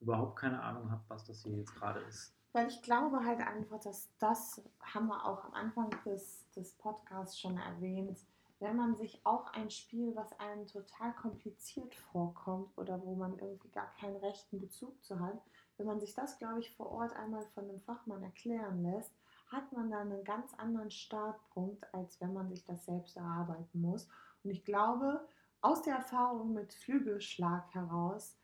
überhaupt 0.00 0.36
keine 0.36 0.60
Ahnung 0.60 0.90
habe, 0.90 1.04
was 1.06 1.24
das 1.24 1.44
hier 1.44 1.56
jetzt 1.56 1.72
gerade 1.74 2.00
ist. 2.00 2.34
Weil 2.52 2.66
ich 2.66 2.82
glaube 2.82 3.24
halt 3.24 3.38
einfach, 3.40 3.78
dass 3.80 4.08
das 4.18 4.60
haben 4.80 5.06
wir 5.06 5.24
auch 5.24 5.44
am 5.44 5.54
Anfang 5.54 5.90
des, 6.04 6.50
des 6.56 6.72
Podcasts 6.72 7.38
schon 7.38 7.58
erwähnt, 7.58 8.18
wenn 8.58 8.76
man 8.76 8.96
sich 8.96 9.20
auch 9.24 9.52
ein 9.52 9.70
Spiel, 9.70 10.16
was 10.16 10.36
einem 10.40 10.66
total 10.66 11.12
kompliziert 11.14 11.94
vorkommt 11.94 12.76
oder 12.76 13.00
wo 13.04 13.14
man 13.14 13.38
irgendwie 13.38 13.70
gar 13.70 13.92
keinen 14.00 14.16
rechten 14.16 14.58
Bezug 14.58 15.00
zu 15.04 15.20
hat, 15.20 15.40
wenn 15.76 15.86
man 15.86 16.00
sich 16.00 16.12
das, 16.14 16.38
glaube 16.38 16.58
ich, 16.58 16.74
vor 16.74 16.90
Ort 16.90 17.14
einmal 17.14 17.46
von 17.54 17.68
einem 17.68 17.78
Fachmann 17.80 18.24
erklären 18.24 18.82
lässt, 18.82 19.12
hat 19.46 19.72
man 19.72 19.90
dann 19.90 20.12
einen 20.12 20.24
ganz 20.24 20.54
anderen 20.54 20.90
Startpunkt, 20.90 21.92
als 21.94 22.20
wenn 22.20 22.32
man 22.32 22.48
sich 22.48 22.64
das 22.64 22.84
selbst 22.84 23.16
erarbeiten 23.16 23.80
muss. 23.80 24.08
Und 24.42 24.50
ich 24.50 24.64
glaube, 24.64 25.26
aus 25.60 25.82
der 25.82 25.96
Erfahrung 25.96 26.52
mit 26.52 26.74
Flügelschlag 26.74 27.72
heraus, 27.74 28.36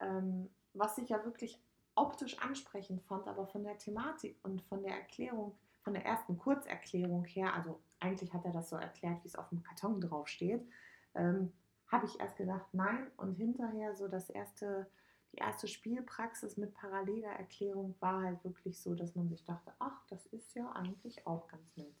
ähm, 0.00 0.50
was 0.74 0.98
ich 0.98 1.08
ja 1.08 1.24
wirklich 1.24 1.62
optisch 1.94 2.38
ansprechend 2.40 3.02
fand, 3.02 3.26
aber 3.28 3.46
von 3.46 3.64
der 3.64 3.78
Thematik 3.78 4.38
und 4.42 4.62
von 4.62 4.82
der 4.82 4.94
Erklärung, 4.94 5.56
von 5.82 5.94
der 5.94 6.04
ersten 6.04 6.38
Kurzerklärung 6.38 7.24
her, 7.24 7.54
also 7.54 7.80
eigentlich 8.00 8.32
hat 8.32 8.44
er 8.44 8.52
das 8.52 8.70
so 8.70 8.76
erklärt, 8.76 9.22
wie 9.22 9.28
es 9.28 9.36
auf 9.36 9.48
dem 9.48 9.62
Karton 9.62 10.00
draufsteht, 10.00 10.66
ähm, 11.14 11.52
habe 11.88 12.06
ich 12.06 12.20
erst 12.20 12.36
gedacht, 12.36 12.66
nein. 12.72 13.10
Und 13.16 13.34
hinterher 13.34 13.94
so 13.94 14.08
das 14.08 14.30
erste, 14.30 14.90
die 15.32 15.38
erste 15.38 15.68
Spielpraxis 15.68 16.56
mit 16.56 16.74
paralleler 16.74 17.30
Erklärung 17.30 17.94
war 18.00 18.22
halt 18.22 18.44
wirklich 18.44 18.80
so, 18.80 18.94
dass 18.94 19.14
man 19.14 19.28
sich 19.28 19.44
dachte, 19.44 19.72
ach, 19.78 20.04
das 20.08 20.26
ist 20.26 20.54
ja 20.54 20.70
eigentlich 20.72 21.26
auch 21.26 21.46
ganz 21.48 21.76
nett. 21.76 21.94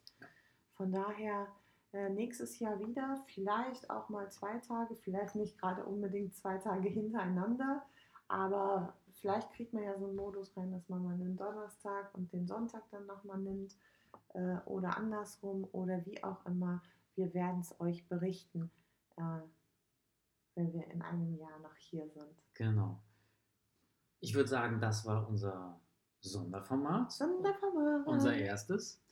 Von 0.74 0.92
daher 0.92 1.46
äh, 1.92 2.08
nächstes 2.08 2.58
Jahr 2.58 2.78
wieder, 2.80 3.22
vielleicht 3.26 3.90
auch 3.90 4.08
mal 4.08 4.30
zwei 4.30 4.58
Tage, 4.58 4.96
vielleicht 4.96 5.36
nicht 5.36 5.58
gerade 5.58 5.84
unbedingt 5.84 6.34
zwei 6.34 6.58
Tage 6.58 6.88
hintereinander, 6.88 7.82
aber 8.28 8.94
vielleicht 9.20 9.52
kriegt 9.52 9.72
man 9.72 9.84
ja 9.84 9.98
so 9.98 10.06
einen 10.06 10.16
Modus 10.16 10.56
rein, 10.56 10.72
dass 10.72 10.88
man 10.88 11.04
mal 11.04 11.18
den 11.18 11.36
Donnerstag 11.36 12.14
und 12.14 12.32
den 12.32 12.46
Sonntag 12.46 12.82
dann 12.90 13.06
nochmal 13.06 13.38
nimmt 13.38 13.76
äh, 14.34 14.56
oder 14.66 14.96
andersrum 14.96 15.68
oder 15.72 16.04
wie 16.06 16.22
auch 16.24 16.44
immer. 16.46 16.82
Wir 17.16 17.32
werden 17.34 17.60
es 17.60 17.78
euch 17.80 18.08
berichten, 18.08 18.70
äh, 19.16 19.40
wenn 20.54 20.72
wir 20.72 20.88
in 20.90 21.02
einem 21.02 21.36
Jahr 21.36 21.58
noch 21.60 21.76
hier 21.76 22.08
sind. 22.08 22.34
Genau. 22.54 23.00
Ich 24.20 24.34
würde 24.34 24.48
sagen, 24.48 24.80
das 24.80 25.06
war 25.06 25.28
unser 25.28 25.80
Sonderformat. 26.20 27.10
Sonderformat. 27.12 28.06
Unser 28.06 28.34
erstes. 28.36 29.02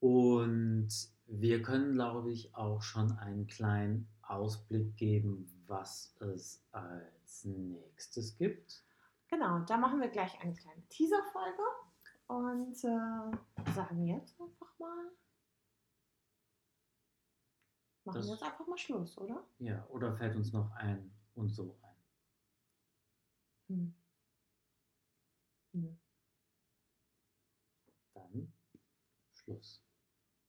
Und 0.00 0.88
wir 1.26 1.62
können, 1.62 1.94
glaube 1.94 2.30
ich, 2.32 2.54
auch 2.54 2.82
schon 2.82 3.12
einen 3.12 3.46
kleinen 3.46 4.08
Ausblick 4.22 4.96
geben, 4.96 5.48
was 5.66 6.16
es 6.20 6.62
als 6.72 7.44
nächstes 7.44 8.36
gibt. 8.36 8.82
Genau, 9.28 9.60
da 9.60 9.76
machen 9.76 10.00
wir 10.00 10.08
gleich 10.08 10.38
eine 10.40 10.52
kleine 10.54 10.82
Teaser-Folge 10.88 11.62
und 12.26 12.74
äh, 12.84 13.72
sagen 13.72 14.06
jetzt 14.06 14.38
einfach 14.40 14.78
mal, 14.78 15.10
machen 18.04 18.16
Das- 18.20 18.28
jetzt 18.28 18.42
einfach 18.42 18.66
mal 18.66 18.76
Schluss, 18.78 19.16
oder? 19.18 19.44
Ja, 19.58 19.86
oder 19.88 20.14
fällt 20.16 20.36
uns 20.36 20.52
noch 20.52 20.70
ein 20.72 21.10
und 21.34 21.48
so 21.48 21.78
ein? 21.82 21.94
Hm. 23.68 23.94
Nö. 25.74 25.94
Dann 28.14 28.52
Schluss. 29.34 29.83